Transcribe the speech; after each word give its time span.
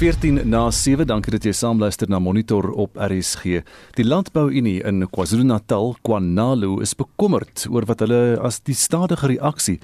14 0.00 0.48
na 0.48 0.70
7. 0.72 1.04
Dankie 1.04 1.34
dat 1.34 1.44
jy 1.44 1.50
saamluister 1.52 2.08
na 2.08 2.16
Monitor 2.24 2.70
op 2.72 2.94
RSG. 2.96 3.58
Die 3.98 4.04
Landbouunie 4.06 4.78
in 4.88 5.02
KwaZulu-Natal, 5.04 5.90
KwaNalu, 6.08 6.78
is 6.80 6.94
bekommerd 6.96 7.66
oor 7.68 7.84
wat 7.84 8.00
hulle 8.00 8.38
as 8.40 8.62
die 8.64 8.72
stadige 8.72 9.28
reaksie 9.28 9.74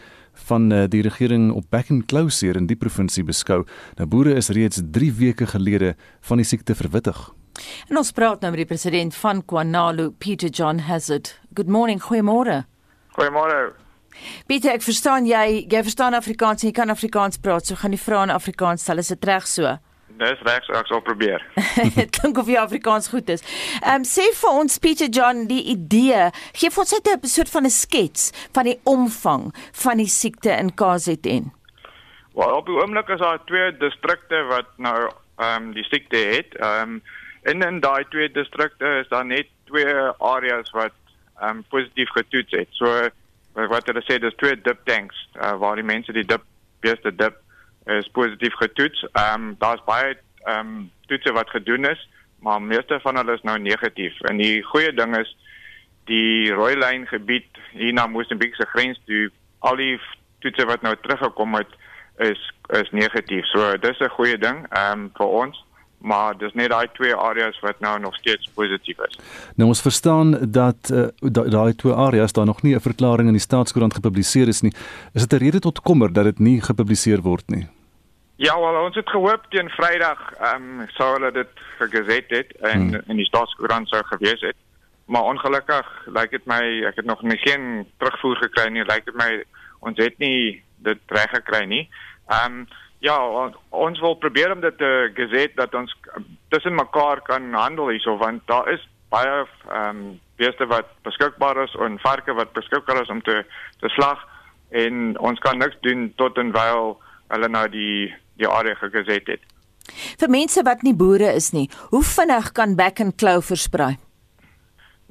van 0.48 0.70
eh, 0.72 0.86
die 0.88 1.02
regering 1.04 1.50
op 1.52 1.66
back 1.68 1.90
and 1.92 2.06
close 2.08 2.40
hier 2.40 2.56
in 2.56 2.64
die 2.64 2.78
provinsie 2.80 3.26
beskou. 3.28 3.66
Nou 4.00 4.06
boere 4.08 4.32
is 4.40 4.48
reeds 4.56 4.80
3 4.80 5.12
weke 5.18 5.50
gelede 5.52 5.92
van 6.30 6.40
die 6.40 6.48
siekte 6.48 6.72
verwittig. 6.78 7.18
En 7.92 8.00
ons 8.00 8.12
praat 8.16 8.40
nou 8.40 8.54
met 8.54 8.62
die 8.62 8.70
president 8.72 9.12
van 9.20 9.42
KwaNalu, 9.44 10.14
Peter 10.16 10.48
John 10.48 10.80
Hazard. 10.88 11.34
Good 11.52 11.68
morning, 11.68 12.00
goeiemôre. 12.00 12.62
Goeiemôre. 13.18 13.74
Pieter, 14.48 14.78
ek 14.78 14.86
verstaan 14.86 15.28
jy, 15.28 15.66
jy 15.68 15.84
verstaan 15.84 16.16
Afrikaans 16.16 16.64
en 16.64 16.72
jy 16.72 16.78
kan 16.80 16.94
Afrikaans 16.94 17.36
praat, 17.36 17.68
so 17.68 17.76
gaan 17.76 17.92
die 17.92 18.00
vrae 18.00 18.30
in 18.30 18.32
Afrikaans 18.32 18.88
stel, 18.88 19.04
is 19.04 19.12
dit 19.12 19.28
reg 19.28 19.44
so? 19.44 19.76
Dis 20.16 20.40
reg, 20.48 20.64
so 20.64 20.72
ek 20.78 20.88
sal 20.88 21.02
probeer. 21.04 21.42
Dit 21.98 22.14
klink 22.16 22.38
of 22.40 22.48
jy 22.48 22.56
Afrikaans 22.60 23.10
goed 23.12 23.28
is. 23.32 23.44
Ehm 23.82 24.00
um, 24.00 24.06
sê 24.08 24.24
vir 24.38 24.60
ons 24.62 24.78
Pieter 24.80 25.10
John 25.12 25.44
die 25.50 25.60
idee, 25.74 26.30
gee 26.56 26.72
vir 26.72 26.84
ons 26.84 26.94
net 26.96 27.10
'n 27.12 27.28
soort 27.28 27.52
van 27.52 27.68
'n 27.68 27.74
skets 27.74 28.32
van 28.56 28.64
die 28.70 28.78
omvang 28.84 29.52
van 29.84 30.00
die 30.00 30.08
siekte 30.08 30.56
in 30.56 30.72
KZN. 30.72 31.52
Wel, 32.36 32.56
op 32.56 32.66
die 32.66 32.78
oomblik 32.80 33.08
is 33.08 33.20
daar 33.20 33.44
twee 33.44 33.76
distrikte 33.76 34.42
wat 34.48 34.72
nou 34.78 34.96
ehm 35.36 35.62
um, 35.68 35.72
die 35.76 35.84
siekte 35.84 36.16
het. 36.16 36.56
Ehm 36.56 36.96
um, 36.96 37.02
in 37.44 37.62
in 37.62 37.80
daai 37.80 38.04
twee 38.08 38.30
distrikte 38.32 38.86
is 39.04 39.08
daar 39.08 39.26
net 39.26 39.46
twee 39.64 39.94
areas 40.18 40.70
wat 40.70 40.96
ehm 41.40 41.48
um, 41.48 41.64
positief 41.68 42.10
getoets 42.10 42.52
het. 42.52 42.68
So 42.70 43.08
wat 43.52 43.86
hulle 43.88 44.02
sê 44.04 44.18
dis 44.20 44.36
twee 44.36 44.56
dip 44.60 44.84
tanks 44.84 45.16
uh, 45.40 45.56
waar 45.60 45.76
die 45.76 45.84
mense 45.84 46.12
die 46.12 46.24
dip 46.24 46.44
beeste 46.80 47.12
dip 47.16 47.40
is 47.86 48.08
positief 48.12 48.54
getoets. 48.54 49.06
Ehm 49.12 49.34
um, 49.34 49.56
daar's 49.58 49.84
baie 49.84 50.16
ehm 50.44 50.58
um, 50.58 50.90
toetse 51.06 51.32
wat 51.32 51.50
gedoen 51.50 51.84
is, 51.84 52.08
maar 52.38 52.62
meeste 52.62 53.00
van 53.02 53.16
hulle 53.16 53.34
is 53.34 53.42
nou 53.42 53.58
negatief. 53.58 54.20
En 54.20 54.36
die 54.36 54.62
goeie 54.62 54.92
ding 54.92 55.16
is 55.16 55.36
die 56.04 56.52
rooi 56.52 56.76
lyn 56.76 57.06
gebied 57.06 57.58
hier 57.72 57.92
na 57.92 58.06
Mosambiek 58.06 58.54
se 58.54 58.66
grens 58.66 59.00
toe 59.04 59.30
al 59.58 59.76
die 59.76 60.00
toetse 60.38 60.66
wat 60.66 60.82
nou 60.82 60.94
teruggekom 61.02 61.54
het 61.54 61.78
is 62.18 62.42
is 62.80 62.90
negatief. 62.90 63.46
So 63.46 63.76
dis 63.76 64.00
'n 64.00 64.16
goeie 64.18 64.38
ding 64.38 64.66
ehm 64.70 65.00
um, 65.00 65.10
vir 65.14 65.26
ons 65.26 65.64
maar 65.98 66.36
dis 66.38 66.52
net 66.54 66.70
daai 66.70 66.86
twee 66.94 67.14
areas 67.14 67.58
wat 67.64 67.80
nou 67.80 67.98
nog 68.00 68.16
steeds 68.20 68.50
positief 68.54 68.98
is. 69.08 69.18
Nou 69.56 69.68
ons 69.68 69.82
verstaan 69.82 70.36
dat 70.52 70.90
uh, 70.92 71.08
daai 71.20 71.74
twee 71.74 71.92
areas 71.92 72.32
daar 72.32 72.46
nog 72.46 72.62
nie 72.62 72.74
'n 72.74 72.80
verklaring 72.80 73.28
in 73.28 73.38
die 73.38 73.48
staatskoerant 73.48 73.94
gepubliseer 73.94 74.48
is 74.48 74.60
nie. 74.60 74.72
Is 75.14 75.26
dit 75.26 75.32
'n 75.32 75.44
rede 75.44 75.58
tot 75.58 75.80
kommer 75.80 76.12
dat 76.12 76.24
dit 76.24 76.38
nie 76.38 76.60
gepubliseer 76.60 77.20
word 77.20 77.48
nie? 77.50 77.66
Ja, 78.36 78.60
wel 78.60 78.82
ons 78.84 78.96
het 78.96 79.08
gehoop 79.08 79.46
teen 79.48 79.70
Vrydag 79.72 80.32
ehm 80.34 80.80
um, 80.80 80.88
sou 80.88 81.12
hulle 81.14 81.32
dit 81.32 81.60
gegeset 81.78 82.30
het 82.30 82.56
en 82.60 82.88
hmm. 82.88 83.02
in 83.06 83.16
die 83.16 83.28
staatskoerant 83.28 83.88
sou 83.88 84.02
gewees 84.04 84.40
het. 84.40 84.56
Maar 85.06 85.22
ongelukkig 85.22 85.86
lyk 86.06 86.30
dit 86.30 86.46
my 86.46 86.62
ek 86.90 86.96
het 87.00 87.08
nog 87.08 87.22
nie 87.22 87.38
geen 87.44 87.86
terugvoer 87.98 88.36
gekry 88.36 88.68
nie. 88.68 88.84
Lyk 88.84 89.04
dit 89.04 89.16
my 89.16 89.30
ons 89.80 89.98
het 89.98 90.18
nie 90.18 90.62
dit 90.84 91.00
reg 91.06 91.30
gekry 91.30 91.64
nie. 91.64 91.88
Ehm 92.26 92.60
um, 92.60 92.66
Ja, 92.98 93.16
ons 93.70 94.00
wil 94.00 94.14
probeer 94.16 94.52
om 94.52 94.60
dit 94.60 94.78
te 94.78 94.92
gesê 95.14 95.46
dat 95.54 95.74
ons 95.74 95.92
tussen 96.48 96.74
mekaar 96.74 97.20
kan 97.22 97.52
handel 97.52 97.90
hierso 97.92 98.16
want 98.16 98.46
daar 98.48 98.70
is 98.72 98.86
baie 99.12 99.44
ehm 99.44 99.88
um, 99.88 100.20
beeste 100.36 100.66
wat 100.68 100.88
beskikbaar 101.02 101.62
is 101.62 101.74
en 101.80 101.98
varke 101.98 102.32
wat 102.36 102.52
beskikbaar 102.52 103.02
is 103.02 103.12
om 103.12 103.22
te 103.22 103.44
te 103.80 103.88
slag 103.88 104.24
en 104.70 105.18
ons 105.18 105.38
kan 105.38 105.58
niks 105.58 105.76
doen 105.80 106.12
tot 106.16 106.36
en 106.38 106.52
wyl 106.52 106.96
hulle 107.28 107.48
nou 107.48 107.68
die 107.68 108.14
die 108.36 108.48
area 108.48 108.74
gesê 108.74 109.20
het. 109.24 109.44
Vir 110.20 110.28
mense 110.28 110.62
wat 110.66 110.82
nie 110.82 110.94
boere 110.94 111.30
is 111.32 111.52
nie, 111.52 111.70
hoe 111.90 112.02
vinnig 112.04 112.52
kan 112.52 112.74
back 112.76 113.00
and 113.00 113.16
claw 113.16 113.40
versprei? 113.42 113.96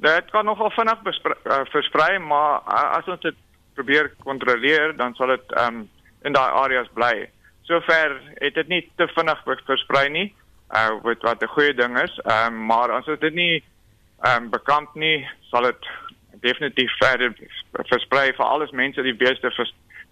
Dit 0.04 0.30
kan 0.30 0.44
nogal 0.44 0.70
vinnig 0.70 1.00
uh, 1.02 1.62
versprei, 1.72 2.18
maar 2.18 2.60
uh, 2.68 2.98
as 2.98 3.08
ons 3.08 3.20
dit 3.20 3.36
probeer 3.74 4.12
kontroleer, 4.24 4.96
dan 4.96 5.14
sal 5.14 5.34
dit 5.34 5.56
ehm 5.56 5.82
um, 5.82 5.88
in 6.26 6.34
daai 6.34 6.52
areas 6.58 6.88
bly 6.94 7.28
sover 7.66 8.20
het 8.34 8.54
dit 8.54 8.68
nie 8.68 8.82
te 8.96 9.06
vinnig 9.14 9.42
versprei 9.66 10.08
nie. 10.08 10.26
Uh 10.74 10.98
wat 11.02 11.22
wat 11.22 11.42
'n 11.42 11.54
goeie 11.54 11.74
ding 11.74 11.98
is. 12.00 12.18
Ehm 12.24 12.54
um, 12.54 12.66
maar 12.66 12.90
as 12.92 13.04
dit 13.04 13.34
nie 13.34 13.64
ehm 14.22 14.42
um, 14.42 14.50
bekamp 14.50 14.94
nie, 14.94 15.28
sal 15.50 15.62
dit 15.62 15.86
definitief 16.40 16.90
verder 16.98 17.34
versprei 17.72 18.32
vir 18.32 18.46
alles 18.46 18.70
mense 18.70 19.02
die 19.02 19.14
beeste 19.14 19.50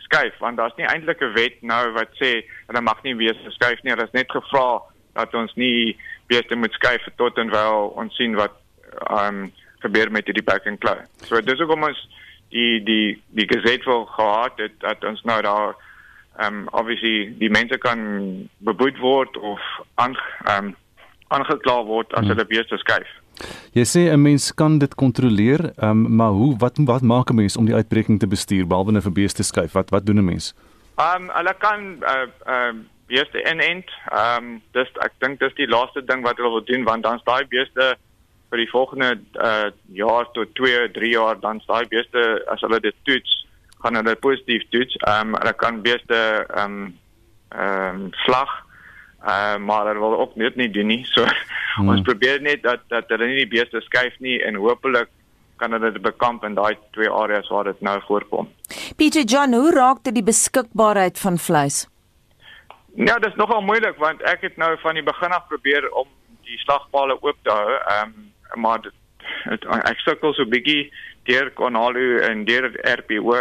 verskuif 0.04 0.38
want 0.38 0.56
daar's 0.56 0.76
nie 0.76 0.87
eintlik 0.87 1.20
'n 1.20 1.32
wet 1.34 1.62
nou 1.62 1.92
wat 1.92 2.10
sê 2.20 2.44
hulle 2.66 2.81
mag 2.81 3.03
nie 3.03 3.16
weer 3.16 3.37
verskuif 3.44 3.82
nie. 3.82 3.92
Hulle 3.92 4.04
is 4.04 4.12
net 4.12 4.31
gevra 4.31 4.82
dat 5.15 5.34
ons 5.34 5.54
nie 5.54 5.97
beeste 6.28 6.56
moet 6.56 6.72
skuif 6.72 7.03
tot 7.16 7.38
en 7.38 7.50
wel 7.50 7.92
ons 7.97 8.16
sien 8.16 8.34
wat 8.34 8.53
ehm 9.10 9.44
um, 9.44 9.53
gebeur 9.81 10.10
met 10.10 10.26
die 10.26 10.43
back 10.43 10.66
and 10.66 10.81
claw. 10.81 10.98
So 11.25 11.41
dis 11.41 11.60
ook 11.60 11.70
om 11.70 11.84
ons 11.84 12.09
die 12.48 12.82
die 12.82 13.22
die 13.28 13.48
geset 13.48 13.84
wil 13.84 14.04
gehad 14.04 14.53
het 14.56 14.81
dat 14.81 15.04
ons 15.04 15.22
nou 15.22 15.43
daar 15.43 15.75
ehm 16.38 16.54
um, 16.54 16.69
obviously 16.72 17.34
die 17.38 17.50
mense 17.50 17.78
kan 17.78 18.48
beboet 18.59 18.98
word 18.98 19.37
of 19.37 19.60
aan 19.94 20.16
ehm 20.44 20.64
um, 20.64 20.76
aangekla 21.28 21.84
word 21.84 22.12
as 22.12 22.20
hmm. 22.20 22.28
hulle 22.28 22.47
beeste 22.47 22.76
skuif. 22.78 23.09
Jy 23.75 23.84
sê 23.84 24.00
'n 24.12 24.22
mens 24.22 24.55
kan 24.55 24.78
dit 24.78 24.95
kontroleer, 24.95 25.72
ehm 25.77 25.91
um, 25.91 26.17
maar 26.17 26.31
hoe 26.31 26.56
wat 26.59 26.78
wat 26.84 27.03
maak 27.03 27.31
'n 27.31 27.34
mens 27.34 27.56
om 27.56 27.65
die 27.65 27.75
uitbreking 27.75 28.19
te 28.19 28.27
bestuur 28.27 28.67
behalwe 28.67 28.93
net 28.93 29.03
vir 29.03 29.12
beeste 29.12 29.43
skuif? 29.43 29.72
Wat 29.72 29.91
wat 29.91 30.06
doen 30.06 30.19
'n 30.19 30.25
mens? 30.25 30.55
Ehm 30.97 31.22
um, 31.22 31.31
hulle 31.34 31.55
kan 31.59 31.81
uh 32.03 32.27
ehm 32.47 32.77
uh, 32.77 32.83
beeste 33.06 33.39
inent. 33.50 33.91
Ehm 34.12 34.44
um, 34.44 34.62
dis 34.73 34.89
ek 35.00 35.12
dink 35.19 35.41
dis 35.41 35.55
die 35.55 35.69
laaste 35.69 36.05
ding 36.05 36.23
wat 36.23 36.37
hulle 36.37 36.50
wil 36.50 36.65
doen 36.65 36.84
want 36.84 37.03
dan's 37.03 37.25
daai 37.25 37.47
beeste 37.47 37.97
vir 38.50 38.59
die 38.59 38.71
volgende 38.71 39.19
uh 39.34 39.71
jaar 39.93 40.31
tot 40.33 40.55
2, 40.55 40.91
3 40.93 41.11
jaar 41.11 41.41
dan 41.41 41.62
daai 41.67 41.87
beeste 41.89 42.44
as 42.47 42.61
hulle 42.61 42.81
dit 42.81 42.94
toets 43.03 43.47
gaan 43.84 43.94
hulle 43.94 44.17
positief 44.17 44.62
toets. 44.71 44.97
Ehm 44.97 45.34
um, 45.34 45.41
hulle 45.41 45.53
kan 45.53 45.83
beeste 45.83 46.47
ehm 46.55 46.65
um, 46.65 46.99
ehm 47.49 48.05
um, 48.05 48.09
slag. 48.12 48.63
Uh, 49.25 49.57
maar 49.57 49.87
hulle 49.87 50.01
wil 50.01 50.19
ook 50.21 50.35
net 50.37 50.57
nie 50.57 50.71
doen 50.71 50.87
nie. 50.87 51.05
So 51.09 51.25
hmm. 51.77 51.89
ons 51.89 52.03
probeer 52.05 52.43
net 52.45 52.62
dat 52.62 52.85
dat 52.93 53.09
hulle 53.09 53.31
nie 53.31 53.45
die 53.45 53.53
beeste 53.57 53.81
skuif 53.87 54.19
nie 54.21 54.41
en 54.45 54.61
hopelik 54.61 55.09
kan 55.57 55.73
hulle 55.73 55.93
dit 55.95 56.03
bekamp 56.03 56.45
in 56.45 56.57
daai 56.59 56.75
twee 56.93 57.11
areas 57.11 57.49
waar 57.49 57.65
dit 57.71 57.81
nou 57.81 57.97
voorkom. 58.09 58.51
Pieter 58.97 59.25
John, 59.25 59.55
hoe 59.55 59.73
raak 59.73 60.03
dit 60.05 60.15
die 60.15 60.27
beskikbaarheid 60.27 61.19
van 61.19 61.39
vleis? 61.39 61.85
Ja, 62.95 63.17
dit 63.19 63.31
is 63.31 63.39
nogal 63.41 63.62
moeilik 63.62 63.97
want 64.03 64.23
ek 64.23 64.45
het 64.49 64.61
nou 64.61 64.75
van 64.83 64.99
die 64.99 65.07
begin 65.07 65.33
af 65.33 65.49
probeer 65.49 65.89
om 65.93 66.11
die 66.45 66.59
slagpale 66.67 67.17
oop 67.23 67.39
te 67.43 67.51
hou. 67.51 67.81
Ehm 67.81 68.12
um, 68.12 68.31
maar 68.61 68.83
dit, 68.83 68.95
het, 69.49 69.65
ek 69.89 69.99
sukkel 70.05 70.35
so 70.37 70.47
bietjie 70.47 70.93
deur 71.27 71.49
Konalu 71.59 72.21
en 72.23 72.45
deur 72.45 72.69
RPO 73.01 73.41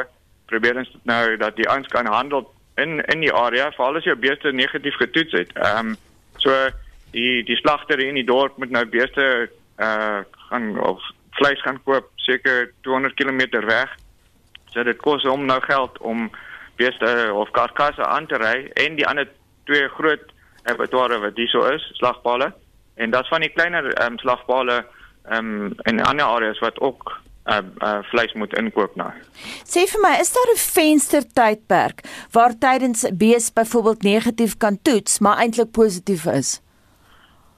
probeer 0.50 0.80
ons 0.82 0.92
nou 1.10 1.38
dat 1.38 1.58
die 1.60 1.68
ouens 1.70 1.90
kan 1.92 2.08
handel 2.10 2.48
in 2.76 3.06
in 3.06 3.20
die 3.20 3.34
area 3.34 3.72
veral 3.72 3.98
as 4.00 4.08
jou 4.08 4.16
beeste 4.16 4.52
negatief 4.52 4.96
getoets 5.02 5.32
het. 5.32 5.52
Ehm 5.54 5.94
um, 5.94 5.96
so 6.38 6.54
die 7.12 7.44
die 7.44 7.58
slagter 7.62 8.00
in 8.00 8.16
die 8.16 8.26
dorp 8.28 8.58
moet 8.58 8.74
nou 8.74 8.86
beeste 8.86 9.50
uh 9.80 10.22
gaan 10.50 10.80
of 10.80 11.02
vleis 11.38 11.62
gaan 11.62 11.80
koop 11.84 12.10
seker 12.16 12.72
200 12.82 13.14
km 13.14 13.66
weg. 13.66 13.90
So 14.74 14.84
dit 14.84 14.98
kos 14.98 15.24
hom 15.24 15.46
nou 15.46 15.60
geld 15.62 15.98
om 15.98 16.30
beeste 16.76 17.30
of 17.34 17.52
karkasse 17.52 18.06
aan 18.06 18.28
te 18.28 18.38
ry 18.42 18.70
en 18.86 18.96
die 18.96 19.08
ander 19.08 19.30
twee 19.70 19.88
groot 19.88 20.32
abattoirs 20.64 21.22
wat 21.22 21.38
hierso 21.38 21.66
is, 21.70 21.84
slagpale. 22.00 22.54
En 22.96 23.12
dit's 23.12 23.30
van 23.30 23.42
die 23.42 23.54
kleiner 23.54 23.94
ehm 23.94 24.14
um, 24.14 24.20
slagpale 24.20 24.84
ehm 25.30 25.38
um, 25.38 25.76
in 25.90 26.04
ander 26.04 26.26
areas 26.26 26.60
wat 26.60 26.80
ook 26.80 27.23
uh, 27.46 27.60
uh 27.80 28.00
vleis 28.12 28.34
moet 28.34 28.54
inkoop 28.58 28.96
nou. 28.96 29.10
Sê 29.68 29.86
vir 29.92 30.02
my, 30.02 30.14
is 30.20 30.34
daar 30.34 30.52
'n 30.54 30.58
venster 30.58 31.24
tydperk 31.34 32.04
waar 32.32 32.58
tydens 32.58 33.06
bees 33.14 33.54
byvoorbeeld 33.54 34.04
negatief 34.04 34.58
kan 34.58 34.82
toets, 34.82 35.20
maar 35.20 35.38
eintlik 35.38 35.72
positief 35.72 36.26
is? 36.26 36.62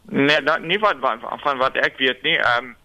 Nee, 0.10 0.42
dat, 0.44 0.62
nie 0.62 0.80
wat 0.80 0.96
van, 1.00 1.20
van 1.40 1.58
wat 1.58 1.76
ek 1.76 1.98
weet 1.98 2.22
nie. 2.22 2.38
Ehm 2.38 2.66
um, 2.66 2.76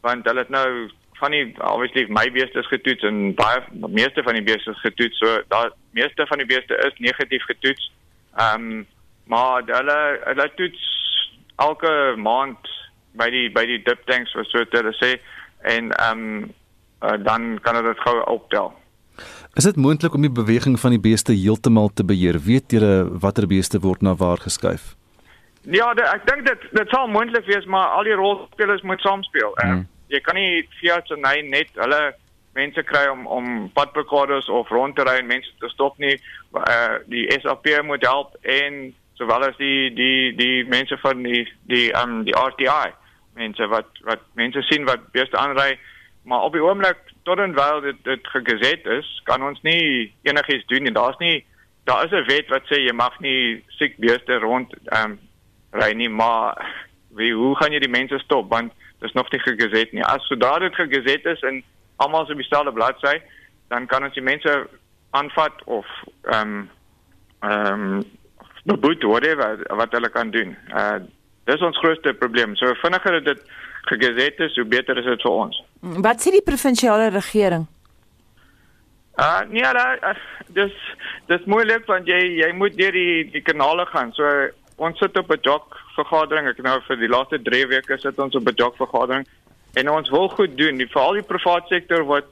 want 0.00 0.24
hulle 0.24 0.40
het 0.40 0.48
nou 0.48 0.90
van 1.20 1.30
die 1.30 1.54
obviously 1.58 2.06
my 2.08 2.30
beeste 2.32 2.58
is 2.58 2.68
getoets 2.72 3.04
en 3.04 3.34
baie 3.34 3.60
meeste 3.92 4.22
van 4.22 4.34
die 4.38 4.42
beeste 4.42 4.70
is 4.70 4.80
getoets. 4.80 5.18
So 5.18 5.42
daar 5.48 5.72
meeste 5.90 6.26
van 6.26 6.38
die 6.38 6.46
beeste 6.46 6.78
is 6.86 6.98
negatief 6.98 7.44
getoets. 7.44 7.92
Ehm 8.36 8.70
um, 8.70 8.86
maar 9.24 9.62
hulle 9.66 9.98
hulle 10.24 10.50
toets 10.54 10.86
elke 11.56 12.14
maand 12.16 12.70
by 13.18 13.28
die 13.30 13.50
by 13.54 13.64
die 13.66 13.82
dip 13.82 14.02
tanks 14.06 14.32
so 14.34 14.42
so 14.48 14.64
hulle 14.70 14.94
sê 14.98 15.18
en 15.62 15.90
ehm 15.92 16.18
um, 16.18 16.52
uh, 17.00 17.24
dan 17.24 17.58
kan 17.62 17.84
dit 17.84 17.98
gou 17.98 18.24
optel. 18.24 18.72
Is 19.54 19.64
dit 19.64 19.76
moontlik 19.76 20.14
om 20.14 20.20
die 20.20 20.30
beweging 20.32 20.80
van 20.80 20.90
die 20.90 21.00
beeste 21.00 21.32
heeltemal 21.32 21.90
te 21.94 22.04
beheer? 22.04 22.38
Weet 22.40 22.70
julle 22.70 23.08
watter 23.20 23.46
beeste 23.46 23.80
word 23.80 24.02
na 24.02 24.14
waar 24.14 24.38
geskuif? 24.38 24.94
Ja, 25.62 25.94
de, 25.94 26.04
ek 26.06 26.26
dink 26.28 26.46
dit 26.46 26.68
dit 26.72 26.88
sal 26.88 27.08
moontlik 27.08 27.44
wees, 27.44 27.64
maar 27.64 27.96
al 27.96 28.08
die 28.08 28.16
rolspelers 28.16 28.82
moet 28.82 29.00
saamspeel. 29.00 29.52
Hmm. 29.60 29.82
Uh, 29.82 29.88
jy 30.14 30.20
kan 30.20 30.38
nie 30.38 30.66
Fiat 30.80 31.06
se 31.06 31.18
nee 31.18 31.42
net 31.46 31.68
hulle 31.78 32.00
mense 32.54 32.82
kry 32.82 33.04
om 33.10 33.26
om 33.26 33.68
padblokkades 33.74 34.48
of 34.48 34.70
rond 34.74 34.96
te 34.96 35.04
ry 35.06 35.18
en 35.20 35.28
mense 35.28 35.52
te 35.58 35.68
stop 35.68 35.98
nie. 35.98 36.16
Uh, 36.56 36.98
die 37.12 37.26
SAP 37.42 37.68
moet 37.86 38.06
help 38.06 38.34
en 38.42 38.94
sowel 39.20 39.44
as 39.50 39.58
die 39.60 39.90
die 39.94 40.32
die 40.38 40.64
mense 40.70 40.96
van 41.02 41.22
die 41.26 41.44
die 41.70 41.90
ehm 41.92 42.20
um, 42.20 42.24
die 42.24 42.36
RTI 42.38 42.94
mense 43.42 43.70
wat 43.72 44.02
wat 44.08 44.26
mense 44.40 44.62
sien 44.68 44.84
wat 44.88 45.08
beeste 45.16 45.38
aanry 45.40 45.72
maar 46.28 46.44
op 46.46 46.52
die 46.52 46.64
oomblik 46.64 47.00
tot 47.28 47.40
en 47.42 47.56
wyl 47.56 47.80
dit 47.86 48.04
dit 48.04 48.28
gegeset 48.34 48.86
is 48.98 49.08
kan 49.24 49.42
ons 49.48 49.62
nie 49.62 50.12
enigiets 50.28 50.68
doen 50.72 50.86
en 50.90 50.98
daar's 51.00 51.18
nie 51.24 51.44
daar 51.88 52.04
is 52.04 52.12
'n 52.12 52.28
wet 52.28 52.48
wat 52.54 52.68
sê 52.68 52.80
jy 52.84 52.92
mag 52.92 53.18
nie 53.20 53.64
siek 53.78 53.98
beeste 54.06 54.38
rond 54.46 54.74
ehm 54.84 55.10
um, 55.10 55.18
ry 55.72 55.92
nie 55.94 56.08
maar 56.08 56.56
wie 57.14 57.32
hoe 57.34 57.54
gaan 57.56 57.74
jy 57.74 57.82
die 57.82 57.92
mense 57.92 58.18
stop? 58.22 58.50
Want 58.50 58.72
dit 59.00 59.08
is 59.08 59.16
nog 59.16 59.30
nie 59.32 59.40
gegeset 59.40 59.92
nie. 59.92 60.04
As 60.04 60.26
sodra 60.28 60.58
dit 60.62 60.74
gegeset 60.74 61.26
is 61.26 61.42
en 61.46 61.62
almal 61.96 62.28
op 62.28 62.36
dieselfde 62.36 62.72
bladsy 62.72 63.18
dan 63.68 63.86
kan 63.86 64.04
ons 64.04 64.14
die 64.14 64.24
mense 64.24 64.54
aanvat 65.10 65.64
of 65.64 65.86
ehm 66.22 66.56
um, 66.56 66.70
ehm 67.40 67.86
um, 67.96 68.02
beboet 68.64 69.02
whatever 69.02 69.62
wat 69.76 69.92
hulle 69.96 70.10
kan 70.10 70.30
doen. 70.30 70.56
Uh 70.68 71.00
dis 71.50 71.66
ons 71.66 71.82
grootste 71.82 72.14
probleem. 72.14 72.54
So 72.56 72.74
vinniger 72.82 73.20
dit 73.24 73.42
gegeset 73.90 74.40
is, 74.46 74.56
hoe 74.56 74.68
beter 74.68 74.98
is 75.00 75.08
dit 75.08 75.26
vir 75.26 75.36
ons. 75.44 75.60
Wat 76.06 76.22
sê 76.22 76.32
die 76.34 76.46
provinsiale 76.46 77.10
regering? 77.14 77.66
Uh 79.20 79.42
nee, 79.50 79.66
uh, 79.66 80.14
dis 80.56 80.74
dis 81.28 81.44
moeilik 81.50 81.84
want 81.90 82.08
jy 82.08 82.20
jy 82.40 82.50
moet 82.56 82.76
deur 82.78 82.96
die 82.96 83.26
die 83.34 83.44
kanale 83.44 83.86
gaan. 83.90 84.14
So 84.16 84.26
ons 84.80 84.98
sit 84.98 85.16
op 85.18 85.30
'n 85.30 85.42
jog 85.42 85.66
vergadering. 85.96 86.48
Ek 86.48 86.62
nou 86.64 86.80
vir 86.88 86.96
die 86.96 87.12
laaste 87.14 87.38
3 87.42 87.66
weke 87.68 87.98
sit 87.98 88.18
ons 88.18 88.34
op 88.34 88.48
'n 88.48 88.56
jog 88.56 88.76
vergadering 88.76 89.26
en 89.74 89.90
ons 89.90 90.10
wil 90.10 90.28
goed 90.28 90.56
doen. 90.56 90.78
Die 90.78 90.88
veral 90.88 91.20
die 91.20 91.28
private 91.32 91.66
sektor 91.68 92.04
wat 92.04 92.24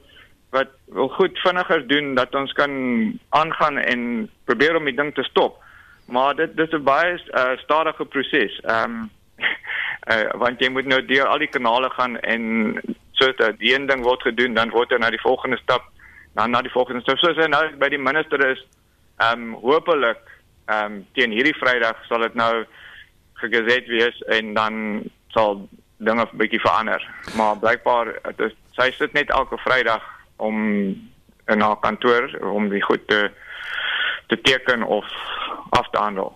wat 0.51 0.69
wil 0.85 1.09
goed 1.09 1.37
vinniger 1.45 1.87
doen 1.87 2.15
dat 2.15 2.35
ons 2.35 2.51
kan 2.57 2.71
aangaan 3.29 3.77
en 3.77 4.29
probeer 4.45 4.75
om 4.75 4.85
die 4.85 4.95
ding 4.95 5.13
te 5.13 5.23
stop. 5.23 5.61
Maar 6.09 6.35
dit 6.35 6.55
dis 6.57 6.71
'n 6.71 6.83
baie 6.83 7.21
uh, 7.31 7.57
stadige 7.57 8.05
proses. 8.05 8.59
Ehm 8.59 8.83
um, 8.83 9.09
uh, 10.11 10.31
want 10.33 10.59
jy 10.59 10.69
moet 10.69 10.85
nou 10.85 11.05
deur 11.05 11.27
al 11.27 11.37
die 11.37 11.49
kanale 11.49 11.89
gaan 11.89 12.19
en 12.19 12.73
so 13.11 13.33
dat 13.33 13.59
die 13.59 13.73
een 13.75 13.85
ding 13.85 14.03
word 14.03 14.21
gedoen, 14.21 14.53
dan 14.53 14.69
word 14.69 14.89
jy 14.89 14.97
na 14.97 15.09
die 15.09 15.21
volgende 15.21 15.57
stap, 15.57 15.83
dan 16.33 16.51
na 16.51 16.61
die 16.61 16.71
volgende 16.71 17.01
stap. 17.01 17.17
So 17.17 17.33
hy 17.33 17.47
nou 17.47 17.75
by 17.77 17.89
die 17.89 18.01
minister 18.01 18.45
is, 18.49 18.65
ehm 19.17 19.53
um, 19.53 19.53
hopelik 19.53 20.21
ehm 20.65 20.85
um, 20.85 21.05
teen 21.13 21.31
hierdie 21.31 21.57
Vrydag 21.57 22.05
sal 22.07 22.21
dit 22.21 22.33
nou 22.33 22.65
gegeset 23.33 23.87
wees 23.87 24.21
en 24.27 24.53
dan 24.53 25.03
sal 25.27 25.67
dinge 25.97 26.25
'n 26.25 26.37
bietjie 26.37 26.61
verander. 26.61 27.01
Maar 27.35 27.57
blykbaar 27.57 28.13
dit 28.35 28.39
is 28.39 28.55
sy 28.71 28.91
sit 28.91 29.13
net 29.13 29.29
elke 29.29 29.57
Vrydag 29.57 30.03
om 30.35 30.55
in 31.47 31.61
haar 31.61 31.79
kantoor 31.79 32.39
om 32.41 32.69
die 32.69 32.81
goed 32.81 33.07
te 33.07 33.31
te 34.27 34.41
teken 34.41 34.83
of 34.83 35.05
af 35.69 35.89
te 35.89 35.97
handel. 35.97 36.35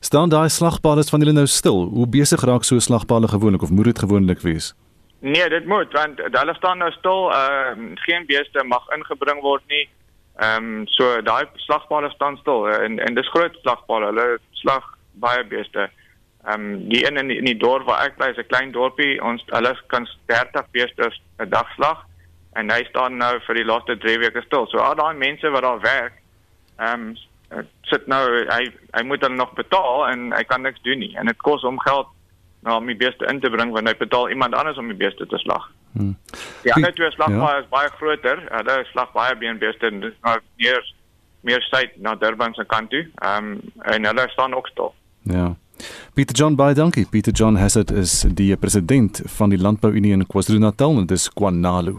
Staan 0.00 0.28
daai 0.28 0.48
slagpale 0.48 1.02
van 1.04 1.20
julle 1.20 1.32
nou 1.32 1.46
stil? 1.46 1.88
Hoe 1.90 2.06
besig 2.08 2.40
raak 2.40 2.64
so 2.64 2.74
'n 2.74 2.80
slagpale 2.80 3.28
gewoonlik 3.28 3.62
of 3.62 3.70
moet 3.70 3.84
dit 3.84 3.98
gewoonlik 3.98 4.40
wees? 4.40 4.74
Nee, 5.20 5.48
dit 5.48 5.66
moet 5.66 5.92
want 5.92 6.20
hulle 6.30 6.54
staan 6.54 6.78
nou 6.78 6.90
stil. 6.90 7.32
Ehm 7.32 7.84
uh, 7.84 7.90
geen 7.94 8.26
beeste 8.26 8.64
mag 8.64 8.88
ingebring 8.96 9.40
word 9.40 9.62
nie. 9.66 9.88
Ehm 10.36 10.64
um, 10.64 10.86
so 10.86 11.22
daai 11.22 11.44
slagpale 11.54 12.10
staan 12.10 12.36
stil 12.36 12.68
en 12.68 12.98
en 12.98 13.14
dis 13.14 13.28
groot 13.28 13.58
slagpale. 13.60 14.06
Hulle 14.06 14.38
slag 14.50 14.84
baie 15.12 15.44
beeste. 15.44 15.90
Ehm 16.44 16.60
um, 16.60 16.88
die 16.88 17.06
een 17.06 17.16
in 17.16 17.26
die, 17.26 17.38
in 17.38 17.44
die 17.44 17.56
dorp 17.56 17.86
waar 17.86 18.04
ek 18.06 18.16
bly 18.16 18.28
is 18.30 18.38
'n 18.38 18.46
klein 18.46 18.70
dorpie. 18.70 19.22
Ons 19.22 19.42
hulle 19.46 19.74
kan 19.86 20.08
30 20.26 20.70
beeste 20.70 21.10
'n 21.38 21.48
dag 21.48 21.72
slag 21.74 22.06
en 22.52 22.70
hy 22.70 22.84
staan 22.84 23.16
nou 23.16 23.40
vir 23.46 23.54
die 23.54 23.64
laaste 23.64 23.98
3 23.98 24.18
weke 24.18 24.42
stil. 24.42 24.66
So 24.66 24.78
al 24.78 24.94
daai 24.94 25.14
mense 25.14 25.50
wat 25.50 25.62
daar 25.62 25.80
werk, 25.80 26.12
ehm 26.78 27.08
um, 27.08 27.16
sit 27.88 28.06
nou 28.06 28.22
hy 28.48 28.68
hy 28.92 29.02
moet 29.08 29.20
dan 29.20 29.36
nog 29.36 29.52
betaal 29.56 30.06
en 30.08 30.32
hy 30.36 30.42
kan 30.44 30.62
niks 30.62 30.82
doen 30.84 31.00
nie 31.00 31.14
en 31.16 31.30
dit 31.30 31.38
kos 31.42 31.64
hom 31.64 31.80
geld 31.80 32.10
nou 32.66 32.76
om 32.80 32.90
die 32.90 32.96
beeste 32.98 33.26
in 33.30 33.40
te 33.40 33.50
bring 33.50 33.72
want 33.72 33.88
hy 33.88 33.94
betaal 33.96 34.30
iemand 34.30 34.54
anders 34.54 34.78
om 34.78 34.90
die 34.90 34.98
beeste 34.98 35.26
te 35.26 35.38
slag. 35.38 35.70
Hmm. 35.92 36.16
Die 36.62 36.74
ander 36.74 36.92
twee 36.94 37.10
slagpaai 37.14 37.54
ja. 37.54 37.60
is 37.62 37.70
baie 37.72 37.90
groter. 37.96 38.42
Hulle 38.52 38.78
slag 38.90 39.12
baie 39.14 39.36
beenbeeste 39.38 39.88
en 39.88 40.02
dis 40.04 40.16
nou 40.26 40.36
meer 40.60 40.82
meer 41.46 41.62
syd 41.70 41.94
na 42.02 42.16
Durban 42.18 42.54
se 42.54 42.66
kant 42.66 42.90
toe. 42.90 43.06
Ehm 43.22 43.54
um, 43.54 43.72
en 43.94 44.10
hulle 44.10 44.28
staan 44.34 44.54
ook 44.54 44.68
stil. 44.74 44.94
Ja. 45.22 45.54
Pieter 46.14 46.36
John 46.36 46.58
baie 46.58 46.74
dankie. 46.74 47.06
Pieter 47.06 47.32
John 47.32 47.56
Hassett 47.56 47.90
is 47.90 48.24
die 48.28 48.56
president 48.56 49.22
van 49.38 49.54
die 49.54 49.58
Landbou 49.58 49.92
Unie 49.94 50.12
in 50.12 50.26
KwaZulu-Natal 50.26 50.98
en 50.98 51.06
dis 51.06 51.28
KwaNalu. 51.30 51.94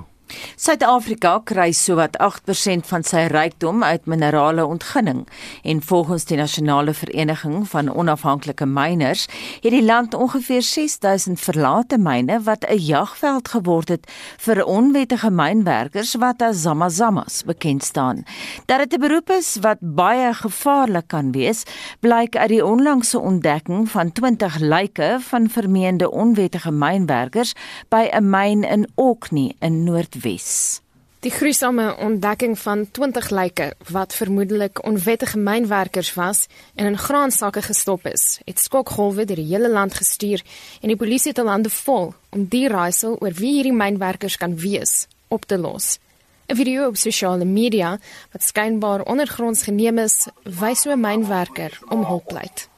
Suid-Afrika 0.55 1.39
kry 1.43 1.71
sowat 1.73 2.17
8% 2.21 2.85
van 2.89 3.03
sy 3.07 3.23
rykdom 3.31 3.83
uit 3.83 4.05
minerale 4.05 4.65
ontginning 4.65 5.23
en 5.63 5.81
volgens 5.81 6.25
die 6.29 6.37
nasionale 6.37 6.93
vereniging 6.93 7.63
van 7.69 7.89
onafhanklike 7.89 8.67
myners 8.69 9.25
het 9.63 9.71
die 9.73 9.83
land 9.83 10.13
ongeveer 10.13 10.61
6000 10.61 11.39
verlate 11.41 11.97
myne 11.97 12.41
wat 12.45 12.65
'n 12.69 12.77
jagveld 12.77 13.47
geword 13.47 13.89
het 13.89 14.05
vir 14.37 14.65
onwettige 14.65 15.31
mynwerkers 15.31 16.15
wat 16.15 16.41
as 16.41 16.61
zamazamas 16.61 17.43
bekend 17.43 17.83
staan. 17.83 18.23
Dat 18.65 18.79
dit 18.79 18.93
'n 18.93 18.99
beroep 18.99 19.29
is 19.29 19.57
wat 19.61 19.77
baie 19.81 20.33
gevaarlik 20.33 21.07
kan 21.07 21.31
wees, 21.31 21.63
blyk 21.99 22.35
uit 22.35 22.49
die 22.49 22.65
onlangse 22.65 23.19
ontdekking 23.19 23.89
van 23.89 24.11
20 24.11 24.59
lyke 24.59 25.17
van 25.19 25.49
vermeende 25.49 26.11
onwettige 26.11 26.71
mynwerkers 26.71 27.53
by 27.89 28.09
'n 28.11 28.29
myn 28.29 28.63
in 28.63 28.87
Orkney 28.95 29.55
in 29.59 29.83
Noord 29.83 30.18
Noordwes. 30.19 30.81
Die 31.19 31.31
gruisame 31.31 31.95
ontdekking 31.97 32.59
van 32.59 32.91
20 32.91 33.29
lyke 33.29 33.73
wat 33.91 34.15
vermoedelik 34.15 34.83
onwettige 34.83 35.37
mynwerkers 35.37 36.13
was 36.13 36.47
en 36.75 36.85
in 36.85 36.97
graansakke 36.97 37.61
gestop 37.61 38.05
is, 38.07 38.39
het 38.45 38.59
skokgolwe 38.59 39.25
deur 39.25 39.35
die 39.35 39.51
hele 39.51 39.69
land 39.69 39.93
gestuur 39.93 40.43
en 40.81 40.87
die 40.87 40.97
polisie 40.97 41.31
het 41.31 41.43
lande 41.43 41.69
vol 41.69 42.13
om 42.31 42.45
die 42.47 42.67
raaisel 42.67 43.17
oor 43.19 43.35
wie 43.35 43.53
hierdie 43.53 43.75
mynwerkers 43.75 44.37
kan 44.37 44.55
wees 44.55 45.07
op 45.27 45.45
te 45.45 45.57
los. 45.57 45.99
'n 46.47 46.55
Video 46.55 46.87
op 46.87 46.95
sosiale 46.95 47.45
media 47.45 47.97
wat 48.31 48.43
skynbaar 48.43 49.01
ondergronds 49.03 49.63
geneem 49.63 49.97
is, 49.97 50.27
wys 50.43 50.83
hoe 50.83 50.95
'n 50.95 50.99
mynwerker 50.99 51.79
om 51.89 52.03
hulp 52.03 52.25
pleit. 52.27 52.69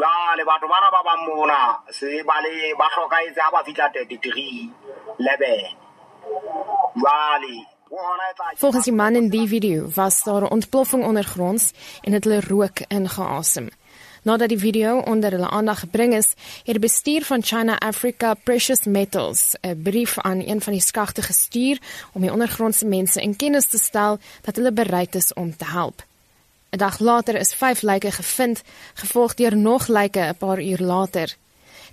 Ja, 0.00 0.34
le 0.36 0.44
batho 0.44 0.66
bana 0.66 0.90
ba 0.90 1.02
bang 1.02 1.22
mona, 1.26 1.82
se 1.90 2.22
ba 2.26 2.40
le 2.40 2.74
ba 2.78 2.86
hlokaetse 2.94 3.40
ha 3.40 3.50
ba 3.50 3.62
fitla 3.64 3.90
33 3.90 4.70
level. 5.18 5.79
Volgens 8.54 8.84
die 8.84 8.92
man 8.92 9.14
in 9.14 9.28
die 9.28 9.48
video 9.48 9.88
was 9.94 10.22
daar 10.22 10.42
'n 10.42 10.50
ontploffing 10.50 11.04
ondergronds 11.04 11.72
en 12.00 12.12
het 12.12 12.24
hulle 12.24 12.40
rook 12.40 12.78
ingeasem. 12.88 13.68
Nadat 14.22 14.48
die 14.48 14.58
video 14.58 14.98
onder 14.98 15.30
hulle 15.30 15.48
aandag 15.48 15.80
gebring 15.80 16.14
is, 16.14 16.28
het 16.64 16.76
die 16.76 16.78
bestuur 16.78 17.24
van 17.24 17.42
China 17.42 17.78
Africa 17.78 18.34
Precious 18.34 18.84
Metals 18.84 19.54
'n 19.60 19.82
brief 19.82 20.18
aan 20.18 20.46
een 20.46 20.60
van 20.60 20.72
die 20.72 20.82
skagte 20.82 21.22
gestuur 21.22 21.78
om 22.12 22.20
die 22.20 22.32
ondergrondse 22.32 22.86
mense 22.86 23.22
in 23.22 23.36
kennis 23.36 23.66
te 23.66 23.78
stel 23.78 24.18
dat 24.40 24.56
hulle 24.56 24.72
bereid 24.72 25.14
is 25.14 25.32
om 25.32 25.56
te 25.56 25.64
help. 25.64 26.04
'n 26.70 26.76
Dag 26.76 26.98
later 26.98 27.34
is 27.34 27.54
5 27.54 27.82
lyke 27.82 28.10
gevind, 28.10 28.62
gevolg 28.94 29.34
deur 29.34 29.56
nog 29.56 29.88
lyke 29.88 30.20
'n 30.20 30.36
paar 30.36 30.62
uur 30.62 30.78
later. 30.78 31.36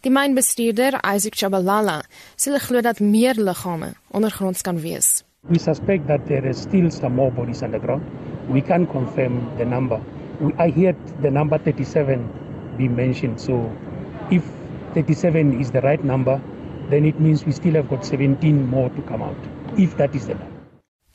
Die 0.06 0.12
mynbestuurder, 0.14 1.00
Isaac 1.16 1.38
Chabalala, 1.40 2.02
sê 2.38 2.52
hulle 2.52 2.60
glo 2.62 2.82
dat 2.86 3.00
meer 3.02 3.40
liggame 3.42 3.96
ondergronds 4.14 4.62
kan 4.62 4.78
wees. 4.84 5.24
We 5.50 5.58
suspect 5.60 6.08
that 6.08 6.28
there 6.28 6.46
is 6.50 6.62
still 6.62 6.92
some 6.92 7.16
more 7.16 7.32
bodies 7.32 7.64
underground. 7.64 8.04
We 8.50 8.62
can 8.62 8.86
confirm 8.86 9.40
the 9.58 9.66
number. 9.66 10.00
I 10.60 10.70
heard 10.70 10.98
the 11.22 11.32
number 11.32 11.58
37 11.58 12.78
be 12.78 12.88
mentioned. 12.88 13.42
So 13.42 13.72
if 14.30 14.44
37 14.94 15.60
is 15.62 15.72
the 15.72 15.82
right 15.82 16.04
number, 16.04 16.42
then 16.90 17.06
it 17.06 17.20
means 17.20 17.46
we 17.46 17.52
still 17.52 17.74
have 17.74 17.90
got 17.90 18.06
17 18.06 18.70
more 18.70 18.90
to 18.90 19.02
come 19.02 19.24
out. 19.24 19.38
If 19.78 19.98
that 19.98 20.14
is 20.14 20.28
the 20.28 20.36
number. 20.36 20.58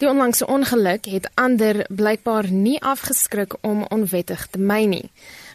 Die 0.03 0.09
onlangse 0.11 0.47
ongeluk 0.51 1.05
het 1.07 1.29
ander 1.39 1.85
blykbaar 1.87 2.49
nie 2.51 2.81
afgeskrik 2.83 3.55
om 3.61 3.85
onwettig 3.95 4.41
te 4.51 4.59
myn 4.59 4.91
nie. 4.91 5.11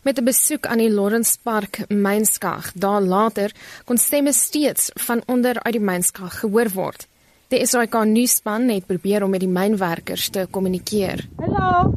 Met 0.07 0.19
'n 0.19 0.23
besoek 0.23 0.65
aan 0.65 0.77
die 0.77 0.91
Lawrence 0.91 1.37
Park 1.43 1.85
mynskag, 1.87 2.71
daar 2.73 3.01
later 3.01 3.51
kon 3.85 3.97
stemme 3.97 4.33
steeds 4.33 4.91
van 4.93 5.21
onder 5.25 5.63
uit 5.63 5.73
die 5.73 5.81
mynskag 5.83 6.39
gehoor 6.39 6.69
word. 6.73 7.07
Die 7.47 7.65
SAK 7.65 8.05
nuusspan 8.05 8.69
het 8.69 8.85
probeer 8.85 9.23
om 9.23 9.29
met 9.29 9.39
die 9.39 9.49
mynwerkers 9.49 10.29
te 10.29 10.47
kommunikeer. 10.51 11.27
Hallo. 11.35 11.93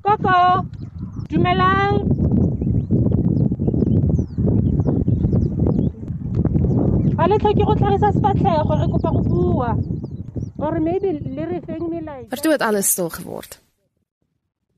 Koko. 0.00 0.64
Dumelang. 1.28 1.96
Hulle 7.16 7.38
tlhoke 7.38 7.64
go 7.64 7.74
tlhagisa 7.74 8.12
sefatlhego 8.12 8.74
re 8.74 8.88
kopa 8.88 9.10
go 9.10 9.20
bua. 9.20 9.76
Or 10.56 10.80
maybe 10.80 11.20
le 11.34 11.44
re 11.44 11.60
feng 11.66 11.88
melaetsa. 11.88 12.28
Vertoe 12.28 12.52
het 12.52 12.60
alles 12.60 12.88
stil 12.88 13.08
geword. 13.08 13.64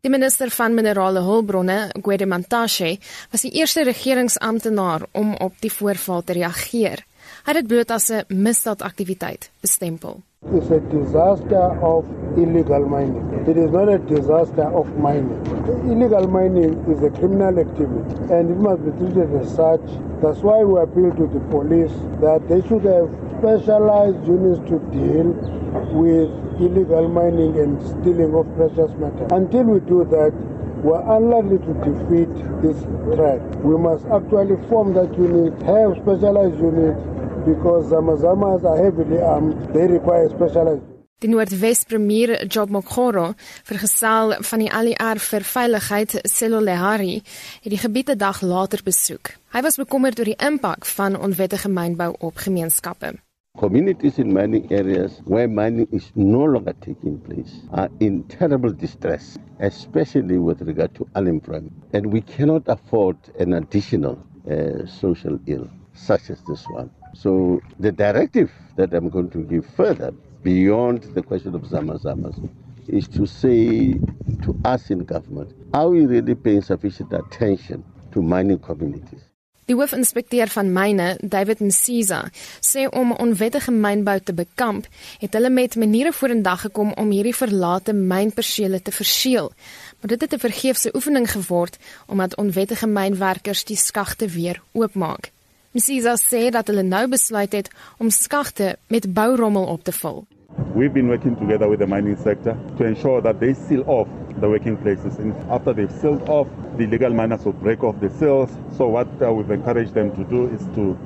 Die 0.00 0.10
minister 0.10 0.50
van 0.54 0.74
minerale 0.74 1.20
hulpbronne, 1.26 1.90
Gwede 2.02 2.26
Mantashe, 2.26 2.98
was 3.32 3.42
die 3.42 3.50
eerste 3.58 3.82
regeringsamptenaar 3.82 5.08
om 5.12 5.34
op 5.34 5.58
die 5.60 5.72
voorval 5.72 6.22
te 6.22 6.38
reageer. 6.38 7.02
Hy 7.44 7.50
het 7.50 7.60
dit 7.60 7.66
bloot 7.66 7.90
as 7.90 8.10
'n 8.10 8.24
misdaadaktiwiteit 8.28 9.50
bestempel. 9.60 10.22
It's 10.50 10.70
a 10.70 10.80
disaster 10.80 11.76
of 11.84 12.08
illegal 12.38 12.88
mining. 12.88 13.44
It 13.46 13.58
is 13.58 13.70
not 13.70 13.90
a 13.90 13.98
disaster 13.98 14.64
of 14.64 14.88
mining. 14.96 15.44
illegal 15.84 16.26
mining 16.26 16.72
is 16.88 17.02
a 17.02 17.10
criminal 17.10 17.58
activity 17.58 18.16
and 18.32 18.48
it 18.48 18.56
must 18.56 18.82
be 18.82 18.92
treated 18.96 19.34
as 19.34 19.54
such. 19.54 19.84
That's 20.22 20.40
why 20.40 20.64
we 20.64 20.80
appeal 20.80 21.10
to 21.10 21.26
the 21.26 21.40
police 21.50 21.92
that 22.22 22.48
they 22.48 22.62
should 22.66 22.84
have 22.84 23.12
specialized 23.36 24.24
units 24.26 24.60
to 24.70 24.78
deal 24.88 25.36
with 25.92 26.30
illegal 26.62 27.08
mining 27.08 27.58
and 27.58 27.76
stealing 27.82 28.32
of 28.34 28.48
precious 28.56 28.90
metals. 28.96 29.30
Until 29.30 29.64
we 29.64 29.80
do 29.80 30.04
that, 30.04 30.32
we're 30.80 31.04
unlikely 31.18 31.58
to 31.58 31.74
defeat 31.84 32.32
this 32.62 32.78
threat. 33.12 33.42
We 33.60 33.76
must 33.76 34.06
actually 34.06 34.56
form 34.68 34.94
that 34.94 35.12
unit, 35.18 35.60
have 35.68 35.98
specialized 36.00 36.56
units, 36.56 37.02
because 37.44 37.90
Zamazamas 37.90 38.64
are 38.64 38.76
heavily 38.82 39.20
armed. 39.20 39.74
They 39.74 39.86
require 39.86 40.28
specialized 40.28 40.82
Die 41.20 41.26
Noordwes 41.26 41.84
Premier 41.84 42.46
Job 42.46 42.70
Mokgoro, 42.70 43.32
vergesel 43.66 44.36
van 44.38 44.60
die 44.62 44.68
ALR 44.70 45.18
vir 45.18 45.42
veiligheid 45.42 46.12
Selolehari, 46.22 47.16
het 47.64 47.72
die 47.74 47.80
gebied 47.82 48.12
'n 48.12 48.18
dag 48.18 48.38
later 48.40 48.80
besoek. 48.84 49.34
Hy 49.50 49.62
was 49.66 49.80
bekommerd 49.82 50.18
oor 50.18 50.30
die 50.30 50.38
impak 50.38 50.86
van 50.86 51.18
onwettige 51.18 51.68
mynbou 51.68 52.14
op 52.18 52.36
gemeenskappe. 52.36 53.18
Communities 53.58 54.18
in 54.18 54.32
mining 54.32 54.70
areas 54.70 55.20
where 55.24 55.48
mining 55.48 55.88
is 55.90 56.12
no 56.14 56.44
longer 56.46 56.74
taking 56.80 57.18
place 57.22 57.66
are 57.72 57.90
in 57.98 58.22
terrible 58.28 58.72
distress, 58.72 59.36
especially 59.58 60.38
with 60.38 60.60
regard 60.60 60.94
to 60.94 61.08
unemployment. 61.14 61.72
And 61.92 62.12
we 62.12 62.20
cannot 62.20 62.68
afford 62.68 63.16
an 63.40 63.52
additional 63.52 64.18
uh, 64.46 64.86
social 64.86 65.38
ill 65.46 65.66
such 65.94 66.30
as 66.30 66.40
this 66.44 66.64
one. 66.70 66.90
So 67.14 67.60
the 67.80 67.92
directive 67.92 68.50
that 68.76 68.92
I'm 68.92 69.08
going 69.08 69.30
to 69.30 69.38
give 69.38 69.66
further 69.76 70.12
beyond 70.42 71.02
the 71.14 71.22
question 71.22 71.54
of 71.54 71.66
Zama 71.66 71.98
Zamas 71.98 72.36
is 72.86 73.08
to 73.08 73.26
say 73.26 73.94
to 74.44 74.56
us 74.64 74.90
in 74.90 75.04
government, 75.04 75.52
are 75.74 75.88
we 75.88 76.06
really 76.06 76.34
paying 76.34 76.62
sufficient 76.62 77.12
attention 77.12 77.84
to 78.12 78.22
mining 78.22 78.58
communities? 78.58 79.28
Die 79.68 79.76
hoofinspekteur 79.76 80.48
van 80.48 80.70
myne, 80.72 81.18
David 81.20 81.60
Msiza, 81.60 82.22
sê 82.64 82.86
om 82.88 83.12
onwettige 83.12 83.68
mynbou 83.68 84.16
te 84.24 84.32
bekamp, 84.32 84.86
het 85.20 85.36
hulle 85.36 85.50
met 85.52 85.76
maniere 85.76 86.12
vorendag 86.16 86.62
gekom 86.64 86.94
om 86.96 87.12
hierdie 87.12 87.36
verlate 87.36 87.92
mynpersele 87.92 88.80
te 88.80 88.94
verseël. 88.96 89.52
Maar 90.00 90.16
dit 90.16 90.20
het 90.24 90.32
'n 90.32 90.46
vergeefse 90.48 90.94
oefening 90.94 91.28
geword 91.30 91.76
omdat 92.06 92.36
onwettige 92.36 92.86
mynwerkers 92.86 93.64
die 93.64 93.76
skagte 93.76 94.28
weer 94.28 94.62
oopmaak. 94.72 95.32
Msiza 95.78 96.16
sê 96.18 96.48
dat 96.50 96.66
hulle 96.66 96.82
nou 96.82 97.04
besluit 97.06 97.52
het 97.54 97.68
om 98.02 98.08
skagte 98.10 98.76
met 98.90 99.04
bourommel 99.14 99.66
op 99.74 99.84
te 99.86 99.92
vul. 99.92 100.24
We've 100.74 100.92
been 100.92 101.06
working 101.06 101.36
together 101.38 101.68
with 101.70 101.78
the 101.78 101.86
mining 101.86 102.18
sector 102.18 102.56
to 102.78 102.84
ensure 102.84 103.22
that 103.22 103.38
they 103.38 103.54
seal 103.54 103.84
off 103.86 104.08
the 104.40 104.48
working 104.48 104.76
places. 104.82 105.18
And 105.22 105.34
after 105.48 105.72
they've 105.74 105.94
sealed 106.00 106.28
off, 106.28 106.48
the 106.76 106.84
illegal 106.84 107.14
miners 107.14 107.44
will 107.44 107.58
break 107.62 107.84
off 107.84 108.00
the 108.00 108.10
seals. 108.18 108.50
So 108.76 108.88
what 108.88 109.06
uh, 109.22 109.32
we've 109.32 109.54
encouraged 109.54 109.94
them 109.94 110.10
to 110.16 110.24
do 110.24 110.48
is 110.56 110.66
to 110.74 110.98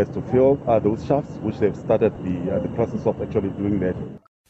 is 0.00 0.08
to 0.16 0.20
fill 0.32 0.58
uh, 0.66 0.80
those 0.80 1.06
shafts, 1.06 1.38
which 1.44 1.58
they've 1.58 1.76
started 1.76 2.12
the 2.26 2.36
uh, 2.50 2.58
the 2.58 2.72
process 2.74 3.06
of 3.06 3.22
actually 3.22 3.50
doing 3.50 3.78
that. 3.86 3.94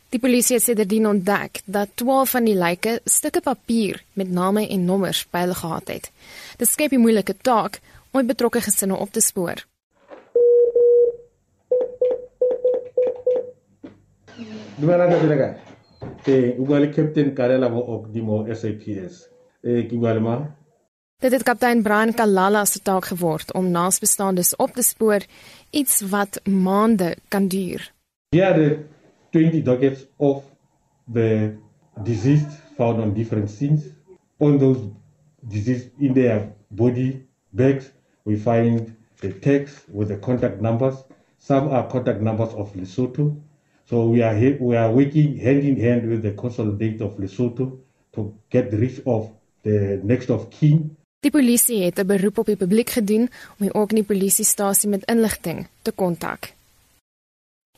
Die 0.08 0.20
polisie 0.20 0.56
het 0.56 0.64
sedertdien 0.64 1.06
ontdek 1.06 1.60
dat 1.64 1.92
12 2.00 2.30
van 2.30 2.48
die 2.48 2.56
lyke 2.56 3.00
stukke 3.04 3.44
papier 3.44 4.00
met 4.16 4.32
name 4.32 4.64
en 4.64 4.84
nommers 4.88 5.26
by 5.28 5.44
hulle 5.44 5.60
gehad 5.60 5.92
het. 5.92 6.10
Dit 6.56 6.68
skep 6.68 6.92
'n 6.96 7.04
moeilike 7.04 7.36
taak 7.42 7.80
om 8.10 8.26
betrokke 8.26 8.60
gesinne 8.60 8.96
op 8.96 9.10
te 9.12 9.20
spoor. 9.20 9.64
Dumela 14.78 15.08
ka 15.10 15.18
kae? 15.26 15.50
Eh, 16.26 16.60
o 16.60 16.64
bua 16.64 16.78
le 16.78 16.92
Captain 16.92 17.34
Karela 17.34 17.68
mo 17.68 17.80
Okdimo 17.80 18.44
SAPS. 18.54 19.26
Eh, 19.64 19.86
ke 19.88 19.96
bua 19.96 20.14
le 20.14 20.20
ma? 20.20 20.36
Dit 21.18 21.32
het 21.32 21.42
kaptein 21.42 21.82
Brian 21.82 22.12
Kalala 22.14 22.64
se 22.64 22.78
taak 22.78 23.08
geword 23.10 23.52
om 23.58 23.70
naasbestaandes 23.74 24.52
op 24.56 24.70
te 24.70 24.82
spoor, 24.82 25.24
iets 25.70 26.00
wat 26.10 26.38
maande 26.46 27.16
kan 27.28 27.48
duur. 27.48 27.92
Here 28.30 28.46
are 28.46 28.54
the 28.54 28.84
20 29.30 29.62
dockets 29.62 30.06
of 30.16 30.44
the 31.12 31.56
deceased 32.04 32.54
found 32.76 33.02
on 33.02 33.14
different 33.14 33.50
scenes. 33.50 33.82
On 34.36 34.58
those 34.58 34.78
deceased 35.40 35.90
in 35.98 36.14
their 36.14 36.52
body 36.68 37.26
bags, 37.50 37.90
we 38.28 38.36
find 38.36 38.94
the 39.22 39.30
tags 39.40 39.72
with 39.88 40.08
the 40.08 40.18
contact 40.18 40.60
numbers. 40.60 40.94
Some 41.38 41.70
are 41.70 41.86
contact 41.86 42.20
numbers 42.20 42.52
of 42.54 42.68
Lesotho. 42.74 43.36
So 43.88 44.08
we 44.12 44.22
are 44.22 44.36
he- 44.38 44.58
we 44.60 44.76
are 44.76 44.92
working 44.92 45.40
hand 45.40 45.62
in 45.62 45.80
hand 45.80 46.08
with 46.10 46.22
the 46.22 46.34
consolidate 46.34 47.00
of 47.00 47.12
Lesotho 47.18 47.78
to 48.10 48.32
get 48.48 48.72
rid 48.72 49.00
of 49.04 49.30
the 49.62 49.98
next 50.02 50.30
of 50.30 50.48
kin. 50.58 50.96
Die 51.20 51.30
polisie 51.30 51.82
het 51.84 51.98
'n 51.98 52.06
beroep 52.06 52.38
op 52.38 52.46
die 52.46 52.56
publiek 52.56 52.90
gedoen 52.90 53.28
om 53.58 53.66
die 53.66 53.74
Orkney 53.74 54.02
polisiestasie 54.02 54.88
met 54.88 55.04
inligting 55.04 55.66
te 55.82 55.92
kontak. 55.92 56.52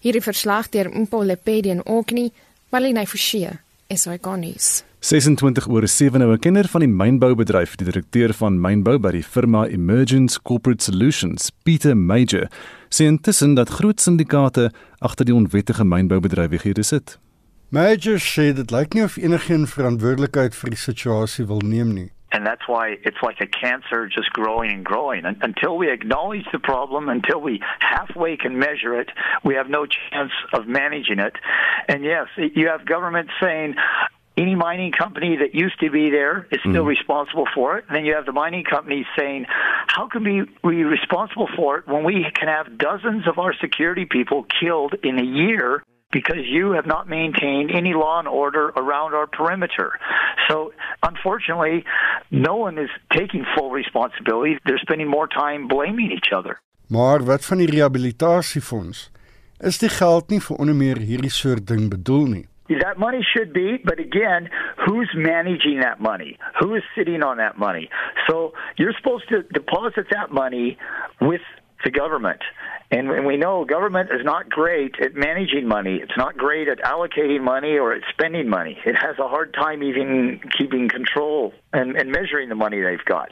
Hierdie 0.01 0.23
verslag 0.23 0.69
deur 0.69 0.91
Mpole 1.01 1.37
Pedi 1.37 1.69
in 1.69 1.87
Orkney, 1.87 2.31
Marlene 2.71 3.07
Forsie, 3.07 3.49
SAK 3.89 4.37
nuus. 4.37 4.85
26 5.01 5.67
oor 5.69 5.87
7 5.89 6.21
nou 6.21 6.33
'n 6.33 6.39
kenner 6.39 6.69
van 6.69 6.81
die 6.81 6.89
mynboubedryf, 6.89 7.77
die 7.77 7.87
direkteur 7.87 8.35
van 8.35 8.61
mynbou 8.61 8.99
by 8.99 9.11
die 9.11 9.23
firma 9.23 9.65
Emergence 9.67 10.43
Corporate 10.43 10.83
Solutions, 10.83 11.51
Pieter 11.65 11.97
Major, 11.97 12.51
sê 12.91 13.07
intussen 13.07 13.55
dat 13.55 13.69
groot 13.69 14.01
syndikaate 14.01 14.71
agter 14.99 15.25
die 15.25 15.35
onwettige 15.35 15.85
mynboubedrywighede 15.85 16.83
sit. 16.83 17.19
Major 17.71 18.19
sê 18.19 18.53
dit 18.53 18.71
lyk 18.71 18.93
nie 18.95 19.03
of 19.03 19.17
enigiemand 19.17 19.71
verantwoordelikheid 19.71 20.55
vir 20.55 20.71
die 20.71 20.77
situasie 20.79 21.47
wil 21.47 21.63
neem 21.65 21.95
nie. 21.95 22.11
And 22.33 22.47
that's 22.47 22.69
why 22.69 22.99
it's 23.03 23.23
like 23.23 23.41
a 23.41 23.47
cancer 23.47 24.07
just 24.07 24.31
growing 24.33 24.71
and 24.71 24.85
growing. 24.85 25.25
And 25.25 25.37
until 25.43 25.79
we 25.79 25.91
acknowledge 25.91 26.47
the 26.53 26.59
problem, 26.59 27.09
until 27.09 27.41
we 27.41 27.63
halfway 27.79 28.37
can 28.37 28.59
measure 28.59 28.95
it, 29.01 29.11
we 29.45 29.55
have 29.57 29.71
no 29.71 29.87
chance 29.87 30.33
of 30.53 30.67
managing 30.67 31.19
it. 31.19 31.37
And 31.89 32.05
yes, 32.05 32.29
you 32.37 32.69
have 32.69 32.85
government 32.85 33.31
saying, 33.41 33.75
any 34.41 34.55
mining 34.55 34.93
company 34.93 35.37
that 35.37 35.55
used 35.55 35.79
to 35.81 35.91
be 35.91 36.11
there 36.11 36.47
is 36.51 36.61
still 36.61 36.85
mm. 36.85 36.95
responsible 36.97 37.47
for 37.55 37.79
it. 37.79 37.85
And 37.89 37.97
then 37.97 38.05
you 38.05 38.15
have 38.15 38.27
the 38.27 38.33
mining 38.33 38.65
companies 38.65 39.07
saying, 39.19 39.47
how 39.97 40.09
can 40.09 40.25
we 40.25 40.35
be 40.69 40.85
responsible 40.85 41.49
for 41.57 41.79
it 41.79 41.87
when 41.87 42.05
we 42.05 42.27
can 42.39 42.49
have 42.49 42.67
dozens 42.79 43.29
of 43.29 43.39
our 43.39 43.55
security 43.61 44.07
people 44.07 44.47
killed 44.61 44.95
in 45.03 45.19
a 45.19 45.25
year 45.25 45.83
because 46.13 46.43
you 46.47 46.73
have 46.73 46.87
not 46.87 47.09
maintained 47.09 47.71
any 47.71 47.95
law 47.95 48.19
and 48.19 48.29
order 48.29 48.69
around 48.83 49.15
our 49.15 49.27
perimeter. 49.27 49.93
So, 50.49 50.73
unfortunately, 51.03 51.85
no 52.31 52.57
one 52.57 52.79
is 52.79 52.91
taking 53.13 53.45
full 53.57 53.71
responsibility. 53.71 54.59
They're 54.65 54.79
spending 54.79 55.09
more 55.09 55.29
time 55.29 55.69
blaming 55.69 56.11
each 56.11 56.33
other. 56.33 56.61
Maar 56.87 57.25
wat 57.25 57.45
van 57.45 57.59
die 57.59 57.71
rehabilitasiefonds? 57.71 59.11
Is 59.59 59.79
die 59.79 59.89
geld 59.89 60.29
nie 60.29 60.41
vir 60.41 60.57
onder 60.57 60.75
meer 60.75 60.99
hierdie 60.99 61.31
soort 61.31 61.67
ding 61.67 61.87
bedoel 61.91 62.27
nie? 62.27 62.47
That 62.79 62.99
money 62.99 63.27
should 63.37 63.53
be, 63.53 63.79
but 63.85 63.99
again, 63.99 64.49
who's 64.87 65.11
managing 65.15 65.81
that 65.81 66.01
money? 66.01 66.39
Who 66.61 66.75
is 66.75 66.83
sitting 66.97 67.23
on 67.23 67.39
that 67.39 67.59
money? 67.59 67.91
So 68.29 68.53
you're 68.79 68.95
supposed 68.97 69.29
to 69.31 69.43
deposit 69.43 70.07
that 70.13 70.31
money 70.31 70.79
with 71.21 71.41
the 71.85 71.91
government. 71.91 72.41
And 72.93 73.25
we 73.25 73.37
know 73.37 73.65
government 73.65 74.11
is 74.13 74.25
not 74.25 74.51
great 74.51 74.97
at 75.01 75.15
managing 75.15 75.69
money. 75.69 76.01
It's 76.03 76.17
not 76.17 76.37
great 76.37 76.69
at 76.69 76.79
allocating 76.79 77.41
money 77.41 77.79
or 77.79 77.93
at 77.93 78.03
spending 78.11 78.49
money. 78.49 78.79
It 78.85 78.97
has 78.97 79.17
a 79.19 79.29
hard 79.29 79.55
time 79.55 79.83
even 79.85 80.41
keeping 80.59 80.89
control 80.89 81.53
and, 81.73 81.97
and 81.97 82.11
measuring 82.11 82.49
the 82.49 82.57
money 82.57 82.81
they've 82.81 83.05
got. 83.05 83.29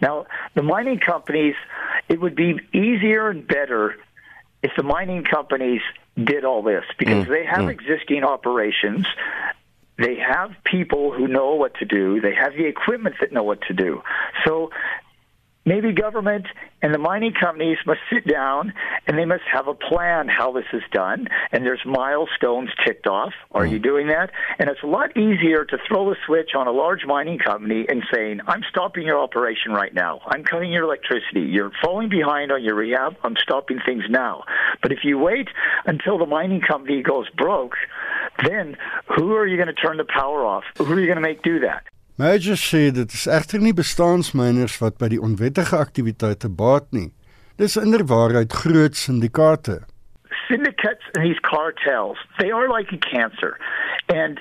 Now, 0.00 0.26
the 0.54 0.62
mining 0.62 1.00
companies, 1.00 1.54
it 2.08 2.20
would 2.20 2.36
be 2.36 2.60
easier 2.72 3.28
and 3.28 3.46
better 3.46 3.96
if 4.62 4.72
the 4.76 4.82
mining 4.82 5.24
companies 5.24 5.80
did 6.16 6.44
all 6.44 6.62
this 6.62 6.84
because 6.98 7.26
mm. 7.26 7.28
they 7.28 7.44
have 7.44 7.66
mm. 7.66 7.70
existing 7.70 8.24
operations. 8.24 9.06
They 9.98 10.16
have 10.16 10.52
people 10.64 11.12
who 11.12 11.28
know 11.28 11.54
what 11.54 11.74
to 11.76 11.84
do. 11.84 12.20
They 12.20 12.34
have 12.34 12.54
the 12.54 12.64
equipment 12.64 13.16
that 13.20 13.30
know 13.32 13.42
what 13.42 13.60
to 13.68 13.74
do. 13.74 14.02
So 14.44 14.70
maybe 15.64 15.92
government 15.92 16.46
and 16.82 16.92
the 16.92 16.98
mining 16.98 17.32
companies 17.32 17.78
must 17.86 18.00
sit 18.12 18.26
down 18.26 18.72
and 19.06 19.16
they 19.16 19.24
must 19.24 19.44
have 19.50 19.68
a 19.68 19.74
plan 19.74 20.28
how 20.28 20.52
this 20.52 20.64
is 20.72 20.82
done. 20.92 21.28
And 21.52 21.64
there's 21.64 21.82
milestones 21.86 22.70
ticked 22.84 23.06
off. 23.06 23.32
Are 23.52 23.64
mm. 23.64 23.70
you 23.70 23.78
doing 23.78 24.08
that? 24.08 24.30
And 24.58 24.68
it's 24.68 24.82
a 24.82 24.86
lot 24.86 25.16
easier 25.16 25.64
to 25.64 25.78
throw 25.86 26.10
a 26.10 26.16
switch 26.26 26.50
on 26.56 26.66
a 26.66 26.72
large 26.72 27.04
mining 27.06 27.38
company 27.38 27.86
and 27.88 28.02
saying 28.12 28.40
i'm 28.46 28.62
stopping 28.68 29.06
your 29.06 29.18
operation 29.18 29.72
right 29.72 29.94
now. 29.94 30.20
I'm 30.26 30.44
cutting 30.44 30.72
your 30.72 30.84
electricity. 30.84 31.42
You're 31.42 31.72
falling 31.82 32.08
behind 32.08 32.50
on 32.50 32.62
your 32.62 32.74
rehab. 32.74 33.16
I'm 33.22 33.36
stopping 33.36 33.78
things 33.84 34.04
now. 34.08 34.44
But 34.82 34.92
if 34.92 35.00
you 35.04 35.18
wait 35.18 35.48
until 35.86 36.18
the 36.18 36.26
mining 36.26 36.60
company 36.60 37.02
goes 37.02 37.28
broke 37.30 37.76
then 38.44 38.76
who 39.06 39.34
are 39.34 39.46
you 39.46 39.56
going 39.56 39.68
to 39.68 39.74
turn 39.74 39.96
the 39.96 40.04
power 40.04 40.44
off? 40.44 40.64
Who 40.78 40.84
are 40.92 40.98
you 40.98 41.06
going 41.06 41.16
to 41.16 41.22
make 41.22 41.42
do 41.42 41.60
that 41.60 41.84
Major 42.16 42.56
sê 42.60 42.90
dit 42.92 43.12
is 43.12 43.24
egter 43.26 43.62
nie 43.64 43.72
bestaansmyners 43.72 44.74
wat 44.82 44.98
by 45.00 45.08
die 45.14 45.20
onwettige 45.20 45.78
aktiwiteite 45.80 46.50
baat 46.52 46.90
nie. 46.92 47.08
Dis 47.56 47.78
inderwaarheid 47.80 48.52
groot 48.52 48.98
syndikaate. 49.00 49.78
Syndicates 50.48 51.08
and 51.14 51.24
these 51.24 51.40
cartels, 51.40 52.18
they 52.38 52.50
are 52.50 52.68
like 52.68 52.92
a 52.92 53.00
cancer. 53.00 53.56
And 54.12 54.40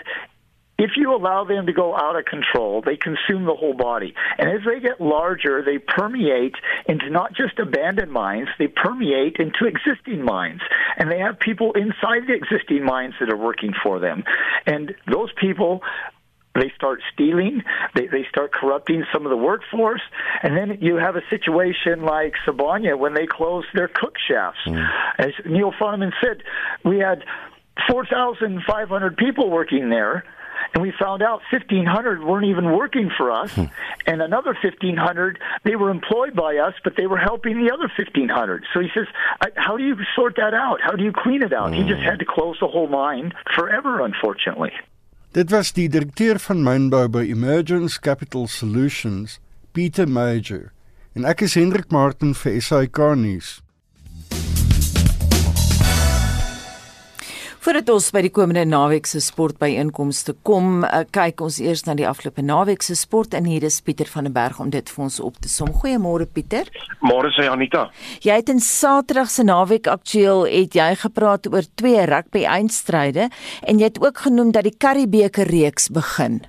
if 0.78 0.98
you 0.98 1.16
allow 1.16 1.46
them 1.46 1.66
to 1.68 1.72
go 1.72 1.96
out 1.96 2.18
of 2.18 2.26
control, 2.26 2.82
they 2.82 2.98
consume 2.98 3.46
the 3.46 3.56
whole 3.56 3.76
body. 3.76 4.16
And 4.38 4.50
as 4.50 4.66
they 4.66 4.82
get 4.82 5.00
larger, 5.00 5.64
they 5.64 5.78
permeate 5.78 6.56
into 6.88 7.10
not 7.10 7.34
just 7.34 7.60
abandoned 7.60 8.12
mines, 8.12 8.50
they 8.60 8.68
permeate 8.68 9.38
into 9.38 9.66
existing 9.66 10.26
mines. 10.26 10.62
And 10.98 11.10
they 11.10 11.20
have 11.20 11.40
people 11.40 11.72
inside 11.74 12.28
the 12.28 12.34
existing 12.34 12.84
mines 12.84 13.14
that 13.22 13.32
are 13.32 13.38
working 13.38 13.74
for 13.82 14.00
them. 14.00 14.24
And 14.66 14.94
those 15.10 15.30
people 15.40 15.82
they 16.56 16.72
start 16.76 17.02
stealing, 17.14 17.64
they, 17.96 18.08
they 18.08 18.26
start 18.30 18.52
corrupting 18.52 19.06
some 19.14 19.26
of 19.26 19.30
the 19.30 19.38
workforce, 19.38 20.02
and 20.44 20.58
then 20.58 20.78
you 20.82 20.96
have 20.96 21.16
a 21.16 21.22
situation 21.30 22.04
like 22.04 22.34
Sabanya 22.46 22.98
when 22.98 23.14
they 23.14 23.26
closed 23.26 23.68
their 23.74 23.88
cook 23.88 24.16
shafts. 24.28 24.60
Mm. 24.66 24.90
As 25.18 25.32
Neil 25.46 25.74
Farman 25.78 26.12
said, 26.22 26.44
we 26.84 27.00
had 27.00 27.24
4,500 27.90 29.18
people 29.18 29.50
working 29.50 29.90
there. 29.90 30.24
And 30.74 30.84
we 30.84 30.94
found 30.98 31.22
out 31.24 31.42
1,500 31.52 32.24
weren't 32.24 32.46
even 32.46 32.72
working 32.78 33.10
for 33.18 33.32
us, 33.32 33.52
hmm. 33.54 33.66
and 34.06 34.22
another 34.22 34.56
1,500 34.62 35.40
they 35.64 35.76
were 35.76 35.90
employed 35.90 36.36
by 36.36 36.58
us, 36.58 36.74
but 36.84 36.94
they 36.96 37.08
were 37.08 37.18
helping 37.18 37.66
the 37.66 37.74
other 37.74 37.92
1,500. 37.98 38.66
So 38.74 38.80
he 38.80 38.88
says, 38.94 39.08
"How 39.56 39.76
do 39.76 39.84
you 39.84 39.98
sort 40.16 40.36
that 40.36 40.54
out? 40.54 40.80
How 40.82 40.92
do 40.92 41.04
you 41.04 41.12
clean 41.12 41.42
it 41.42 41.52
out?" 41.52 41.70
Hmm. 41.70 41.82
He 41.82 41.84
just 41.90 42.02
had 42.02 42.20
to 42.20 42.26
close 42.26 42.58
the 42.62 42.68
whole 42.68 42.88
mine 42.88 43.34
forever, 43.56 44.06
unfortunately. 44.06 44.72
Dit 45.32 45.50
was 45.50 45.70
die 45.72 45.88
direkteur 45.88 46.40
van 46.44 46.60
mynbou 46.60 47.06
by 47.08 47.22
Emergence 47.24 48.02
Capital 48.04 48.50
Solutions, 48.52 49.38
Pieter 49.72 50.04
Major. 50.04 50.74
En 51.16 51.24
ek 51.24 51.46
is 51.48 51.54
Hendrik 51.56 51.88
Martin 51.88 52.34
vir 52.36 52.58
SAK 52.60 53.00
nuus. 53.16 53.62
Voordat 57.62 57.92
ons 57.94 58.08
by 58.10 58.24
die 58.26 58.32
komende 58.34 58.64
naweek 58.66 59.06
se 59.06 59.20
sportbyeenkomste 59.22 60.34
kom, 60.48 60.80
uh, 60.82 61.04
kyk 61.14 61.44
ons 61.46 61.60
eers 61.62 61.84
na 61.86 61.94
die 61.94 62.08
afgelope 62.10 62.42
naweek 62.42 62.82
se 62.82 62.96
sport 62.98 63.36
en 63.38 63.46
hier 63.46 63.62
is 63.68 63.76
Pieter 63.86 64.10
van 64.10 64.26
der 64.26 64.34
Berg 64.34 64.58
om 64.64 64.72
dit 64.74 64.90
vir 64.90 65.04
ons 65.06 65.20
op 65.22 65.38
te 65.38 65.52
som. 65.52 65.70
Goeiemôre 65.70 66.26
Pieter. 66.26 66.72
Môre 67.06 67.30
sê 67.36 67.46
Anita. 67.54 67.84
Jy 68.26 68.40
het 68.42 68.50
in 68.50 68.64
Saterdag 68.66 69.30
se 69.30 69.46
naweek 69.46 69.92
aktueel 69.94 70.48
het 70.50 70.74
jy 70.80 70.88
gepraat 71.04 71.46
oor 71.54 71.70
twee 71.78 72.02
rugby 72.10 72.48
eindstryde 72.50 73.30
en 73.30 73.78
jy 73.78 73.92
het 73.92 74.02
ook 74.02 74.26
genoem 74.26 74.50
dat 74.58 74.66
die 74.66 74.74
Karibeker 74.74 75.54
reeks 75.54 75.92
begin. 75.94 76.42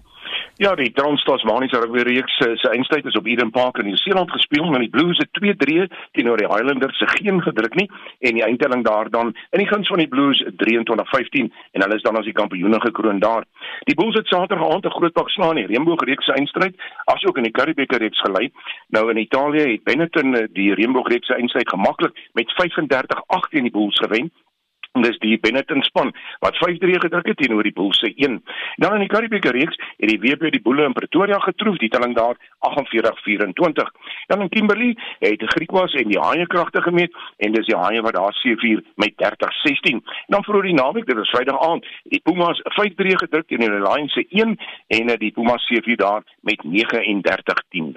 Ja, 0.62 0.76
die 0.78 0.92
Transtasmaniese 0.94 1.80
rugby 1.80 2.04
reeks 2.06 2.36
se 2.38 2.52
se 2.54 2.68
eindstryd 2.70 3.06
is 3.10 3.16
op 3.18 3.26
Eden 3.26 3.50
Park 3.50 3.78
in 3.78 3.84
Nieu-Seeland 3.84 4.30
gespeel 4.30 4.68
en 4.74 4.84
die 4.84 4.90
Blues 4.90 5.18
het 5.18 5.30
2-3 5.38 5.88
teenoor 6.12 6.38
die 6.38 6.46
Highlanders 6.46 6.98
se 6.98 7.06
geen 7.08 7.42
gedruk 7.42 7.74
nie 7.74 7.88
en 8.20 8.38
die 8.38 8.44
eindtelling 8.46 8.84
daar 8.84 9.10
dan 9.10 9.32
in 9.50 9.58
die 9.58 9.66
guns 9.66 9.88
van 9.90 9.98
die 9.98 10.06
Blues 10.08 10.44
23-15 10.62 11.50
en 11.72 11.82
hulle 11.82 11.98
is 11.98 12.06
dan 12.06 12.16
as 12.16 12.28
die 12.30 12.36
kampioene 12.42 12.80
gekroon 12.80 13.18
daar. 13.18 13.42
Die 13.90 13.96
Bulls 13.98 14.14
het 14.14 14.30
Saterdag 14.30 14.70
aand 14.70 14.86
'n 14.86 14.96
groot 14.98 15.12
pak 15.12 15.30
slaan 15.30 15.58
in 15.58 15.66
die 15.66 15.74
Reënboog 15.74 16.04
reeks 16.04 16.24
se 16.24 16.32
eindstryd 16.32 16.78
asook 17.04 17.36
in 17.36 17.48
die 17.50 17.56
Karibeker 17.58 17.98
reeks 17.98 18.20
gelei. 18.20 18.52
Nou 18.88 19.10
in 19.10 19.16
Italië 19.16 19.72
het 19.72 19.84
Benetton 19.84 20.46
die 20.52 20.74
Reënboog 20.74 21.08
reeks 21.08 21.26
se 21.26 21.34
eindstryd 21.34 21.68
gemaklik 21.68 22.14
met 22.32 22.54
35-8 22.62 23.50
teen 23.50 23.62
die 23.62 23.74
Bulls 23.74 23.98
gewen 23.98 24.30
En 24.30 24.51
dis 25.00 25.16
die 25.22 25.38
Benetton 25.40 25.82
span 25.82 26.12
wat 26.44 26.58
5-3 26.60 27.00
gedruk 27.04 27.26
het 27.26 27.38
teenoor 27.40 27.64
die 27.64 27.72
Bulls 27.72 27.98
se 27.98 28.12
1. 28.14 28.42
Dan 28.76 28.94
in 28.94 29.04
die 29.06 29.08
Karibieke 29.08 29.50
reeks 29.50 29.78
het 29.96 30.10
die 30.10 30.20
WP 30.20 30.52
die 30.52 30.60
Boele 30.60 30.84
in 30.84 30.92
Pretoria 30.92 31.38
getroof, 31.38 31.78
die 31.80 31.88
telling 31.88 32.14
daar 32.16 32.36
48-24. 32.68 33.88
Dan 34.26 34.40
in 34.40 34.48
Kimberley 34.48 34.96
het 35.18 35.38
die 35.40 35.52
Griekwas 35.54 35.94
en 35.94 36.12
die 36.12 36.20
Haie 36.20 36.46
kragte 36.46 36.82
gemeet 36.82 37.16
en 37.36 37.56
dis 37.56 37.66
die 37.66 37.76
Haie 37.76 38.02
wat 38.02 38.14
daar 38.14 38.36
7-4 38.44 38.84
met 39.00 39.16
30-16. 39.16 40.04
Dan 40.26 40.44
vir 40.44 40.62
die 40.62 40.76
naweek, 40.76 41.08
dit 41.08 41.16
was 41.16 41.32
Vrydag 41.32 41.60
aand, 41.64 41.88
die 42.12 42.20
Pumas 42.20 42.60
5-3 42.76 43.18
gedruk 43.24 43.48
teenoor 43.48 43.78
die 43.78 43.84
Lions 43.88 44.12
se 44.12 44.26
1 44.28 44.56
en 44.98 45.16
die 45.18 45.32
Pumas 45.32 45.64
7-4 45.72 46.00
daar 46.04 46.24
met 46.40 46.60
39-10. 46.64 47.94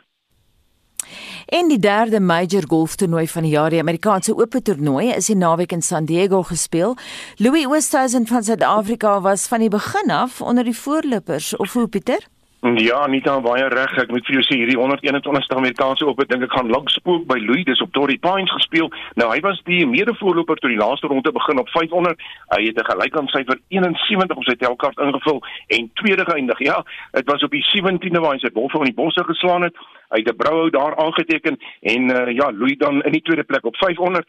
En 1.46 1.68
die 1.68 1.80
derde 1.80 2.20
major 2.20 2.64
golftoernooi 2.68 3.28
van 3.28 3.44
die 3.46 3.52
jaar, 3.52 3.70
die 3.70 3.80
Amerikaanse 3.80 4.34
Ope 4.36 4.62
toernooi, 4.62 5.12
is 5.14 5.30
die 5.30 5.38
naweek 5.38 5.72
in 5.72 5.82
San 5.82 6.06
Diego 6.06 6.44
gespeel. 6.44 6.96
Louis 7.38 7.66
Oosthuizen 7.66 8.28
van 8.28 8.44
Suid-Afrika 8.44 9.22
was 9.22 9.48
van 9.48 9.60
die 9.60 9.70
begin 9.70 10.12
af 10.12 10.42
onder 10.42 10.64
die 10.64 10.78
voorlopers 10.78 11.56
of 11.56 11.74
hoe 11.74 11.88
Pieter? 11.88 12.28
Ja, 12.74 13.08
nie 13.08 13.22
dan 13.22 13.44
baie 13.46 13.68
reg. 13.70 13.92
Ek 14.02 14.10
moet 14.10 14.26
vir 14.26 14.40
jou 14.40 14.44
sê 14.48 14.56
hierdie 14.58 14.78
121ste 14.80 15.54
Amerikaanse 15.54 16.06
Ope 16.10 16.26
dink 16.26 16.48
ek 16.48 16.56
gaan 16.56 16.72
lank 16.74 16.90
spook 16.90 17.28
by 17.30 17.38
Louis. 17.38 17.62
Dis 17.68 17.82
op 17.84 17.92
Torrey 17.94 18.18
Pines 18.18 18.50
gespeel. 18.56 18.90
Nou 19.22 19.28
hy 19.30 19.38
was 19.46 19.60
die 19.70 19.84
mede-voorloper 19.86 20.58
toe 20.58 20.72
die 20.72 20.80
laaste 20.80 21.06
ronde 21.12 21.30
begin 21.36 21.62
op 21.62 21.70
500. 21.76 22.26
Hy 22.56 22.62
het 22.66 22.82
'n 22.82 22.90
gelykhandsyfer 22.90 23.60
71 23.70 24.38
op 24.38 24.48
sy 24.50 24.56
telkaart 24.58 24.98
ingevul 24.98 25.44
en 25.78 25.92
tweede 25.94 26.26
geëindig. 26.26 26.60
Ja, 26.60 26.82
dit 27.12 27.30
was 27.30 27.44
op 27.44 27.52
die 27.52 27.66
17de 27.70 28.20
waar 28.20 28.34
hy 28.34 28.40
sy 28.40 28.52
bol 28.52 28.70
van 28.70 28.84
die 28.90 28.98
bosse 28.98 29.24
geslaan 29.24 29.62
het. 29.62 29.76
Hy 30.10 30.26
het 30.26 30.34
'n 30.34 30.36
brouhou 30.36 30.70
daar 30.70 30.96
aangeteken 30.98 31.58
en 31.82 32.02
uh, 32.10 32.34
ja, 32.34 32.50
Louis 32.52 32.78
dan 32.78 33.04
in 33.04 33.12
die 33.12 33.22
tweede 33.22 33.44
plek 33.44 33.66
op 33.66 33.76
500. 33.78 34.26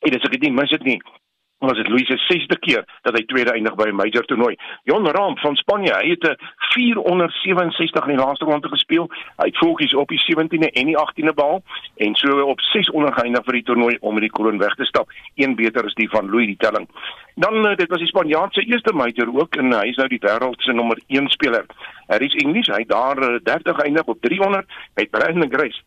En 0.00 0.10
dis 0.10 0.24
ek 0.24 0.30
dit 0.30 0.42
nie 0.48 0.52
mis 0.52 0.70
dit 0.70 0.84
nie 0.84 1.00
was 1.68 1.76
dit 1.76 1.88
Louis 1.88 2.06
se 2.06 2.18
6de 2.18 2.58
keer 2.58 2.84
dat 3.02 3.16
hy 3.16 3.24
tweede 3.24 3.52
eindig 3.52 3.74
by 3.74 3.88
'n 3.88 3.94
major 3.94 4.24
toernooi. 4.24 4.56
Jon 4.84 5.06
Rahm 5.06 5.36
van 5.36 5.56
Spanje, 5.56 5.94
hy 5.94 6.08
het 6.10 6.24
'n 6.24 6.36
467 6.74 8.06
in 8.06 8.16
die 8.16 8.24
laaste 8.24 8.44
ronde 8.44 8.68
gespeel. 8.68 9.10
Hy 9.36 9.46
het 9.46 9.58
volgens 9.58 9.94
op 9.94 10.08
die 10.08 10.18
17de 10.18 10.70
en 10.70 10.86
die 10.86 10.96
18de 10.96 11.34
behaal 11.34 11.62
en 11.96 12.14
so 12.14 12.40
op 12.40 12.60
600 12.60 13.14
geëindig 13.14 13.44
vir 13.44 13.52
die 13.52 13.62
toernooi 13.62 13.96
om 14.00 14.14
met 14.14 14.22
die 14.22 14.30
kroon 14.30 14.58
weg 14.58 14.74
te 14.74 14.84
stap. 14.84 15.08
Een 15.34 15.54
beter 15.54 15.84
is 15.84 15.94
die 15.94 16.08
van 16.08 16.30
Louis 16.30 16.46
die 16.46 16.56
telling. 16.56 16.88
Dan 17.34 17.66
eh, 17.66 17.76
dit 17.76 17.88
was 17.88 17.98
die 17.98 18.08
Spanjaard 18.08 18.54
se 18.54 18.60
eerste 18.60 18.92
major 18.92 19.28
ook 19.34 19.56
en 19.56 19.72
hy 19.72 19.86
is 19.88 19.96
nou 19.96 20.08
die 20.08 20.20
wêreld 20.20 20.60
se 20.62 20.72
nommer 20.72 20.98
1 21.06 21.28
speler. 21.28 21.64
Hy 22.06 22.16
is 22.16 22.34
Engels, 22.34 22.66
hy 22.66 22.84
daar 22.86 23.40
30 23.42 23.72
eh, 23.72 23.78
geëindig 23.78 24.04
op 24.04 24.20
300 24.20 24.66
met 24.94 25.10
Brandon 25.10 25.52
Grace 25.52 25.82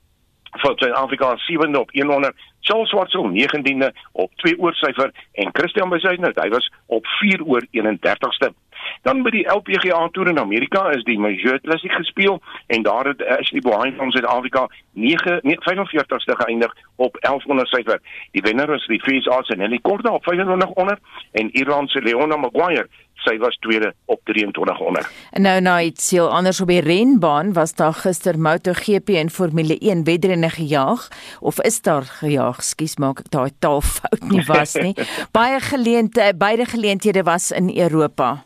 van 0.60 0.78
Suid-Afrika 0.78 1.38
7de 1.38 1.80
op 1.80 1.92
100, 1.92 2.34
Charles 2.62 2.90
Swartsel 2.90 3.32
19de 3.32 3.90
op 4.12 4.32
2 4.36 4.60
oor 4.60 4.74
syfer 4.74 5.12
en 5.32 5.50
Christian 5.52 5.90
Bezuidner, 5.90 6.32
hy 6.36 6.50
was 6.50 6.72
op 6.86 7.06
4 7.06 7.44
oor 7.44 7.66
31ste. 7.72 8.54
Dan 9.02 9.24
by 9.24 9.30
die 9.30 9.46
LPGA 9.52 10.08
toer 10.12 10.28
in 10.28 10.40
Amerika 10.40 10.90
is 10.96 11.04
die 11.04 11.20
Major 11.20 11.60
Classic 11.62 11.92
gespeel 11.92 12.42
en 12.68 12.84
daar 12.84 13.06
het 13.06 13.24
Ashley 13.38 13.62
Bowen 13.62 13.96
van 13.96 14.12
Suid-Afrika 14.12 14.68
9 14.94 15.40
45ste 15.44 16.36
geëindig 16.42 16.76
op 16.96 17.18
1100 17.20 17.68
syfer. 17.68 18.00
Die 18.32 18.42
wenner 18.42 18.74
is 18.76 18.88
die 18.88 19.02
FaceA 19.02 19.44
se 19.44 19.56
Nelly 19.56 19.80
Korda 19.82 20.14
op 20.14 20.24
2500 20.24 21.00
en 21.32 21.50
Iran 21.58 21.88
se 21.88 22.02
Leona 22.02 22.36
Maguire 22.36 22.88
sy 23.26 23.38
was 23.42 23.58
tweede 23.64 23.94
op 24.06 24.20
2300. 24.24 25.08
En 25.32 25.46
nou 25.46 25.60
nou 25.62 25.80
iets 25.88 26.12
heel 26.12 26.30
anders 26.30 26.62
op 26.62 26.72
die 26.72 26.82
renbaan 26.82 27.54
was 27.54 27.74
daar 27.76 27.94
gister 27.94 28.40
MotoGP 28.40 29.10
en 29.10 29.30
Formule 29.30 29.78
1 29.78 30.04
wedrenne 30.04 30.50
gejaag 30.50 31.08
of 31.40 31.62
is 31.62 31.82
daar 31.82 32.04
gejaag? 32.04 32.64
Skus 32.64 32.98
maak 33.02 33.26
ek 33.26 33.32
daai 33.34 33.52
taalfout 33.60 34.30
nie 34.30 34.44
was 34.50 34.76
nie. 34.80 34.94
Baie 35.38 35.60
geleenthede 35.60 36.38
beide 36.38 36.66
geleenthede 36.66 37.24
was 37.24 37.52
in 37.52 37.72
Europa. 37.78 38.44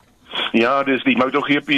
Ja, 0.52 0.84
dis 0.84 1.04
die 1.06 1.18
MotoGP 1.18 1.70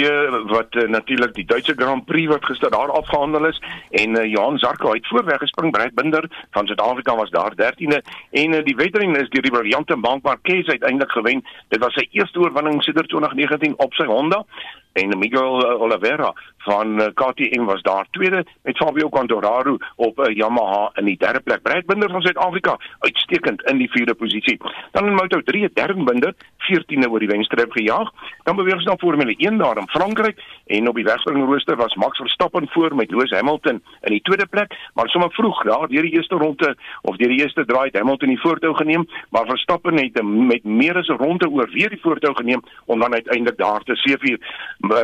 wat 0.48 0.74
uh, 0.80 0.88
natuurlik 0.88 1.34
die 1.36 1.44
Duitse 1.44 1.74
Grand 1.76 2.04
Prix 2.08 2.28
wat 2.30 2.44
gister 2.44 2.70
daar 2.70 2.90
afgehandel 2.90 3.46
is. 3.46 3.60
En 3.90 4.16
uh, 4.16 4.24
Johan 4.24 4.58
Zarco 4.58 4.92
het 4.92 5.06
voorweg 5.06 5.38
gespring, 5.38 5.72
Brad 5.72 5.94
Binder 5.94 6.24
van 6.50 6.66
Suid-Afrika 6.66 7.16
was 7.16 7.30
daar 7.30 7.52
13de 7.52 8.00
en 8.30 8.52
uh, 8.52 8.64
die 8.64 8.76
wedren 8.76 9.16
is 9.16 9.28
deur 9.28 9.42
die 9.42 9.52
briljante 9.52 9.96
Marc 9.96 10.22
Marquez 10.22 10.66
uiteindelik 10.66 11.12
gewen. 11.12 11.44
Dit 11.68 11.84
was 11.84 11.92
sy 11.92 12.06
eerste 12.10 12.40
oorwinning 12.40 12.82
sedert 12.82 13.08
2019 13.08 13.74
op 13.76 13.92
sy 13.94 14.04
Honda. 14.04 14.44
En 14.92 15.18
Miguel 15.18 15.80
Oliveira 15.80 16.32
van 16.64 17.00
uh, 17.00 17.06
KTM 17.14 17.64
was 17.64 17.82
daar 17.82 18.06
tweede 18.10 18.44
met 18.62 18.76
Fabio 18.76 19.08
Quartararo 19.08 19.76
op 19.96 20.18
'n 20.18 20.30
uh, 20.30 20.36
Yamaha 20.36 20.90
in 20.94 21.04
die 21.04 21.16
derde 21.18 21.40
plek. 21.40 21.62
Brad 21.62 21.86
Binder 21.86 22.10
van 22.10 22.22
Suid-Afrika 22.22 22.76
uitstekend 22.98 23.62
in 23.62 23.76
die 23.76 23.90
vierde 23.90 24.14
posisie. 24.14 24.60
Dan 24.92 25.06
in 25.06 25.18
Moto3 25.20 25.60
het 25.60 25.74
Darren 25.74 26.04
Binder 26.04 26.34
14de 26.58 27.10
oor 27.10 27.18
die 27.18 27.28
wenstreep 27.28 27.72
gejaag. 27.72 28.10
Dan 28.42 28.56
beweeg 28.56 28.74
ons 28.74 28.84
na 28.84 28.96
Formule 28.96 29.34
1 29.36 29.58
daar 29.58 29.76
in 29.76 29.88
Frankryk 29.88 30.42
en 30.66 30.88
op 30.88 30.94
die 30.94 31.04
wegspringrooster 31.04 31.76
was 31.76 31.94
Max 31.94 32.18
Verstappen 32.18 32.68
voor 32.68 32.94
met 32.94 33.10
Lewis 33.10 33.30
Hamilton 33.30 33.82
in 34.00 34.12
die 34.12 34.22
tweede 34.22 34.46
plek, 34.46 34.74
maar 34.94 35.08
sommer 35.08 35.30
vroeg 35.30 35.62
daar 35.62 35.88
deur 35.88 36.02
die 36.02 36.12
eerste 36.12 36.34
ronde 36.34 36.76
of 37.02 37.16
deur 37.16 37.28
die 37.28 37.40
eerste 37.40 37.64
draai 37.64 37.86
het 37.86 37.98
Hamilton 37.98 38.28
die 38.28 38.40
voortou 38.40 38.74
geneem, 38.74 39.08
maar 39.30 39.46
Verstappen 39.46 39.96
het 39.98 40.22
met 40.22 40.64
meer 40.64 40.96
as 40.96 41.08
'n 41.08 41.22
ronde 41.22 41.50
oor 41.50 41.70
weer 41.70 41.88
die 41.88 42.00
voortou 42.00 42.34
geneem 42.34 42.62
om 42.84 43.00
dan 43.00 43.14
uiteindelik 43.14 43.58
daar 43.58 43.82
te 43.82 43.96
seëvier. 43.96 44.38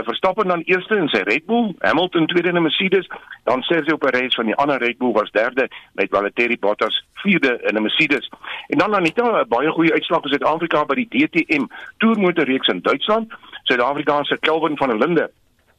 Verstappen 0.04 0.48
dan 0.48 0.60
eerste 0.60 0.96
in 0.96 1.08
sy 1.08 1.22
Red 1.22 1.46
Bull, 1.48 1.74
Hamilton 1.78 2.26
tweede 2.26 2.48
in 2.48 2.56
'n 2.56 2.62
Mercedes, 2.62 3.08
dan 3.44 3.62
Sergio 3.62 3.96
Perez 3.96 4.34
van 4.34 4.44
die 4.44 4.54
ander 4.54 4.78
Red 4.78 4.98
Bull 4.98 5.12
was 5.12 5.30
derde 5.30 5.68
met 5.92 6.10
Valtteri 6.10 6.58
Bottas 6.58 7.04
vierde 7.14 7.58
in 7.62 7.76
'n 7.76 7.82
Mercedes. 7.82 8.30
En 8.66 8.78
dan 8.78 8.94
Anita, 8.94 9.44
baie 9.48 9.70
goeie 9.70 9.92
uitslag 9.92 10.22
in 10.22 10.28
Suid-Afrika 10.28 10.84
by 10.84 10.94
die 10.94 11.08
DTM 11.08 11.64
Tourmotorreeks 11.98 12.68
in 12.68 12.82
Duitsland. 12.82 13.32
Suid-Afrikaanse 13.62 14.38
Kelvin 14.40 14.76
van 14.76 14.88
der 14.88 14.98
Linde 14.98 15.30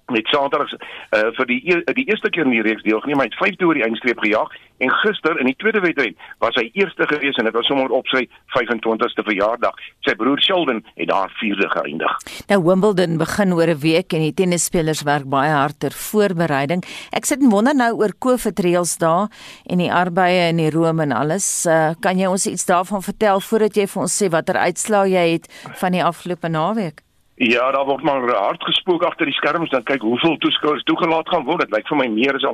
met 0.10 0.28
Saterdag 0.28 0.74
uh, 0.74 1.30
vir 1.38 1.46
die 1.50 1.60
e 1.66 1.94
die 1.94 2.08
eerste 2.10 2.30
keer 2.30 2.48
in 2.48 2.56
die 2.56 2.66
reeks 2.66 2.84
deelgeneem. 2.84 3.22
Hy 3.22 3.30
het 3.30 3.40
5 3.40 3.64
oor 3.66 3.78
die 3.78 3.86
eindstreep 3.86 4.20
gejaag 4.24 4.52
en 4.80 4.92
gister 5.02 5.40
in 5.40 5.50
die 5.50 5.56
tweede 5.60 5.82
wedren 5.84 6.16
was 6.44 6.56
hy 6.56 6.70
eerste 6.74 7.08
gewees 7.08 7.38
en 7.40 7.50
dit 7.50 7.56
was 7.56 7.68
sommer 7.68 7.92
op 7.92 8.08
sy 8.14 8.26
25ste 8.56 9.26
verjaardag. 9.28 9.76
Sy 10.08 10.16
broer 10.20 10.40
Sheldon 10.44 10.84
het 10.96 11.10
daar 11.12 11.34
vierde 11.40 11.68
geëindig. 11.74 12.16
Nou 12.52 12.62
Wimbledon 12.64 13.18
begin 13.20 13.54
oor 13.54 13.68
'n 13.68 13.80
week 13.80 14.14
en 14.14 14.24
die 14.24 14.34
tennisspelers 14.34 15.04
werk 15.04 15.28
baie 15.28 15.52
hard 15.52 15.80
ter 15.80 15.92
voorbereiding. 15.92 16.84
Ek 17.12 17.26
sit 17.26 17.42
en 17.42 17.50
wonder 17.50 17.76
nou 17.76 17.94
oor 18.00 18.14
COVID 18.20 18.60
reëls 18.60 18.98
daar 18.98 19.28
en 19.66 19.78
die 19.78 19.92
arbeye 19.92 20.50
in 20.50 20.58
die 20.58 20.70
Rome 20.70 21.04
en 21.04 21.12
alles. 21.12 21.66
Uh, 21.66 21.92
kan 22.00 22.18
jy 22.18 22.28
ons 22.28 22.48
iets 22.48 22.66
daarvan 22.66 23.02
vertel 23.02 23.40
voordat 23.40 23.76
jy 23.76 23.88
vir 23.88 24.02
ons 24.02 24.24
sê 24.24 24.30
watter 24.30 24.56
uitslae 24.56 25.10
jy 25.10 25.28
het 25.34 25.48
van 25.80 25.92
die 25.92 26.04
afgelope 26.04 26.48
naweek? 26.48 27.09
Ja, 27.42 27.72
daar 27.72 27.86
word 27.86 28.04
maar 28.04 28.36
hard 28.36 28.64
gespook 28.64 29.04
agter 29.04 29.26
die 29.26 29.34
skerms 29.34 29.70
dan 29.70 29.84
kyk 29.84 30.02
hoeveel 30.02 30.38
toeskouers 30.38 30.84
toegelaat 30.84 31.30
gaan 31.30 31.46
word. 31.48 31.62
Dit 31.64 31.72
lyk 31.72 31.88
vir 31.88 31.98
my 31.98 32.08
meer 32.12 32.36
as 32.36 32.48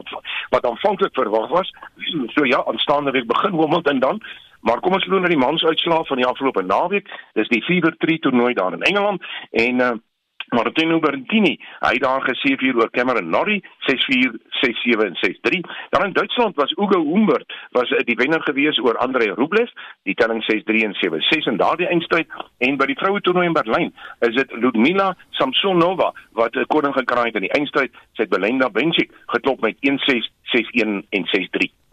wat 0.53 0.65
aanvanklik 0.69 1.13
verwag 1.17 1.47
was. 1.49 1.71
So 2.35 2.45
ja, 2.45 2.59
aanstaande 2.65 3.11
week 3.11 3.25
begin 3.27 3.57
Wimbledon 3.57 3.99
dan. 3.99 4.21
Maar 4.61 4.79
kom 4.85 4.93
ons 4.93 5.07
loop 5.09 5.25
na 5.25 5.31
die 5.31 5.41
mansuitslae 5.41 6.05
van 6.05 6.21
die 6.21 6.27
afgelope 6.29 6.61
naweek. 6.61 7.09
Dis 7.33 7.49
die 7.49 7.63
Fever 7.65 7.97
3 7.97 8.19
toernooi 8.19 8.53
daar 8.53 8.77
in 8.77 8.85
Engeland 8.85 9.25
en 9.51 9.81
uh, 9.81 9.89
Martino 10.53 10.99
Berrettini, 10.99 11.55
hy 11.81 11.97
daar 12.03 12.21
gesê 12.25 12.53
vir 12.59 12.77
oor 12.77 12.91
Cameron 12.93 13.29
Norrie 13.29 13.63
6-4, 13.87 14.35
6-7 14.61 15.05
en 15.07 15.17
6-3. 15.21 15.61
Dan 15.89 16.05
in 16.07 16.13
Duitsland 16.13 16.55
was 16.55 16.73
Ugo 16.77 17.01
Humbert 17.01 17.53
was 17.71 17.91
eh, 17.91 18.03
die 18.05 18.17
wenner 18.19 18.41
gewees 18.45 18.79
oor 18.83 18.97
Andrei 18.97 19.31
Rublev, 19.33 19.71
die 20.03 20.15
telling 20.15 20.43
6-3 20.45 20.85
en 20.89 20.97
7-6 21.01 21.49
en 21.51 21.57
daardie 21.61 21.89
eindstryd 21.89 22.29
en 22.67 22.77
by 22.77 22.89
die 22.91 22.99
vroue 22.99 23.21
toernooi 23.21 23.47
in 23.49 23.57
Berlyn 23.57 23.93
is 24.27 24.35
dit 24.37 24.51
Ludmila 24.59 25.13
Samsonova 25.39 26.11
wat 26.33 26.55
'n 26.55 26.67
koning 26.67 26.93
gekraai 26.93 27.27
het 27.27 27.35
in 27.41 27.47
die 27.47 27.55
eindstryd, 27.57 27.91
sy 28.13 28.23
het 28.23 28.29
Belinda 28.29 28.69
Bencic 28.69 29.11
geklop 29.27 29.61
met 29.61 29.77
1-6, 29.81 30.29
6-1 30.53 31.01
en 31.09 31.25
6-3. 31.33 31.84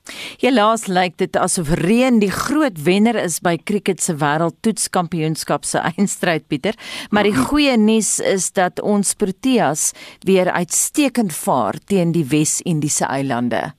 Helaas 0.42 0.88
lyk 0.90 1.14
dit 1.22 1.36
asof 1.38 1.68
reën 1.78 2.18
die 2.22 2.30
groot 2.34 2.78
wenner 2.86 3.18
is 3.20 3.38
by 3.44 3.54
cricket 3.70 4.02
se 4.02 4.16
wêreldtoetskampioenskap 4.18 5.64
se 5.68 5.82
eindstryd 5.92 6.48
Pieter, 6.50 6.78
maar 7.10 7.28
die 7.28 7.36
goeie 7.36 7.76
nuus 7.78 8.16
is 8.18 8.50
dat 8.58 8.82
ons 8.82 9.14
Proteas 9.14 9.92
weer 10.26 10.50
uitstekend 10.50 11.34
vaar 11.44 11.78
teen 11.86 12.12
die 12.16 12.26
Wes-Indiese 12.26 13.06
eilande. 13.06 13.70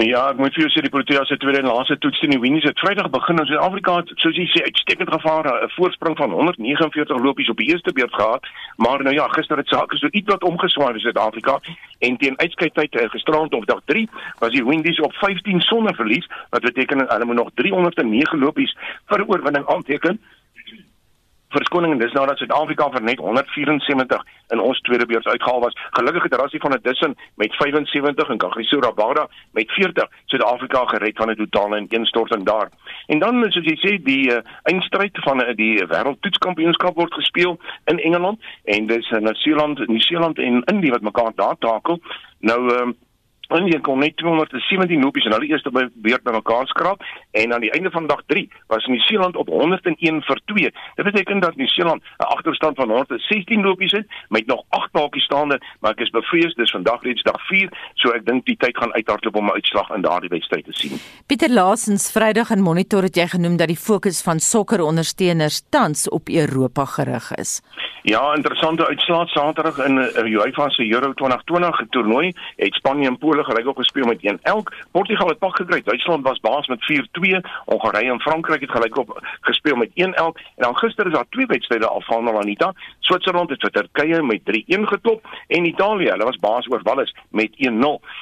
Ja, 0.00 0.30
ek 0.32 0.38
moet 0.40 0.54
vir 0.56 0.62
jou 0.62 0.70
sê 0.72 0.80
die 0.80 0.88
Proteas 0.88 1.28
se 1.28 1.36
tweede 1.36 1.58
en 1.60 1.66
laaste 1.68 1.98
toets 2.00 2.16
teen 2.22 2.32
die 2.32 2.38
Winnies 2.40 2.64
het 2.64 2.78
Vrydag 2.80 3.10
begin 3.12 3.42
in 3.42 3.48
Suid-Afrika, 3.50 3.98
soos 4.22 4.38
jy 4.40 4.46
sê, 4.48 4.62
uitstekend 4.64 5.12
gevaar, 5.12 5.44
'n 5.44 5.68
voorsprong 5.74 6.16
van 6.16 6.32
149 6.32 7.20
lopies 7.20 7.50
op 7.52 7.60
die 7.60 7.68
eerste 7.68 7.92
beurt 7.92 8.14
gehad, 8.14 8.46
maar 8.76 9.02
nou 9.02 9.12
ja, 9.14 9.28
gister 9.36 9.60
het 9.60 9.68
sake 9.68 9.96
so 9.96 10.08
ietwat 10.10 10.48
omgeswaai 10.48 10.94
in 10.94 11.00
Suid-Afrika 11.00 11.60
en 11.98 12.16
teen 12.16 12.38
uitskyktyd 12.40 12.94
uh, 12.94 13.10
gisterand 13.10 13.52
op 13.52 13.66
dag 13.66 13.82
3 13.84 14.08
was 14.38 14.50
die 14.50 14.64
Windies 14.64 15.00
op 15.00 15.12
15 15.12 15.60
sonder 15.60 15.94
verlies, 15.94 16.26
wat 16.50 16.62
beteken 16.62 17.04
hulle 17.08 17.24
moet 17.24 17.36
nog 17.36 17.50
309 17.54 18.38
lopies 18.38 18.76
vir 19.06 19.28
oorwinning 19.28 19.66
aanteken 19.66 20.20
verskoning 21.52 21.92
en 21.92 22.00
dis 22.00 22.12
nou 22.16 22.26
dat 22.26 22.40
Suid-Afrika 22.40 22.88
vir 22.94 23.04
net 23.06 23.20
174 23.22 24.24
in 24.54 24.60
ons 24.60 24.80
tweede 24.86 25.06
beurt 25.06 25.26
uitgehaal 25.26 25.60
was. 25.60 25.76
Gelukkig 25.98 26.22
het 26.22 26.34
Rassie 26.40 26.60
van 26.60 26.70
der 26.70 26.82
Dussen 26.82 27.16
met 27.40 27.56
75 27.56 28.28
en 28.28 28.38
Kagiso 28.38 28.80
Rabada 28.80 29.28
met 29.52 29.72
40 29.72 30.08
Suid-Afrika 30.32 30.84
gered 30.86 31.16
van 31.16 31.30
'n 31.30 31.36
totale 31.36 31.80
ineenstorting 31.80 32.44
daar. 32.44 32.68
En 33.06 33.18
dan 33.18 33.44
soos 33.50 33.64
jy 33.64 33.76
sê 33.76 34.02
die 34.02 34.30
uh, 34.30 34.40
eindstryd 34.62 35.18
van 35.22 35.42
uh, 35.42 35.54
die 35.56 35.84
wêreldtoetskampioenskap 35.86 36.94
word 36.94 37.14
gespeel 37.14 37.58
in 37.84 37.98
Engeland 37.98 38.40
en 38.64 38.86
dis 38.86 39.10
uh, 39.10 39.18
Nieu-Seeland, 39.18 39.86
Nieu-Seeland 39.88 40.38
en 40.38 40.62
Indië 40.64 40.90
wat 40.90 41.00
mekaar 41.00 41.32
daar 41.34 41.56
takel. 41.58 42.00
Nou 42.40 42.94
uh, 43.52 43.58
India 43.60 43.80
kon 43.80 43.98
net 43.98 44.16
217 44.16 45.02
lopies 45.02 45.24
in 45.24 45.32
hulle 45.32 45.46
eerste 45.46 45.70
beurt 45.72 46.24
bymekaar 46.24 46.66
skraap 46.66 47.02
en 47.30 47.52
aan 47.54 47.60
die 47.60 47.70
einde 47.70 47.90
van 47.90 48.06
dag 48.06 48.22
3 48.26 48.48
was 48.66 48.86
New 48.86 49.00
Zealand 49.00 49.36
op 49.36 49.48
101 49.48 50.22
vir 50.22 50.40
2. 50.44 50.72
Dit 50.94 51.04
beteken 51.04 51.40
dat 51.40 51.56
New 51.56 51.68
Zealand 51.68 52.02
'n 52.02 52.22
agterstand 52.22 52.76
van 52.76 52.88
116 52.88 53.62
lopies 53.62 53.92
het 53.92 54.06
met 54.28 54.46
nog 54.46 54.64
8 54.68 54.92
taakies 54.92 55.24
staande, 55.24 55.60
maar 55.80 55.92
ek 55.92 56.00
is 56.00 56.10
bevrees 56.10 56.54
dis 56.54 56.70
vandag 56.70 57.02
reeds 57.02 57.22
dag 57.22 57.46
4, 57.46 57.68
so 57.94 58.10
ek 58.10 58.26
dink 58.26 58.46
die 58.46 58.56
tyd 58.56 58.76
gaan 58.76 58.92
uithardloop 58.92 59.36
om 59.36 59.46
'n 59.46 59.52
uitslag 59.52 59.90
in 59.90 60.02
daardie 60.02 60.28
wedstryd 60.28 60.64
te 60.64 60.72
sien. 60.72 60.98
Pieter 61.26 61.50
Laasens 61.50 62.12
Vrydag 62.12 62.50
in 62.50 62.62
Monitor 62.62 63.02
het 63.02 63.16
jy 63.16 63.26
genoem 63.26 63.56
dat 63.56 63.68
die 63.68 63.76
fokus 63.76 64.22
van 64.22 64.40
sokkerondersteuners 64.40 65.62
tans 65.70 66.08
op 66.08 66.28
Europa 66.28 66.84
gerig 66.84 67.34
is. 67.34 67.60
Ja, 68.02 68.34
interessante 68.34 68.86
uitslaat 68.86 69.28
Saterdag 69.28 69.78
in 69.78 69.94
die 69.96 70.34
uh, 70.34 70.42
UEFA 70.42 70.68
se 70.68 70.88
Euro 70.90 71.12
2020 71.12 71.82
toernooi 71.90 72.32
het 72.56 72.74
Spanje 72.74 73.08
en 73.08 73.18
Pole 73.18 73.41
gelyk 73.44 73.66
op 73.66 73.76
gespeel 73.76 74.06
met 74.06 74.20
1-1. 74.22 74.36
Portugal 74.90 75.28
het 75.28 75.38
pak 75.38 75.56
gekry. 75.56 75.82
Duitsland 75.84 76.24
was 76.24 76.40
baas 76.40 76.66
met 76.66 76.80
4-2. 76.92 77.40
Hongarye 77.64 78.10
en 78.10 78.20
Frankryk 78.20 78.60
het 78.60 78.70
gelyk 78.70 78.96
op 78.96 79.20
gespeel 79.40 79.76
met 79.76 79.88
1-1 79.88 79.92
en 79.94 80.32
dan 80.56 80.76
gister 80.76 81.06
is 81.06 81.12
daar 81.12 81.28
twee 81.28 81.46
wedstryde 81.46 81.88
afhandel 81.88 82.40
Anita. 82.40 82.72
Switserland 83.00 83.50
het 83.50 83.60
vir 83.60 83.70
Turkye 83.70 84.22
met 84.22 84.40
3-1 84.44 84.88
geklop 84.94 85.26
en 85.48 85.64
Italië, 85.64 86.08
hulle 86.08 86.24
was 86.24 86.38
baas 86.38 86.68
oor 86.70 86.80
Wallis 86.82 87.14
met 87.30 87.50
1-0. 87.56 87.70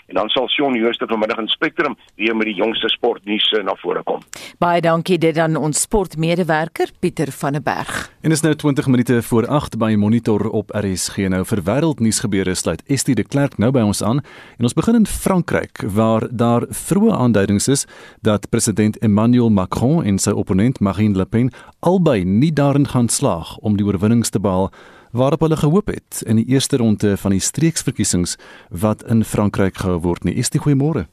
En 0.07 0.15
dan 0.15 0.29
sal 0.29 0.49
Shaun 0.49 0.75
Jooste 0.75 1.07
vanmiddag 1.07 1.39
in 1.39 1.49
Spectrum 1.49 1.97
weer 2.15 2.37
met 2.37 2.47
die 2.47 2.55
jongste 2.55 2.89
sportnuus 2.89 3.51
eh, 3.53 3.65
na 3.65 3.75
vore 3.75 4.03
kom. 4.03 4.23
Baie 4.59 4.81
dankie 4.81 5.19
dit 5.19 5.39
aan 5.39 5.57
ons 5.57 5.81
sportmedewerker 5.81 6.91
Pieter 6.99 7.33
van 7.33 7.53
der 7.53 7.63
Berg. 7.63 8.11
En 8.21 8.31
is 8.31 8.41
nou 8.41 8.55
20 8.55 8.87
minute 8.87 9.23
voor 9.23 9.47
8 9.47 9.79
by 9.79 9.95
Monitor 9.99 10.49
op 10.51 10.71
RSG 10.71 11.17
nou 11.33 11.45
vir 11.45 11.63
wêreldnuus 11.65 12.21
gebeure 12.21 12.55
sluit 12.55 12.83
Estie 12.87 13.15
de 13.15 13.25
Klerk 13.25 13.59
nou 13.59 13.71
by 13.75 13.81
ons 13.81 14.03
aan 14.03 14.21
en 14.59 14.69
ons 14.69 14.77
begin 14.77 15.00
in 15.01 15.07
Frankryk 15.07 15.83
waar 15.95 16.27
daar 16.31 16.65
vroeë 16.69 17.13
aanduidings 17.13 17.69
is 17.69 17.87
dat 18.21 18.49
president 18.49 18.99
Emmanuel 18.99 19.49
Macron 19.51 20.05
en 20.05 20.19
sy 20.19 20.31
opponent 20.31 20.81
Marine 20.81 21.17
Le 21.17 21.25
Pen 21.25 21.49
albei 21.79 22.25
nie 22.25 22.53
daarin 22.53 22.85
gaan 22.89 23.09
slaag 23.09 23.55
om 23.65 23.79
die 23.79 23.87
oorwinnings 23.87 24.29
te 24.35 24.41
behaal 24.41 24.69
waarop 25.17 25.47
hulle 25.47 25.57
gehoop 25.57 25.89
het 25.89 26.21
in 26.27 26.37
die 26.37 26.45
eerste 26.53 26.77
ronde 26.77 27.15
van 27.17 27.33
die 27.33 27.41
streeksverkiesings 27.41 28.37
wat 28.69 29.07
in 29.09 29.25
Frankryk 29.25 29.81
gehou 29.81 30.01
word 30.05 30.29
nie. 30.29 30.37
Estie 30.37 30.61
goeiemôre. 30.61 31.07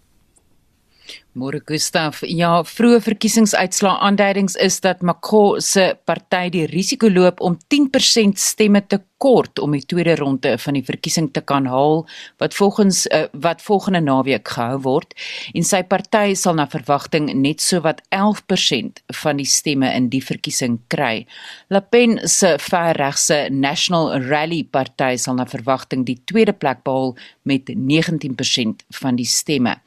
Môre 1.37 1.59
Gustaf, 1.61 2.23
ja, 2.25 2.63
vroeë 2.65 2.97
verkiesingsuitslae 3.05 3.99
aanduidings 4.07 4.55
is 4.63 4.79
dat 4.81 5.03
Macron 5.05 5.61
se 5.61 5.91
party 6.09 6.47
die 6.55 6.65
risiko 6.71 7.11
loop 7.13 7.43
om 7.45 7.59
10% 7.73 8.41
stemme 8.41 8.81
te 8.89 8.97
kort 9.21 9.59
om 9.59 9.73
die 9.73 9.85
tweede 9.85 10.15
ronde 10.17 10.53
van 10.61 10.77
die 10.77 10.85
verkiesing 10.85 11.31
te 11.33 11.41
kan 11.41 11.65
haal 11.69 12.03
wat 12.41 12.55
volgens 12.57 13.05
uh, 13.09 13.25
wat 13.33 13.63
volgende 13.65 14.01
naweek 14.05 14.47
gehou 14.53 14.77
word 14.85 15.15
en 15.57 15.65
sy 15.65 15.81
party 15.89 16.35
sal 16.37 16.57
na 16.57 16.67
verwagting 16.69 17.31
net 17.41 17.63
so 17.63 17.81
wat 17.85 18.03
11% 18.13 19.01
van 19.21 19.41
die 19.41 19.49
stemme 19.49 19.89
in 19.97 20.09
die 20.13 20.21
verkiesing 20.21 20.77
kry. 20.93 21.25
Le 21.73 21.81
Pen 21.81 22.19
se 22.29 22.55
verregse 22.61 23.47
National 23.53 24.13
Rally 24.27 24.63
party 24.63 25.15
sal 25.21 25.39
na 25.39 25.47
verwagting 25.49 26.05
die 26.05 26.19
tweede 26.29 26.53
plek 26.53 26.83
behaal 26.85 27.15
met 27.47 27.71
19% 27.71 28.83
van 28.99 29.17
die 29.19 29.27
stemme. 29.27 29.77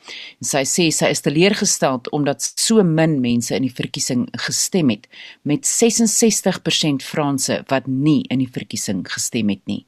En 0.41 0.49
sy 0.53 0.65
sê 0.69 0.89
sy 0.95 1.13
is 1.15 1.23
teleurgestel 1.25 2.01
omdat 2.17 2.45
so 2.57 2.83
min 2.87 3.19
mense 3.21 3.55
in 3.55 3.67
die 3.67 3.75
verkiesing 3.75 4.27
gestem 4.47 4.91
het 4.93 5.07
met 5.49 5.69
66% 5.69 7.05
Franse 7.05 7.61
wat 7.73 7.87
nie 7.87 8.23
in 8.33 8.43
die 8.43 8.51
verkiesing 8.51 9.05
gestem 9.09 9.53
het 9.53 9.63
nie. 9.71 9.85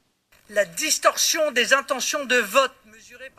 La 0.53 0.65
distorsion 0.77 1.53
des 1.53 1.71
intentions 1.73 2.27
de 2.29 2.43
vote 2.45 2.83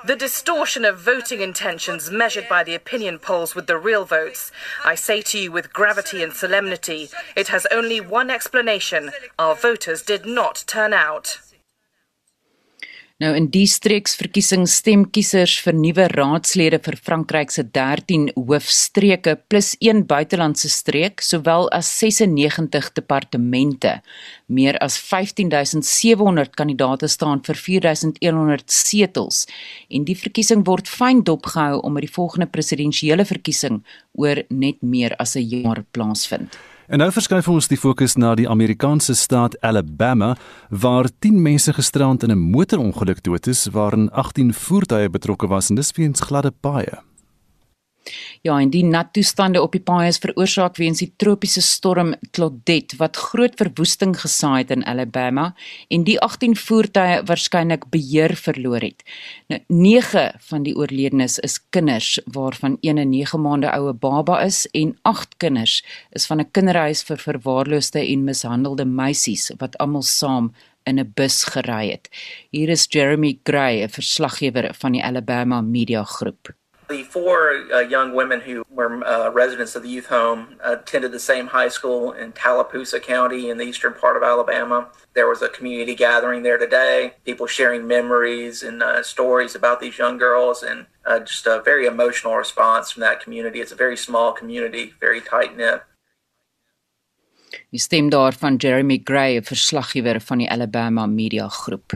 The 0.05 0.17
distortion 0.17 0.85
of 0.85 1.01
voting 1.01 1.41
intentions 1.41 2.11
measured 2.11 2.49
by 2.49 2.63
the 2.63 2.75
opinion 2.75 3.19
polls 3.19 3.55
with 3.55 3.67
the 3.67 3.79
real 3.79 4.05
votes. 4.05 4.53
I 4.85 4.95
say 4.95 5.23
to 5.23 5.39
you 5.39 5.53
with 5.53 5.73
gravity 5.73 6.23
and 6.23 6.33
solemnity, 6.33 7.09
it 7.35 7.49
has 7.49 7.67
only 7.71 8.01
one 8.01 8.31
explanation. 8.31 9.13
Our 9.39 9.55
voters 9.55 10.03
did 10.03 10.27
not 10.27 10.65
turn 10.67 10.93
out. 10.93 11.39
Nou 13.23 13.29
in 13.39 13.45
die 13.55 13.69
streeksverkiesing 13.71 14.65
stem 14.67 15.05
kiesers 15.15 15.53
vir 15.63 15.77
nuwe 15.79 16.09
raadslede 16.11 16.81
vir 16.83 16.97
Frankryk 16.99 17.53
se 17.55 17.63
13 17.63 18.25
hoofstreke 18.35 19.37
plus 19.47 19.77
een 19.79 20.03
buitelandse 20.11 20.67
streek, 20.67 21.23
sowel 21.23 21.71
as 21.79 21.93
96 22.01 22.91
departemente. 22.99 23.95
Meer 24.51 24.81
as 24.83 24.99
15700 24.99 26.59
kandidate 26.59 27.07
staan 27.07 27.47
vir 27.47 27.63
4100 27.63 28.67
setels 28.83 29.45
en 29.95 30.11
die 30.11 30.19
verkiesing 30.19 30.67
word 30.67 30.91
fyn 30.91 31.23
dopgehou 31.23 31.85
om 31.87 31.95
by 31.95 32.09
die 32.09 32.15
volgende 32.19 32.51
presidensiële 32.51 33.31
verkiesing 33.31 33.85
oor 34.19 34.43
net 34.51 34.83
meer 34.83 35.15
as 35.23 35.39
'n 35.39 35.47
jaar 35.47 35.85
plaasvind. 35.95 36.74
En 36.87 37.01
nou 37.01 37.09
verskuif 37.13 37.47
ons 37.49 37.69
die 37.71 37.79
fokus 37.81 38.13
na 38.21 38.35
die 38.37 38.49
Amerikaanse 38.51 39.15
staat 39.17 39.57
Alabama 39.65 40.35
waar 40.69 41.09
10 41.25 41.41
mense 41.43 41.73
gisterand 41.73 42.23
in 42.23 42.31
'n 42.31 42.51
motorongeluk 42.53 43.23
dood 43.23 43.47
is 43.47 43.67
waarin 43.73 44.11
18 44.11 44.53
voertuie 44.53 45.09
betrokke 45.09 45.47
was 45.47 45.71
en 45.71 45.77
dis 45.77 45.93
weens 45.97 46.21
gladde 46.21 46.53
paaie. 46.61 47.14
Ja, 48.45 48.59
en 48.61 48.71
die 48.71 48.85
nat 48.85 49.13
toestande 49.17 49.63
op 49.63 49.73
die 49.73 49.81
paaie 49.81 50.11
is 50.13 50.21
veroorsaak 50.21 50.77
weens 50.77 51.01
die 51.01 51.11
tropiese 51.21 51.63
storm 51.65 52.13
Claudette 52.37 52.99
wat 53.01 53.17
groot 53.17 53.57
verwoesting 53.61 54.13
gesaai 54.21 54.65
het 54.65 54.73
in 54.75 54.85
Alabama 54.85 55.47
en 55.89 56.05
die 56.05 56.19
18 56.21 56.57
voertuie 56.61 57.23
waarskynlik 57.31 57.87
beheer 57.95 58.37
verloor 58.37 58.85
het. 58.85 59.05
Nou 59.49 59.61
9 59.69 60.27
van 60.51 60.67
die 60.67 60.77
oorledenes 60.77 61.39
is 61.39 61.59
kinders 61.71 62.19
waarvan 62.27 62.77
een 62.81 63.01
'n 63.01 63.09
9 63.11 63.41
maande 63.41 63.73
oue 63.73 63.93
baba 63.93 64.41
is 64.43 64.67
en 64.73 64.97
8 65.03 65.37
kinders 65.37 65.83
is 66.13 66.27
van 66.27 66.41
'n 66.41 66.51
kinderhuis 66.51 67.03
vir 67.03 67.19
verwaarloosde 67.19 68.01
en 68.01 68.25
mishandelde 68.25 68.85
meisies 68.85 69.51
wat 69.59 69.79
almal 69.79 70.03
saam 70.03 70.53
in 70.85 70.99
'n 71.01 71.13
bus 71.15 71.45
gery 71.45 71.91
het. 71.91 72.09
Hier 72.51 72.69
is 72.69 72.87
Jeremy 72.89 73.39
Gray, 73.43 73.83
'n 73.83 73.89
verslaggewer 73.89 74.75
van 74.75 74.93
die 74.93 75.05
Alabama 75.05 75.61
Media 75.61 76.05
Groep. 76.05 76.55
The 76.89 77.03
four 77.05 77.65
uh, 77.73 77.81
young 77.81 78.15
women 78.15 78.41
who 78.41 78.65
were 78.69 79.03
uh, 79.07 79.31
residents 79.31 79.75
of 79.75 79.83
the 79.83 79.89
youth 79.89 80.07
home 80.07 80.57
attended 80.63 81.13
the 81.13 81.19
same 81.19 81.47
high 81.47 81.69
school 81.69 82.13
in 82.13 82.33
Tallapoosa 82.33 83.01
County 83.01 83.49
in 83.49 83.57
the 83.57 83.65
eastern 83.65 83.95
part 83.95 84.17
of 84.17 84.23
Alabama. 84.23 84.89
There 85.15 85.27
was 85.27 85.41
a 85.41 85.49
community 85.49 85.95
gathering 85.95 86.43
there 86.43 86.59
today, 86.59 87.15
people 87.25 87.47
sharing 87.47 87.87
memories 87.87 88.63
and 88.63 88.83
uh, 88.83 89.03
stories 89.03 89.55
about 89.55 89.81
these 89.81 89.97
young 89.97 90.19
girls, 90.19 90.63
and 90.63 90.87
uh, 91.07 91.21
just 91.21 91.47
a 91.47 91.63
very 91.65 91.87
emotional 91.87 92.37
response 92.37 92.91
from 92.91 93.01
that 93.01 93.21
community. 93.21 93.61
It's 93.61 93.73
a 93.73 93.77
very 93.77 93.97
small 93.97 94.33
community, 94.33 94.93
very 95.01 95.21
tight 95.23 95.57
knit. 95.57 95.83
Die 97.71 97.79
stem 97.79 98.11
daarvan 98.11 98.57
Jeremy 98.59 98.99
Gray, 98.99 99.37
'n 99.37 99.45
verslaggewer 99.45 100.21
van 100.21 100.39
die 100.39 100.51
Alabama 100.51 101.07
Media 101.07 101.49
Groep. 101.49 101.93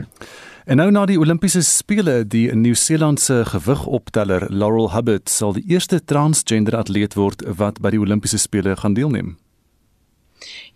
En 0.69 0.77
nou 0.77 0.91
na 0.93 1.01
die 1.09 1.15
Olimpiese 1.17 1.63
spele, 1.65 2.19
die 2.29 2.43
Nieu-Seelandse 2.53 3.39
gewigopteller 3.49 4.43
Laurel 4.53 4.91
Hubbard 4.93 5.25
sal 5.33 5.55
die 5.55 5.63
eerste 5.73 5.97
transgender 6.05 6.75
atleet 6.77 7.15
word 7.17 7.41
wat 7.57 7.79
by 7.81 7.89
die 7.95 8.01
Olimpiese 8.03 8.37
spele 8.37 8.75
gaan 8.77 8.93
deelneem. 8.93 9.31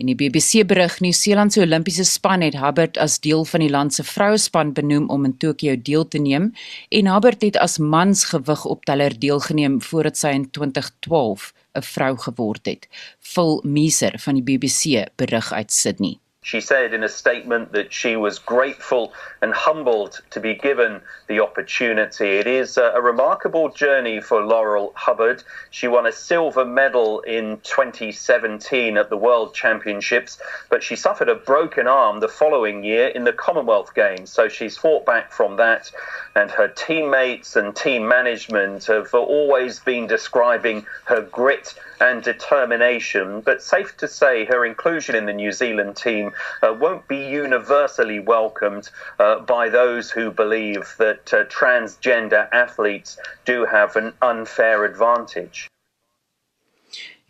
In 0.02 0.10
die 0.10 0.16
BBC 0.18 0.66
berig, 0.66 0.96
Nieu-Seeland 0.98 1.54
se 1.54 1.62
Olimpiese 1.62 2.08
span 2.10 2.42
het 2.42 2.58
Hubbard 2.58 2.98
as 2.98 3.20
deel 3.22 3.46
van 3.46 3.62
die 3.62 3.70
land 3.70 3.94
se 3.94 4.02
vrouespan 4.02 4.74
benoem 4.74 5.06
om 5.14 5.30
in 5.30 5.38
Tokio 5.38 5.78
deel 5.78 6.08
te 6.10 6.24
neem 6.26 6.50
en 6.90 7.12
Hubbard 7.14 7.46
het 7.46 7.62
as 7.62 7.78
mans 7.78 8.26
gewigopteller 8.34 9.14
deelgeneem 9.14 9.78
voordat 9.92 10.18
sy 10.18 10.34
in 10.40 10.50
2012 10.50 11.54
'n 11.78 11.86
vrou 11.94 12.18
geword 12.18 12.66
het. 12.66 12.90
Phil 13.22 13.62
Meeser 13.62 14.18
van 14.26 14.42
die 14.42 14.44
BBC 14.44 15.06
berig 15.22 15.54
uit 15.54 15.72
Sydney. 15.72 16.18
She 16.44 16.60
said 16.60 16.94
in 16.94 17.04
a 17.04 17.10
statement 17.10 17.72
that 17.72 17.94
she 17.94 18.18
was 18.18 18.38
grateful 18.38 19.14
and 19.42 19.54
humbled 19.54 20.22
to 20.32 20.42
be 20.42 20.54
given 20.54 21.02
the 21.28 21.40
opportunity. 21.40 22.38
It 22.38 22.48
is 22.48 22.78
a, 22.78 22.92
a, 22.96 23.02
remarkable 23.02 23.70
journey 23.70 24.20
for 24.20 24.44
Laurel 24.44 24.92
Hubbard. 24.94 25.42
She 25.72 25.88
won 25.88 26.06
a 26.06 26.12
silver 26.12 26.66
medal 26.66 27.22
in 27.22 27.62
2017 27.64 28.98
at 28.98 29.10
the 29.10 29.16
World 29.16 29.54
Championships, 29.54 30.38
but 30.70 30.84
she 30.84 30.98
suffered 30.98 31.30
a 31.30 31.36
broken 31.36 31.88
arm 31.88 32.20
the 32.20 32.28
following 32.28 32.84
year 32.84 33.08
in 33.08 33.24
the 33.24 33.34
Commonwealth 33.34 33.96
Games. 33.96 34.30
So 34.30 34.50
she's 34.50 34.78
fought 34.78 35.06
back 35.06 35.32
from 35.32 35.56
that, 35.56 35.92
and 36.36 36.52
her 36.52 36.68
teammates 36.68 37.56
and 37.56 37.74
team 37.74 38.06
management 38.06 38.86
have 38.88 39.14
always 39.14 39.80
been 39.80 40.08
describing 40.08 40.86
her 41.06 41.22
grit 41.22 41.74
and 42.04 42.22
determination. 42.22 43.40
But 43.40 43.64
safe 43.64 43.96
to 43.98 44.08
say, 44.08 44.44
her 44.46 44.66
inclusion 44.66 45.16
in 45.16 45.26
the 45.26 45.34
New 45.34 45.54
Zealand 45.54 45.96
team 45.96 46.32
uh, 46.62 46.76
won't 46.78 47.08
be 47.08 47.18
universally 47.18 48.20
welcomed 48.20 48.90
uh, 49.20 49.40
by 49.40 49.70
those 49.70 50.12
who 50.12 50.30
believe 50.30 50.96
that 51.00 51.34
uh, 51.34 51.46
transgender 51.46 52.50
athletes 52.52 53.18
do 53.46 53.66
have 53.66 53.96
an 53.96 54.14
unfair 54.22 54.84
advantage. 54.84 55.70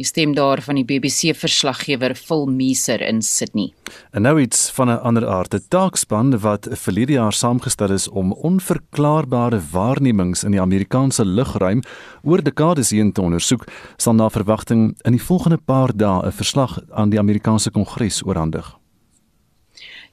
Die 0.01 0.05
stem 0.05 0.31
daar 0.33 0.57
van 0.65 0.79
die 0.79 0.85
BBC 0.89 1.35
verslaggewer 1.37 2.15
Phil 2.17 2.47
Meeser 2.49 3.01
in 3.05 3.21
Sydney. 3.21 3.73
En 4.11 4.25
nou 4.25 4.39
iets 4.41 4.71
van 4.73 4.89
'n 4.89 5.01
ander 5.05 5.27
aard. 5.27 5.53
'n 5.53 5.65
Taakspan 5.67 6.39
wat 6.39 6.67
die 6.85 7.05
jaar 7.05 7.33
saamgestel 7.33 7.91
is 7.91 8.09
om 8.09 8.33
onverklaarbare 8.33 9.61
waarnemings 9.71 10.43
in 10.43 10.51
die 10.51 10.61
Amerikaanse 10.61 11.25
lugruim 11.25 11.81
oor 12.23 12.43
dekades 12.43 12.89
heen 12.89 13.11
te 13.11 13.21
ondersoek, 13.21 13.67
sal 13.97 14.13
na 14.13 14.29
verwagting 14.29 14.97
in 15.01 15.11
die 15.11 15.23
volgende 15.23 15.57
paar 15.57 15.91
dae 15.95 16.25
'n 16.25 16.31
verslag 16.31 16.79
aan 16.89 17.09
die 17.09 17.19
Amerikaanse 17.19 17.71
Kongres 17.71 18.23
oorhandig. 18.25 18.82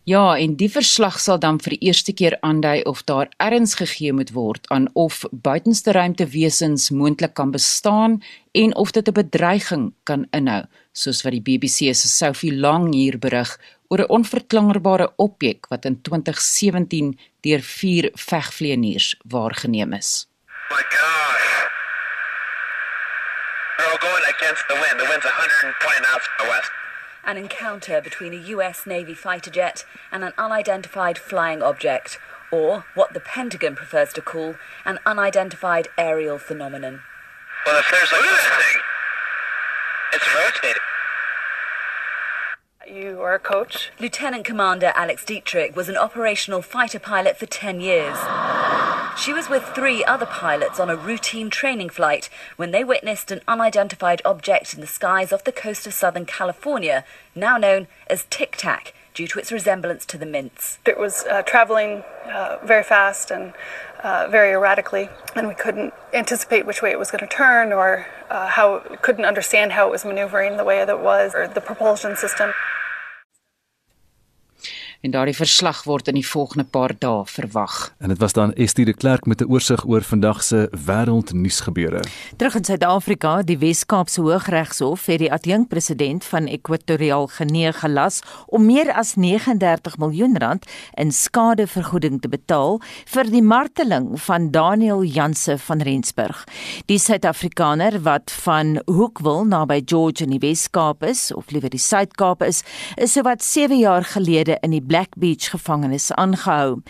Ja, 0.08 0.38
en 0.38 0.54
die 0.56 0.70
verslag 0.72 1.18
sal 1.20 1.36
dan 1.38 1.58
vir 1.60 1.74
die 1.74 1.90
eerste 1.90 2.12
keer 2.16 2.38
aandui 2.40 2.80
of 2.88 3.02
daar 3.04 3.28
erns 3.36 3.74
gegee 3.76 4.14
moet 4.16 4.30
word 4.32 4.64
aan 4.72 4.88
of 4.96 5.26
buitenste 5.30 5.92
ruimtewesens 5.92 6.88
moontlik 6.90 7.34
kan 7.36 7.52
bestaan 7.52 8.22
en 8.56 8.74
of 8.76 8.92
dit 8.96 9.08
'n 9.08 9.12
bedreiging 9.12 9.92
kan 10.04 10.26
inhou, 10.32 10.64
soos 10.92 11.22
wat 11.22 11.32
die 11.32 11.44
BBC 11.44 11.94
se 11.94 12.08
Sophie 12.08 12.56
Long 12.56 12.94
hier 12.94 13.18
berig 13.18 13.58
oor 13.88 14.00
'n 14.00 14.08
onverklaarbare 14.08 15.12
objek 15.16 15.66
wat 15.68 15.84
in 15.84 16.02
2017 16.02 17.18
deur 17.40 17.60
vier 17.60 18.10
vegvlieëniers 18.14 19.16
waargeneem 19.28 19.92
is. 19.92 20.26
My 20.70 20.82
gosh. 20.88 21.48
We're 23.76 23.90
all 23.90 23.98
going 23.98 24.24
against 24.34 24.64
the 24.68 24.74
wind. 24.74 24.96
The 25.00 25.08
wind's 25.10 25.26
120 25.26 26.00
knots 26.00 26.26
from 26.26 26.46
the 26.46 26.52
west. 26.52 26.79
An 27.24 27.36
encounter 27.36 28.00
between 28.00 28.32
a 28.32 28.46
US 28.48 28.86
Navy 28.86 29.14
fighter 29.14 29.50
jet 29.50 29.84
and 30.10 30.24
an 30.24 30.32
unidentified 30.38 31.18
flying 31.18 31.62
object, 31.62 32.18
or 32.50 32.84
what 32.94 33.14
the 33.14 33.20
Pentagon 33.20 33.76
prefers 33.76 34.12
to 34.14 34.22
call 34.22 34.56
an 34.84 34.98
unidentified 35.06 35.88
aerial 35.96 36.38
phenomenon. 36.38 37.02
Well, 37.66 37.78
if 37.78 37.90
there's 37.90 38.10
a 38.12 38.16
look 38.16 38.24
at 38.24 38.42
that 38.48 38.62
thing, 38.62 38.82
it's 40.12 40.34
rotating. 40.34 40.82
You 42.86 43.20
are 43.20 43.34
a 43.34 43.38
coach? 43.38 43.92
Lieutenant 44.00 44.44
Commander 44.44 44.92
Alex 44.96 45.24
Dietrich 45.24 45.76
was 45.76 45.88
an 45.88 45.96
operational 45.96 46.60
fighter 46.60 46.98
pilot 46.98 47.36
for 47.36 47.46
10 47.46 47.80
years. 47.80 48.16
She 49.20 49.34
was 49.34 49.50
with 49.50 49.62
three 49.74 50.02
other 50.02 50.24
pilots 50.24 50.80
on 50.80 50.88
a 50.88 50.96
routine 50.96 51.50
training 51.50 51.90
flight 51.90 52.30
when 52.56 52.70
they 52.70 52.82
witnessed 52.82 53.30
an 53.30 53.42
unidentified 53.46 54.22
object 54.24 54.72
in 54.72 54.80
the 54.80 54.86
skies 54.86 55.30
off 55.30 55.44
the 55.44 55.52
coast 55.52 55.86
of 55.86 55.92
Southern 55.92 56.24
California, 56.24 57.04
now 57.34 57.58
known 57.58 57.86
as 58.06 58.24
Tic 58.30 58.56
Tac, 58.56 58.94
due 59.12 59.26
to 59.28 59.38
its 59.38 59.52
resemblance 59.52 60.06
to 60.06 60.16
the 60.16 60.24
mints. 60.24 60.78
It 60.86 60.98
was 60.98 61.24
uh, 61.24 61.42
traveling 61.42 62.02
uh, 62.32 62.60
very 62.64 62.82
fast 62.82 63.30
and 63.30 63.52
uh, 64.02 64.28
very 64.30 64.52
erratically, 64.52 65.10
and 65.36 65.46
we 65.46 65.54
couldn't 65.54 65.92
anticipate 66.14 66.64
which 66.64 66.80
way 66.80 66.90
it 66.90 66.98
was 66.98 67.10
going 67.10 67.20
to 67.20 67.26
turn 67.26 67.74
or 67.74 68.06
uh, 68.30 68.46
how, 68.46 68.78
couldn't 69.02 69.26
understand 69.26 69.72
how 69.72 69.86
it 69.86 69.90
was 69.90 70.02
maneuvering 70.02 70.56
the 70.56 70.64
way 70.64 70.82
that 70.82 70.96
it 70.96 71.00
was, 71.00 71.34
or 71.34 71.46
the 71.46 71.60
propulsion 71.60 72.16
system. 72.16 72.54
En 75.00 75.14
daardie 75.14 75.36
verslag 75.36 75.84
word 75.88 76.10
in 76.10 76.18
die 76.18 76.26
volgende 76.26 76.66
paar 76.68 76.92
dae 77.00 77.22
verwag. 77.24 77.76
En 78.04 78.12
dit 78.12 78.18
was 78.20 78.34
dan 78.36 78.52
Estie 78.52 78.84
de 78.84 78.92
Klerk 78.92 79.26
met 79.26 79.40
'n 79.40 79.48
oorsig 79.48 79.86
oor 79.86 80.02
vandag 80.02 80.42
se 80.42 80.68
wêreldnuusgebeure. 80.86 82.02
Terug 82.36 82.54
in 82.54 82.64
Suid-Afrika, 82.64 83.42
die 83.42 83.58
Wes-Kaapse 83.58 84.20
Hooggeregshof 84.20 85.06
het 85.06 85.18
die 85.18 85.32
adjunkpresident 85.32 86.24
van 86.24 86.46
Ekwatoriaal 86.46 87.26
Genee 87.26 87.72
gelas 87.72 88.20
om 88.46 88.66
meer 88.66 88.92
as 88.92 89.14
39 89.14 89.96
miljoen 89.98 90.38
rand 90.38 90.66
in 90.94 91.12
skadevergoeding 91.12 92.20
te 92.20 92.28
betaal 92.28 92.80
vir 93.04 93.30
die 93.30 93.42
marteling 93.42 94.20
van 94.20 94.50
Daniel 94.50 95.02
Janse 95.04 95.58
van 95.58 95.80
Rensburg. 95.80 96.44
Die 96.86 96.98
Suid-Afrikaner 96.98 98.02
wat 98.02 98.30
van 98.30 98.82
Hoekwil 98.84 99.44
naby 99.44 99.82
George 99.84 100.24
in 100.24 100.30
die 100.30 100.38
Wes-Kaap 100.38 101.02
is, 101.02 101.32
of 101.32 101.50
liewer 101.50 101.70
die 101.70 101.78
Suid-Kaap 101.78 102.42
is, 102.42 102.62
is 102.96 103.12
sowat 103.12 103.42
7 103.42 103.78
jaar 103.78 104.04
gelede 104.04 104.58
in 104.60 104.70
die 104.70 104.89
Black 104.90 105.14
Beach 105.16 105.52
gevangenis 105.52 106.08
aangehou. 106.18 106.80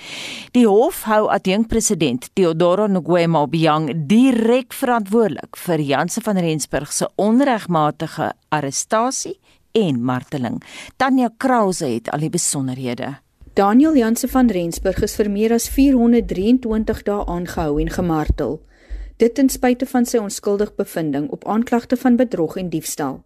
Die 0.57 0.65
hof 0.65 1.03
hou 1.05 1.27
adjunkpresident 1.29 2.31
Theodoro 2.33 2.87
Nguema 2.89 3.43
Obiang 3.45 3.91
direk 4.09 4.73
verantwoordelik 4.73 5.61
vir 5.61 5.85
Janse 5.85 6.25
van 6.25 6.41
Rensburg 6.41 6.93
se 6.97 7.11
onregmatige 7.21 8.33
arrestasie 8.49 9.37
en 9.77 10.01
marteling. 10.01 10.63
Tanya 10.97 11.29
Krause 11.37 11.93
het 11.93 12.09
al 12.11 12.25
die 12.25 12.33
besonderhede. 12.33 13.19
Daniel 13.55 13.97
Janse 13.97 14.29
van 14.33 14.49
Rensburg 14.49 15.03
is 15.05 15.19
vir 15.21 15.29
meer 15.29 15.53
as 15.53 15.69
423 15.69 17.05
dae 17.05 17.25
aangehou 17.29 17.81
en 17.83 17.91
gemartel. 17.93 18.63
Dit 19.21 19.35
ten 19.37 19.53
spyte 19.53 19.85
van 19.85 20.09
sy 20.09 20.25
onskuldig 20.25 20.73
bevinding 20.81 21.29
op 21.29 21.45
aanklagte 21.45 22.01
van 22.01 22.17
bedrog 22.17 22.57
en 22.57 22.73
diefstal. 22.73 23.21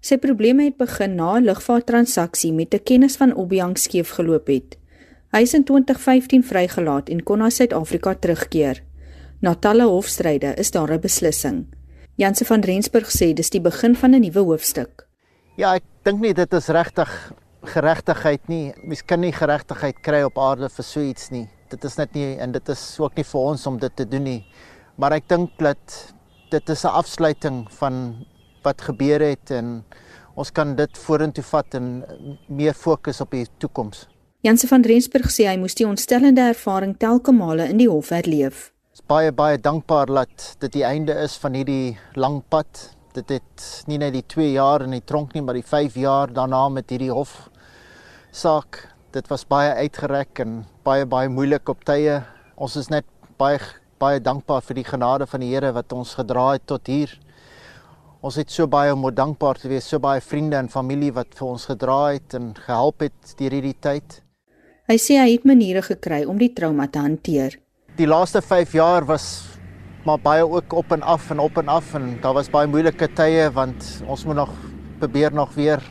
Sy 0.00 0.14
probleme 0.22 0.64
het 0.64 0.76
begin 0.78 1.16
na 1.16 1.38
'n 1.38 1.44
lugvaarttransaksie 1.44 2.52
met 2.52 2.74
'n 2.74 2.82
kennis 2.84 3.16
van 3.16 3.34
Obiang 3.34 3.76
skeef 3.78 4.10
geloop 4.10 4.46
het. 4.46 4.78
Hy 5.32 5.40
is 5.42 5.54
in 5.54 5.64
2015 5.64 6.44
vrygelaat 6.44 7.08
en 7.08 7.22
kon 7.22 7.38
na 7.38 7.50
Suid-Afrika 7.50 8.14
terugkeer. 8.14 8.82
Na 9.40 9.54
talle 9.54 9.84
hofstryde 9.84 10.54
is 10.56 10.70
daar 10.70 10.92
'n 10.92 11.00
beslissing. 11.00 11.66
Janse 12.14 12.44
van 12.44 12.60
Rensburg 12.60 13.10
sê 13.10 13.34
dis 13.34 13.50
die 13.50 13.60
begin 13.60 13.96
van 13.96 14.14
'n 14.14 14.20
nuwe 14.20 14.38
hoofstuk. 14.38 15.06
Ja, 15.56 15.74
ek 15.74 15.82
dink 16.02 16.20
nie 16.20 16.34
dit 16.34 16.52
is 16.52 16.68
regtig 16.68 17.32
geregtigheid 17.62 18.48
nie. 18.48 18.72
Mens 18.84 19.02
kan 19.02 19.20
nie 19.20 19.32
geregtigheid 19.32 20.00
kry 20.00 20.22
op 20.22 20.38
aarde 20.38 20.68
vir 20.68 20.84
so 20.84 21.00
iets 21.00 21.30
nie. 21.30 21.48
Dit 21.68 21.84
is 21.84 21.96
net 21.96 22.14
nie 22.14 22.36
en 22.38 22.52
dit 22.52 22.68
is 22.68 22.96
ook 23.00 23.16
nie 23.16 23.24
vir 23.24 23.40
ons 23.40 23.66
om 23.66 23.78
dit 23.78 23.96
te 23.96 24.04
doen 24.04 24.22
nie. 24.22 24.46
Maar 24.96 25.12
ek 25.12 25.28
dink 25.28 25.50
dat 25.58 26.14
dit 26.50 26.68
is 26.68 26.84
'n 26.84 26.88
afsluiting 26.88 27.66
van 27.70 28.26
wat 28.68 28.84
gebeur 28.90 29.24
het 29.24 29.50
en 29.56 29.80
ons 30.38 30.52
kan 30.54 30.76
dit 30.78 31.00
vorentoe 31.06 31.44
vat 31.50 31.74
en 31.80 31.88
meer 32.46 32.76
fokus 32.76 33.20
op 33.24 33.34
die 33.34 33.46
toekoms. 33.58 34.06
Janse 34.46 34.68
van 34.70 34.84
Rensburg 34.86 35.32
sê 35.34 35.48
hy 35.48 35.56
moes 35.58 35.74
die 35.74 35.86
ontstellende 35.88 36.44
ervaring 36.52 36.94
telke 37.02 37.34
male 37.34 37.66
in 37.72 37.80
die 37.80 37.88
hof 37.90 38.12
herleef. 38.14 38.68
Is 38.94 39.02
baie 39.02 39.32
baie 39.34 39.58
dankbaar 39.58 40.12
dat 40.14 40.52
dit 40.62 40.76
die 40.78 40.84
einde 40.86 41.16
is 41.24 41.34
van 41.42 41.58
hierdie 41.58 41.98
lang 42.14 42.42
pad. 42.48 42.84
Dit 43.16 43.32
het 43.34 43.66
nie 43.90 43.98
net 43.98 44.14
die 44.14 44.22
2 44.22 44.52
jaar 44.52 44.84
in 44.86 44.94
die 44.94 45.02
tronk 45.02 45.34
nie, 45.34 45.42
maar 45.42 45.58
die 45.58 45.66
5 45.66 45.98
jaar 45.98 46.30
daarna 46.30 46.68
met 46.70 46.94
hierdie 46.94 47.10
hof 47.10 47.48
saak. 48.30 48.84
Dit 49.10 49.26
was 49.32 49.46
baie 49.48 49.74
uitgereik 49.74 50.38
en 50.44 50.62
baie 50.86 51.06
baie 51.06 51.28
moeilik 51.28 51.68
op 51.68 51.82
tye. 51.88 52.20
Ons 52.54 52.76
is 52.78 52.90
net 52.94 53.06
baie 53.42 53.58
baie 53.98 54.20
dankbaar 54.22 54.62
vir 54.62 54.78
die 54.78 54.86
genade 54.86 55.26
van 55.26 55.42
die 55.42 55.50
Here 55.50 55.72
wat 55.74 55.92
ons 55.92 56.14
gedra 56.14 56.52
het 56.52 56.66
tot 56.70 56.86
hier. 56.86 57.10
Ons 58.18 58.34
het 58.34 58.50
so 58.50 58.66
baie 58.66 58.90
om 58.90 59.04
dankbaar 59.14 59.60
te 59.62 59.68
wees, 59.70 59.86
so 59.86 60.02
baie 60.02 60.18
vriende 60.18 60.56
en 60.58 60.68
familie 60.68 61.12
wat 61.14 61.36
vir 61.38 61.46
ons 61.46 61.68
gedra 61.70 61.98
het 62.16 62.34
en 62.34 62.48
gehelp 62.56 63.04
het 63.04 63.34
deur 63.38 63.54
hierdie 63.54 63.76
tyd. 63.78 64.16
Hy 64.90 64.96
sê 64.98 65.20
hy 65.20 65.28
het 65.36 65.44
maniere 65.46 65.84
gekry 65.86 66.24
om 66.26 66.38
die 66.40 66.48
trauma 66.50 66.88
te 66.90 66.98
hanteer. 66.98 67.54
Die 67.94 68.08
laaste 68.10 68.40
5 68.42 68.72
jaar 68.74 69.06
was 69.06 69.28
maar 70.02 70.18
baie 70.18 70.42
ook 70.42 70.74
op 70.74 70.90
en 70.96 71.04
af 71.06 71.28
en 71.30 71.38
op 71.38 71.60
en 71.62 71.70
af 71.70 71.92
en 71.94 72.16
daar 72.22 72.34
was 72.34 72.50
baie 72.50 72.66
moeilike 72.66 73.06
tye 73.14 73.44
want 73.54 73.86
ons 74.08 74.24
moet 74.26 74.38
nog 74.40 74.50
probeer 74.98 75.34
nog 75.34 75.52
weer 75.54 75.84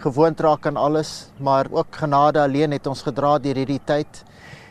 gewoond 0.00 0.40
raak 0.40 0.66
aan 0.66 0.76
alles, 0.76 1.30
maar 1.38 1.70
ook 1.70 2.02
genade 2.02 2.40
alleen 2.40 2.76
het 2.76 2.86
ons 2.86 3.00
gedra 3.06 3.38
deur 3.38 3.56
hierdie 3.56 3.80
tyd. 3.84 4.24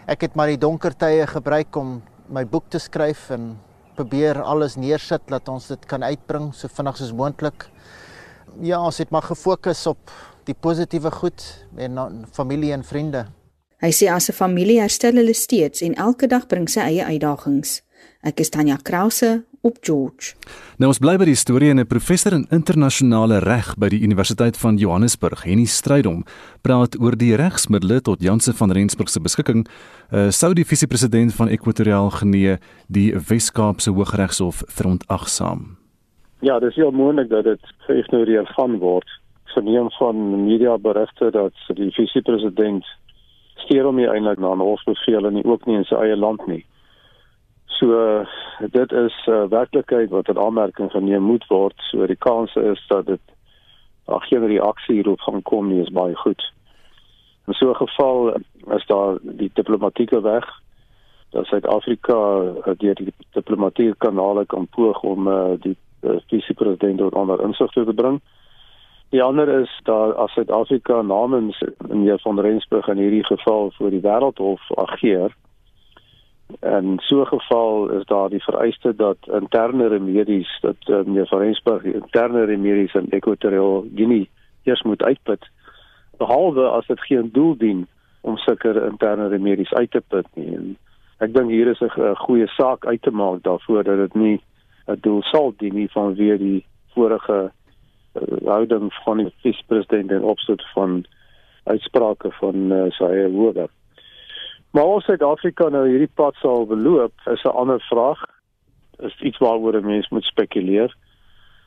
Ek 0.05 0.21
het 0.21 0.37
maar 0.37 0.53
die 0.53 0.61
donker 0.61 0.93
tye 0.93 1.25
gebruik 1.29 1.73
om 1.81 1.97
my 2.29 2.45
boek 2.45 2.69
te 2.69 2.81
skryf 2.81 3.31
en 3.33 3.55
probeer 3.99 4.39
alles 4.41 4.77
neersit 4.79 5.25
dat 5.27 5.49
ons 5.51 5.67
dit 5.73 5.87
kan 5.91 6.05
uitbring 6.07 6.53
so 6.55 6.71
vinnig 6.71 6.99
soos 6.99 7.11
moontlik. 7.15 7.67
Ja, 8.63 8.79
ons 8.79 8.99
het 9.01 9.11
maar 9.11 9.27
gefokus 9.27 9.83
op 9.91 10.13
die 10.47 10.55
positiewe 10.55 11.11
goed 11.11 11.43
en 11.77 12.23
familie 12.31 12.71
en 12.73 12.85
vriende. 12.87 13.25
Hy 13.83 13.91
sê 13.95 14.09
as 14.11 14.29
'n 14.29 14.35
familie 14.35 14.79
herstel 14.79 15.15
hulle 15.15 15.33
steeds 15.33 15.81
en 15.81 15.95
elke 15.95 16.27
dag 16.27 16.47
bring 16.47 16.67
sy 16.69 16.79
eie 16.79 17.05
uitdagings. 17.05 17.81
Ek 18.19 18.41
is 18.43 18.49
Tanya 18.51 18.75
Krause 18.83 19.45
op 19.63 19.77
George. 19.79 20.33
Nou 20.75 20.89
ons 20.91 20.97
bly 20.99 21.13
by 21.15 21.23
die 21.29 21.37
storie 21.39 21.69
en 21.71 21.79
'n 21.79 21.87
professor 21.87 22.33
in 22.35 22.47
internasionale 22.51 23.39
reg 23.39 23.77
by 23.79 23.87
die 23.87 24.01
Universiteit 24.03 24.57
van 24.57 24.75
Johannesburg, 24.75 25.43
Henny 25.43 25.65
Strydom, 25.65 26.25
praat 26.61 26.99
oor 26.99 27.15
die 27.15 27.35
regsmiddels 27.35 28.01
tot 28.01 28.21
Janse 28.21 28.53
van 28.53 28.71
Rensburg 28.71 29.09
se 29.09 29.21
beskikking. 29.21 29.67
Uh, 30.11 30.29
sou 30.29 30.53
die 30.53 30.65
visiepresident 30.65 31.33
van 31.33 31.47
Ekwatoriaal 31.47 32.09
Genee 32.09 32.57
die 32.87 33.15
Wes-Kaapse 33.15 33.91
Hooggeregshof 33.91 34.63
verontagsaam? 34.67 35.77
Ja, 36.41 36.59
dis 36.59 36.75
heel 36.75 36.91
moontlik 36.91 37.29
dat 37.29 37.43
dit 37.43 37.61
geïgnoreer 37.87 38.45
gaan 38.45 38.79
word. 38.79 39.07
Verneem 39.45 39.91
van 39.91 40.45
media 40.45 40.77
berigte 40.77 41.31
dat 41.31 41.53
die 41.67 41.91
visiepresident 41.91 42.85
steur 43.55 43.85
hom 43.85 43.95
nie 43.95 44.07
eintlik 44.07 44.39
na 44.39 44.53
'n 44.53 44.59
hofbevel 44.59 45.25
en 45.25 45.33
nie 45.33 45.45
ook 45.45 45.65
nie 45.65 45.75
in 45.75 45.85
sy 45.85 45.95
eie 45.95 46.17
land 46.17 46.47
nie. 46.47 46.65
So 47.79 48.25
dit 48.71 48.91
is 48.91 49.15
'n 49.25 49.31
uh, 49.31 49.43
werklikheid 49.49 50.09
wat 50.09 50.27
in 50.27 50.39
aanmerking 50.39 50.91
geneem 50.91 51.21
moet 51.21 51.47
word. 51.47 51.73
So 51.77 52.05
die 52.05 52.15
kans 52.15 52.55
is 52.55 52.85
dat 52.87 53.05
dit 53.05 53.21
ag 54.05 54.27
geen 54.27 54.45
reaksie 54.45 54.95
hierop 54.95 55.19
gaan 55.19 55.41
kom 55.41 55.67
nie 55.67 55.81
is 55.81 55.89
baie 55.89 56.15
goed. 56.15 56.53
In 57.47 57.53
so 57.53 57.69
'n 57.69 57.75
geval 57.75 58.33
is 58.67 58.85
daar 58.85 59.17
die 59.21 59.51
diplomatieke 59.53 60.21
weg 60.21 60.45
dat 61.29 61.45
Suid-Afrika 61.45 62.41
uh, 62.41 62.73
deur 62.77 62.95
die 62.95 63.13
diplomatieke 63.31 63.95
kanale 63.97 64.45
kan 64.45 64.67
poog 64.67 65.01
om 65.01 65.27
uh, 65.27 65.51
die 65.59 65.77
uh, 66.01 66.17
visiepresident 66.27 67.13
onder 67.13 67.41
insig 67.41 67.71
te 67.71 67.93
bring. 67.95 68.21
Die 69.09 69.23
ander 69.23 69.47
is 69.61 69.79
dat 69.83 70.15
as 70.15 70.31
Suid-Afrika 70.31 71.01
namens 71.01 71.63
meneer 71.87 72.19
van 72.19 72.39
Rensburg 72.39 72.87
in 72.87 72.97
hierdie 72.97 73.25
geval 73.25 73.71
voor 73.71 73.89
die 73.89 74.01
Wêreldhof 74.01 74.61
ageer, 74.75 75.35
En 76.59 76.95
so 76.97 77.21
'n 77.21 77.25
geval 77.25 77.89
is 77.89 78.05
daar 78.05 78.29
die 78.29 78.43
vereiste 78.43 78.95
dat 78.95 79.17
interne 79.41 79.87
remedies 79.87 80.57
dat 80.61 81.05
meneer 81.05 81.27
van 81.27 81.39
Rensburg 81.39 81.83
interne 81.83 82.43
remedies 82.43 82.93
in 82.93 83.09
Equatorial 83.09 83.85
Guinea 83.95 84.25
eers 84.63 84.81
moet 84.81 85.03
uitput 85.03 85.49
behalwe 86.17 86.67
as 86.67 86.87
dit 86.87 87.01
geen 87.01 87.29
doel 87.31 87.57
dien 87.57 87.87
om 88.21 88.37
sulke 88.37 88.85
interne 88.91 89.27
remedies 89.27 89.73
uit 89.73 89.91
te 89.91 90.01
put 90.07 90.25
nie. 90.33 90.55
En 90.55 90.77
ek 91.17 91.33
dink 91.33 91.49
hier 91.49 91.67
is 91.67 91.81
'n 91.81 92.15
goeie 92.15 92.47
saak 92.47 92.85
uit 92.85 93.01
te 93.01 93.11
maak 93.11 93.43
daarvoor 93.43 93.83
dat 93.83 93.97
dit 93.97 94.13
nie 94.13 94.41
'n 94.87 94.99
doel 95.01 95.21
sal 95.21 95.53
dien 95.57 95.75
nie 95.75 95.91
van 95.91 96.15
weer 96.15 96.37
die 96.37 96.65
vorige 96.93 97.51
uh, 98.13 98.37
houding 98.45 98.93
van 98.93 99.17
die 99.17 99.33
vice-president 99.41 100.11
en 100.11 100.23
opset 100.23 100.63
van 100.73 101.05
uitsprake 101.63 102.31
van 102.31 102.71
uh, 102.71 102.85
sy 102.89 103.29
hoër 103.31 103.69
Maar 104.71 104.83
of 104.83 105.03
Suid-Afrika 105.03 105.69
nou 105.73 105.87
hierdie 105.89 106.11
pad 106.13 106.35
sal 106.41 106.67
beloop, 106.69 107.13
is 107.25 107.43
'n 107.43 107.57
ander 107.61 107.81
vraag. 107.81 108.19
Is 108.99 109.21
iets 109.21 109.37
waaroor 109.37 109.75
'n 109.75 109.85
mens 109.85 110.09
moet 110.09 110.23
spekuleer. 110.23 110.95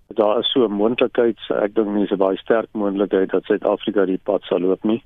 Daar 0.07 0.39
is 0.39 0.51
so 0.53 0.65
'n 0.65 0.73
moontlikheid, 0.73 1.39
ek 1.49 1.75
dink 1.75 1.89
mense 1.89 2.17
baie 2.17 2.37
sterk 2.37 2.69
moontlikheid 2.73 3.31
dat 3.31 3.45
Suid-Afrika 3.45 4.05
die 4.05 4.21
pad 4.23 4.43
sal 4.43 4.61
loop 4.61 4.85
nie. 4.85 5.03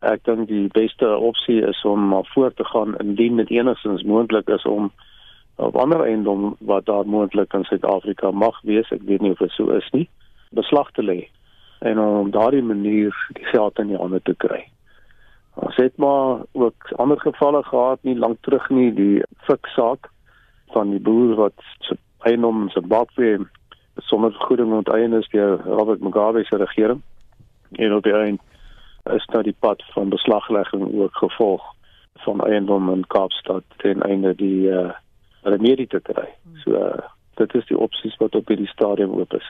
Ek 0.00 0.24
dink 0.24 0.48
die 0.48 0.68
beste 0.68 1.16
opsie 1.16 1.66
is 1.66 1.84
om 1.84 2.08
maar 2.08 2.24
voort 2.34 2.56
te 2.56 2.64
gaan 2.64 2.96
indien 2.96 3.36
dit 3.36 3.50
enigstens 3.50 4.02
moontlik 4.02 4.48
is 4.48 4.64
om 4.64 4.92
op 5.56 5.76
ander 5.76 6.00
eiendom 6.04 6.56
wat 6.58 6.86
daar 6.86 7.06
moontlik 7.06 7.52
in 7.52 7.64
Suid-Afrika 7.64 8.30
mag 8.30 8.60
wees, 8.62 8.90
ek 8.90 9.02
weet 9.02 9.20
nie 9.20 9.30
of 9.30 9.38
dit 9.38 9.50
so 9.50 9.70
is 9.70 9.90
nie, 9.90 10.08
beslag 10.50 10.90
te 10.90 11.02
lê 11.02 11.28
en 11.80 11.98
om 11.98 12.30
daardie 12.30 12.62
manier 12.62 13.14
die 13.32 13.44
geld 13.44 13.78
in 13.78 13.86
die 13.86 13.96
hande 13.96 14.20
te 14.22 14.34
kry. 14.34 14.64
Ons 15.60 15.76
het 15.76 15.96
maar 15.96 16.40
ook 16.52 16.92
ander 16.96 17.20
gevalle 17.20 17.62
gehad 17.62 18.02
nie 18.02 18.16
lank 18.18 18.38
terug 18.40 18.68
nie 18.70 18.92
die 18.96 19.22
fiksaak 19.48 20.08
van 20.72 20.90
die 20.94 21.00
boer 21.00 21.34
wat 21.36 21.66
sy 21.86 21.96
eiendom 22.28 22.62
in 22.62 22.72
Zimbabwe 22.74 23.32
sonder 24.08 24.32
vergoeding 24.32 24.72
onteien 24.72 25.12
is 25.18 25.28
deur 25.28 25.60
Robert 25.64 26.00
Mugabe 26.00 26.44
se 26.44 26.56
regering. 26.56 27.02
En 27.72 27.94
op 27.94 28.02
die 28.02 28.16
eind 28.16 28.40
is 29.12 29.26
daar 29.32 29.42
die 29.42 29.56
pad 29.58 29.84
van 29.92 30.08
beslaglegging 30.08 31.00
ook 31.02 31.16
gevolg 31.16 31.62
van 32.24 32.40
eiendom 32.40 32.90
in 32.92 33.06
Kaapstad 33.06 33.64
ten 33.76 34.02
einde 34.02 34.34
die 34.34 34.68
uh, 34.68 34.90
remedie 35.42 35.86
te 35.86 36.00
kry. 36.00 36.28
So 36.64 36.76
uh, 36.76 37.08
dit 37.34 37.54
is 37.54 37.66
die 37.66 37.78
opsies 37.78 38.16
wat 38.16 38.34
op 38.34 38.48
hierdie 38.48 38.68
stadium 38.68 39.12
oop 39.16 39.32
is. 39.36 39.48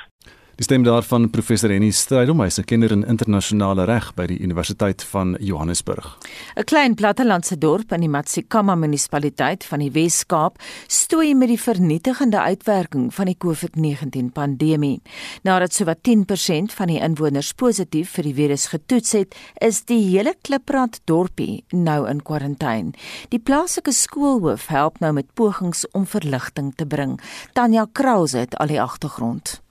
Die 0.61 0.67
stem 0.69 0.83
daarvan 0.85 1.31
professor 1.33 1.73
Henny 1.73 1.89
Strydom, 1.89 2.43
hy's 2.45 2.59
'n 2.61 2.67
kenner 2.69 2.93
in 2.93 3.05
internasionale 3.09 3.87
reg 3.87 4.13
by 4.15 4.27
die 4.27 4.43
Universiteit 4.45 5.03
van 5.03 5.37
Johannesburg. 5.41 6.19
'n 6.57 6.65
Klein 6.65 6.95
plattelandse 6.95 7.57
dorp 7.59 7.93
in 7.93 8.01
die 8.01 8.09
Matsikama 8.09 8.75
munisipaliteit 8.75 9.65
van 9.65 9.79
die 9.79 9.91
Wes-Kaap 9.91 10.59
stoei 10.87 11.35
met 11.35 11.49
die 11.49 11.61
vernietigende 11.61 12.41
uitwerking 12.41 13.15
van 13.15 13.27
die 13.27 13.37
COVID-19 13.39 14.33
pandemie. 14.33 15.01
Nadat 15.43 15.73
sowat 15.73 16.03
10% 16.03 16.75
van 16.75 16.89
die 16.89 17.01
inwoners 17.01 17.53
positief 17.53 18.11
vir 18.11 18.25
die 18.25 18.35
virus 18.35 18.67
getoets 18.67 19.13
het, 19.13 19.35
is 19.61 19.85
die 19.85 20.11
hele 20.11 20.35
Kliprand 20.43 21.01
dorpie 21.07 21.65
nou 21.71 22.07
in 22.07 22.23
kwarantyne. 22.23 22.93
Die 23.31 23.41
plaaslike 23.41 23.93
skoolhoof 23.93 24.67
help 24.67 25.01
nou 25.01 25.13
met 25.13 25.35
pogings 25.35 25.87
om 25.93 26.07
verligting 26.07 26.75
te 26.77 26.87
bring. 26.87 27.21
Tanya 27.55 27.87
Krause 27.93 28.39
het 28.39 28.57
al 28.57 28.67
die 28.67 28.81
agtergrond. 28.81 29.63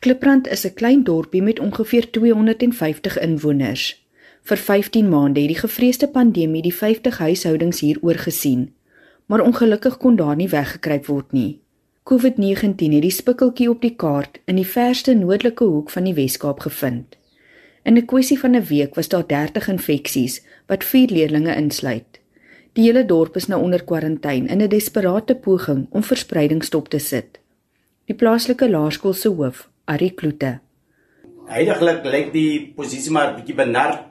Kliprand 0.00 0.48
is 0.48 0.64
'n 0.64 0.74
klein 0.74 1.04
dorpie 1.04 1.42
met 1.42 1.58
ongeveer 1.60 2.10
250 2.10 3.18
inwoners. 3.18 4.06
Vir 4.42 4.56
15 4.56 5.08
maande 5.08 5.40
het 5.40 5.48
die 5.48 5.58
gevreesde 5.58 6.08
pandemie 6.08 6.62
die 6.62 6.74
50 6.74 7.18
huishoudings 7.18 7.80
hier 7.80 7.98
oorgesien, 8.00 8.74
maar 9.26 9.40
ongelukkig 9.40 9.96
kon 9.96 10.16
daar 10.16 10.36
nie 10.36 10.48
weggekruip 10.48 11.06
word 11.06 11.32
nie. 11.32 11.60
COVID-19 12.10 12.92
het 12.92 13.02
die 13.02 13.10
spikkeltjie 13.10 13.70
op 13.70 13.80
die 13.80 13.94
kaart 13.96 14.40
in 14.44 14.56
die 14.56 14.66
verste 14.66 15.14
noordelike 15.14 15.64
hoek 15.64 15.90
van 15.90 16.04
die 16.04 16.14
Wes-Kaap 16.14 16.60
gevind. 16.60 17.16
In 17.82 17.96
'n 17.96 18.06
kwessie 18.06 18.38
van 18.38 18.56
'n 18.56 18.64
week 18.64 18.94
was 18.94 19.08
daar 19.08 19.26
30 19.26 19.68
infeksies 19.68 20.42
wat 20.66 20.84
4 20.84 21.08
leerdlinge 21.08 21.56
insluit. 21.56 22.20
Die 22.72 22.84
hele 22.84 23.06
dorp 23.06 23.36
is 23.36 23.46
nou 23.46 23.62
onder 23.62 23.84
kwarantyne 23.84 24.48
in 24.48 24.62
'n 24.62 24.68
desperaatte 24.68 25.34
poging 25.34 25.86
om 25.90 26.02
verspreiding 26.02 26.64
stop 26.64 26.88
te 26.88 26.98
sit. 26.98 27.38
Die 28.04 28.16
plaaslike 28.16 28.70
laerskool 28.70 29.12
se 29.12 29.28
hoof, 29.28 29.68
Ari 29.90 30.12
Kloete. 30.14 30.60
Heidiglik 31.50 32.04
lyk 32.06 32.28
die 32.30 32.70
posisie 32.76 33.10
maar 33.10 33.34
bietjie 33.34 33.56
benard. 33.58 34.06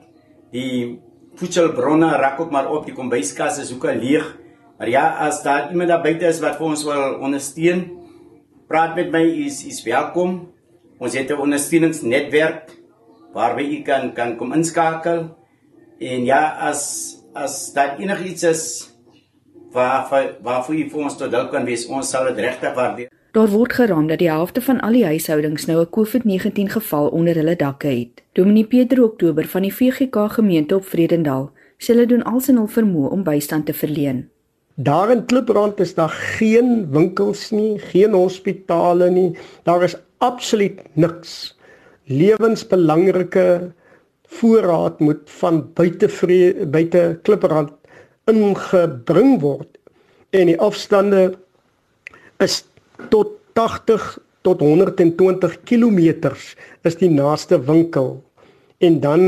Die 0.52 1.00
voedselbronne 1.40 2.10
raak 2.20 2.40
ook 2.42 2.50
maar 2.52 2.68
op, 2.68 2.84
die 2.84 2.96
kombuiskas 2.96 3.62
is 3.62 3.70
ook 3.72 3.86
al 3.88 4.00
leeg. 4.02 4.26
Maar 4.76 4.90
ja, 4.92 5.04
as 5.24 5.40
daar 5.44 5.70
iemand 5.70 5.88
daar 5.88 6.02
buite 6.04 6.28
is 6.28 6.40
wat 6.44 6.58
vir 6.58 6.66
ons 6.66 6.84
wil 6.84 7.16
ondersteun, 7.24 7.86
praat 8.68 8.92
met 8.98 9.08
my, 9.12 9.22
is 9.46 9.62
is 9.68 9.80
welkom. 9.86 10.50
Ons 11.00 11.16
het 11.16 11.30
'n 11.32 11.40
ondersteuningsnetwerk 11.40 12.76
waarby 13.32 13.64
u 13.76 13.82
kan 13.82 14.12
kan 14.12 14.36
kom 14.36 14.52
inskakel. 14.52 15.36
En 15.98 16.24
ja, 16.24 16.56
as 16.60 17.16
as 17.32 17.72
daar 17.72 17.96
enigiets 17.98 18.42
is 18.42 18.64
waar 19.72 20.08
waar 20.42 20.64
vir 20.64 20.90
ons 20.92 21.16
tot 21.16 21.32
hulp 21.32 21.50
kan 21.50 21.64
wees, 21.64 21.86
ons 21.86 22.10
sal 22.10 22.24
dit 22.24 22.38
regtig 22.38 22.74
waardeer. 22.74 23.19
Daar 23.30 23.46
word 23.48 23.72
geraam 23.78 24.08
dat 24.10 24.18
die 24.18 24.30
helfte 24.30 24.58
van 24.62 24.80
al 24.82 24.96
die 24.96 25.04
huishoudings 25.06 25.66
nou 25.66 25.78
'n 25.80 25.90
COVID-19 25.96 26.70
geval 26.74 27.08
onder 27.08 27.34
hulle 27.34 27.56
dakke 27.56 27.86
het. 27.86 28.22
Dominee 28.32 28.64
Pieter 28.64 29.02
Oktober 29.02 29.46
van 29.46 29.62
die 29.62 29.74
VGK 29.74 30.16
gemeente 30.32 30.74
op 30.74 30.84
Vredendal 30.84 31.50
sê 31.78 31.86
hulle 31.94 32.06
doen 32.06 32.22
alles 32.22 32.48
in 32.48 32.56
hul 32.56 32.66
vermoë 32.66 33.10
om 33.10 33.22
bystand 33.22 33.66
te 33.66 33.72
verleen. 33.72 34.28
Daar 34.74 35.10
in 35.10 35.24
Kliprand 35.24 35.80
is 35.80 35.94
daar 35.94 36.08
geen 36.08 36.90
winkels 36.90 37.50
nie, 37.50 37.78
geen 37.78 38.12
hospitale 38.12 39.10
nie. 39.10 39.36
Daar 39.62 39.82
is 39.82 39.96
absoluut 40.18 40.80
niks. 40.92 41.58
Lewensbelangrike 42.04 43.72
voorraad 44.26 45.00
moet 45.00 45.30
van 45.30 45.70
buite 45.74 46.08
buite 46.66 47.18
Kliprand 47.22 47.70
ingebring 48.24 49.40
word 49.40 49.78
en 50.30 50.46
die 50.46 50.60
afstande 50.60 51.38
is 52.38 52.69
tot 53.08 53.38
80 53.52 54.18
tot 54.42 54.60
120 54.60 55.62
km 55.64 56.32
is 56.82 56.96
die 56.96 57.10
naaste 57.10 57.60
winkel 57.64 58.22
en 58.78 59.00
dan 59.00 59.24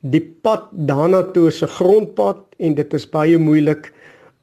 die 0.00 0.22
pad 0.42 0.68
daarna 0.72 1.22
toe 1.22 1.48
is 1.48 1.62
'n 1.62 1.74
grondpad 1.78 2.38
en 2.58 2.74
dit 2.74 2.94
is 2.94 3.10
baie 3.10 3.38
moeilik 3.38 3.92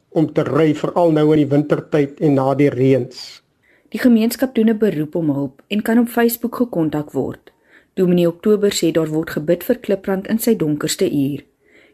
om 0.10 0.34
te 0.34 0.43
ry 0.43 0.74
veral 0.74 1.12
nou 1.12 1.32
in 1.34 1.43
die 1.43 1.52
wintertyd 1.56 2.20
en 2.20 2.34
na 2.34 2.54
die 2.56 2.70
reëns. 2.70 3.41
Die 3.89 4.00
gemeenskap 4.00 4.56
doen 4.56 4.70
'n 4.70 4.78
beroep 4.78 5.16
om 5.16 5.30
hulp 5.30 5.62
en 5.68 5.82
kan 5.82 6.00
op 6.00 6.08
Facebook 6.08 6.56
gekontak 6.56 7.12
word. 7.12 7.52
Dominee 7.93 8.28
Oktober 8.28 8.72
sê 8.72 8.91
daar 8.91 9.10
word 9.10 9.30
gebid 9.30 9.64
vir 9.64 9.76
Kliprand 9.76 10.28
in 10.28 10.39
sy 10.39 10.56
donkerste 10.56 11.12
uur. 11.12 11.43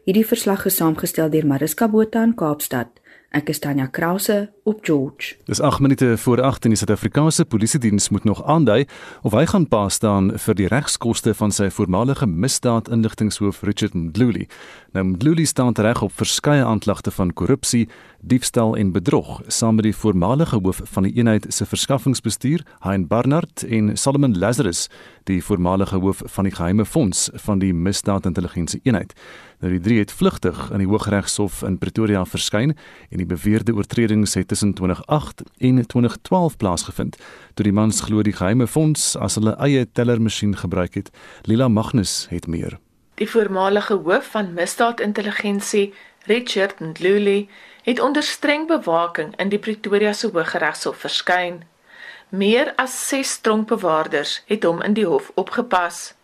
Hierdie 0.04 0.26
verslag 0.26 0.66
is 0.66 0.76
saamgestel 0.76 1.30
deur 1.30 1.46
Mariska 1.46 1.88
Botha 1.88 2.22
in 2.22 2.34
Kaapstad. 2.34 2.88
Ek 3.30 3.48
is 3.48 3.58
Tanya 3.58 3.86
Krause 3.86 4.48
op 4.66 4.78
George. 4.82 5.34
Dis 5.44 5.60
8 5.60 5.80
minute 5.80 6.18
voor 6.18 6.42
8 6.42 6.64
en 6.64 6.70
die 6.70 6.78
Suid-Afrikaanse 6.78 7.44
Polisie 7.44 7.80
diens 7.80 8.08
moet 8.08 8.24
nog 8.24 8.44
aandui 8.44 8.86
of 9.22 9.32
hy 9.32 9.44
gaan 9.46 9.68
pa 9.70 9.88
staan 9.88 10.32
vir 10.42 10.58
die 10.58 10.66
regskoste 10.66 11.34
van 11.38 11.54
sy 11.54 11.68
voormalige 11.70 12.26
misdaadinligtingshoof 12.26 13.62
Richard 13.62 13.94
Mdluli. 13.94 14.48
Nou 14.92 15.04
Mdluli 15.12 15.46
staan 15.46 15.78
reg 15.78 16.02
op 16.02 16.12
verskeie 16.18 16.64
aanklagte 16.64 17.10
van 17.14 17.32
korrupsie, 17.32 17.86
diefstal 18.20 18.74
en 18.76 18.90
bedrog, 18.92 19.42
saam 19.46 19.78
met 19.78 19.86
die 19.86 19.94
voormalige 19.94 20.58
hoof 20.58 20.80
van 20.84 21.06
die 21.06 21.14
eenheid 21.14 21.46
se 21.48 21.66
verskaffingsbestuur, 21.66 22.66
Hein 22.82 23.06
Barnard 23.06 23.62
en 23.62 23.96
Solomon 23.96 24.38
Lazarus, 24.38 24.88
die 25.30 25.44
voormalige 25.44 25.96
hoof 26.02 26.22
van 26.24 26.44
die 26.44 26.54
geheime 26.54 26.84
fonds 26.84 27.28
van 27.34 27.62
die 27.62 27.74
misdaadintelligensie 27.74 28.80
eenheid. 28.82 29.14
Nou 29.60 29.72
die 29.72 29.80
drie 29.80 29.98
het 29.98 30.12
vlugtig 30.12 30.58
in 30.70 30.82
die 30.82 30.88
Hooggeregshof 30.88 31.62
in 31.64 31.78
Pretoria 31.80 32.24
verskyn 32.28 32.74
en 33.10 33.22
die 33.22 33.28
beweerde 33.28 33.74
oortredings 33.74 34.34
het 34.36 34.52
tussen 34.56 34.74
2008 34.74 35.42
en 35.58 35.86
2012 35.86 36.56
plaasgevind. 36.56 37.16
Toe 37.54 37.64
die 37.64 37.72
mans 37.72 38.00
glo 38.00 38.22
die 38.22 38.32
geheime 38.32 38.66
fonds 38.66 39.16
as 39.16 39.36
hulle 39.36 39.52
eie 39.60 39.84
tellermasjien 39.92 40.56
gebruik 40.56 40.94
het. 40.94 41.10
Lila 41.42 41.68
Magnus 41.68 42.26
het 42.30 42.46
meer. 42.46 42.78
Die 43.20 43.28
voormalige 43.28 43.94
hoof 43.94 44.30
van 44.32 44.54
misdaadintelligensie, 44.54 45.92
Richard 46.24 46.80
Ndluli, 46.80 47.48
het 47.82 48.00
onder 48.00 48.22
streng 48.22 48.66
bewaking 48.66 49.36
in 49.36 49.48
die 49.48 49.58
Pretoria 49.58 50.12
se 50.12 50.30
Hooggeregshof 50.32 50.96
verskyn. 51.04 51.62
Meer 52.28 52.72
as 52.76 53.08
6 53.08 53.38
tronkbewaarders 53.40 54.42
het 54.46 54.64
hom 54.64 54.80
in 54.82 54.96
die 54.96 55.06
hof 55.06 55.30
opgepas. 55.34 56.14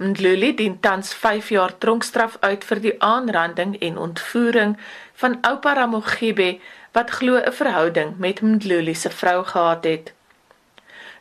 Ndluli 0.00 0.54
dien 0.56 0.80
tans 0.80 1.14
5 1.14 1.48
jaar 1.48 1.78
tronkstraf 1.78 2.36
uit 2.40 2.64
vir 2.64 2.78
die 2.80 2.94
aanranding 3.04 3.74
en 3.78 3.98
ontvoering 3.98 4.78
van 5.22 5.38
oupa 5.44 5.74
Ramogibe 5.74 6.54
wat 6.92 7.10
glo 7.10 7.36
'n 7.36 7.52
verhouding 7.52 8.18
met 8.18 8.40
Ndluli 8.40 8.94
se 8.94 9.10
vrou 9.10 9.44
gehad 9.44 9.84
het. 9.84 10.12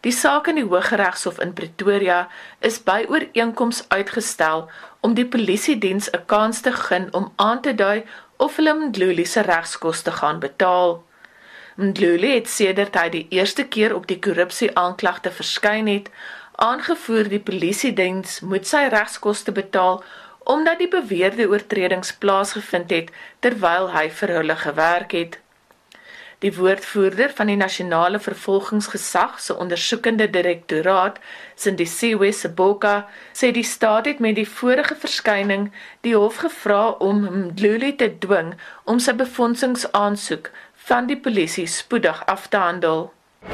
Die 0.02 0.12
saak 0.12 0.48
in 0.48 0.56
die 0.56 0.64
Hooggeregshof 0.64 1.40
in 1.40 1.54
Pretoria 1.54 2.30
is 2.60 2.84
by 2.84 3.06
ooreenkoms 3.10 3.84
uitgestel 3.88 4.70
om 5.00 5.14
die 5.14 5.26
polisie 5.28 5.78
diens 5.78 6.10
'n 6.12 6.26
kans 6.26 6.62
te 6.62 6.72
gun 6.72 7.14
om 7.14 7.34
aan 7.36 7.62
te 7.62 7.76
dui 7.76 8.06
of 8.38 8.56
hulle 8.56 8.74
Ndluli 8.74 9.26
se 9.26 9.42
regskoste 9.42 10.12
gaan 10.12 10.40
betaal. 10.40 11.04
Ndluli 11.76 12.34
het 12.34 12.50
sedert 12.50 12.96
hy 12.96 13.10
die 13.10 13.28
eerste 13.30 13.64
keer 13.64 13.96
op 13.96 14.08
die 14.08 14.20
korrupsie 14.20 14.76
aanklagte 14.76 15.32
verskyn 15.32 15.88
het, 15.88 16.10
aangevoer 16.56 17.30
die 17.30 17.40
polisie 17.40 17.94
diens 17.94 18.40
moet 18.40 18.68
sy 18.68 18.88
regskoste 18.92 19.52
betaal 19.52 20.04
omdat 20.50 20.80
die 20.80 20.88
beweerde 20.88 21.46
oortredings 21.48 22.14
plaasgevind 22.14 22.90
het 22.90 23.12
terwyl 23.40 23.92
hy 23.94 24.08
vir 24.10 24.30
hulle 24.40 24.56
gewerk 24.56 25.12
het. 25.12 25.38
Die 26.40 26.54
woordvoerder 26.56 27.34
van 27.36 27.50
die 27.52 27.58
nasionale 27.60 28.20
vervolgingsgesag 28.24 29.40
se 29.44 29.56
ondersoekende 29.60 30.30
direktoraat, 30.32 31.20
Sindisiwe 31.60 32.32
Seboka, 32.32 33.10
sê 33.36 33.52
die 33.52 33.66
staat 33.68 34.08
het 34.08 34.24
met 34.24 34.38
die 34.40 34.48
vorige 34.48 34.96
verskyning 34.96 35.68
die 36.08 36.16
hof 36.16 36.40
gevra 36.46 36.96
om 37.04 37.26
Mdluli 37.28 37.92
te 38.00 38.08
dwing 38.24 38.54
om 38.86 39.04
sy 39.04 39.18
befondingsaansoek 39.20 40.48
van 40.88 41.12
die 41.12 41.20
polisie 41.20 41.68
spoedig 41.68 42.24
af 42.26 42.48
te 42.48 42.58
handel. 42.58 43.10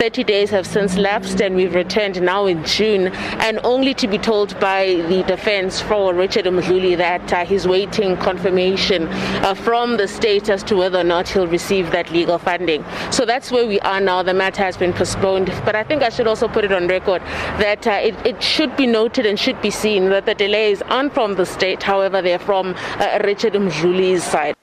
30 0.06 0.24
days 0.24 0.50
have 0.52 0.68
since 0.68 0.98
lapsed 0.98 1.42
and 1.42 1.56
we've 1.56 1.74
returned 1.74 2.22
now 2.22 2.46
in 2.46 2.64
June 2.64 3.08
and 3.42 3.60
only 3.64 3.94
to 3.94 4.08
be 4.08 4.18
told 4.18 4.60
by 4.60 4.88
the 5.10 5.24
defense 5.24 5.82
for 5.82 6.14
Richard 6.14 6.46
Mdluli 6.46 6.96
that 6.98 7.34
uh, 7.34 7.44
he's 7.44 7.68
waiting 7.68 8.16
confirmation 8.18 9.08
uh, 9.08 9.54
from 9.54 9.98
the 9.98 10.08
state 10.08 10.48
as 10.50 10.64
to 10.66 10.76
whether 10.76 11.00
or 11.00 11.04
not 11.04 11.30
he'll 11.30 11.48
receive 11.48 11.90
that 11.92 12.12
legal 12.12 12.38
funding. 12.38 12.84
So 13.10 13.26
that's 13.26 13.52
where 13.52 13.66
we 13.66 13.80
are 13.80 14.00
now. 14.00 14.22
The 14.22 14.34
matter 14.34 14.64
has 14.64 14.78
been 14.78 14.94
postponed. 14.94 15.48
But 15.66 15.76
I 15.76 15.84
think 15.84 16.04
I 16.04 16.10
should 16.10 16.28
also 16.28 16.48
put 16.48 16.66
it 16.66 16.72
on 16.72 16.88
record 16.88 17.22
that 17.58 17.88
uh, 17.88 17.92
it, 17.92 18.16
it, 18.26 18.44
should 18.44 18.76
be 18.78 18.86
noted 18.86 19.26
and 19.26 19.40
should 19.40 19.60
be 19.62 19.72
seen 19.72 20.10
that 20.10 20.26
the 20.26 20.36
delays 20.36 20.82
aren't 20.84 21.14
from 21.14 21.36
the 21.36 21.46
state, 21.46 21.82
however, 21.82 22.22
they're 22.22 22.38
from 22.38 22.76
uh, 22.78 23.20
Richard 23.24 23.54
Mdluli's 23.54 24.24
side. 24.24 24.56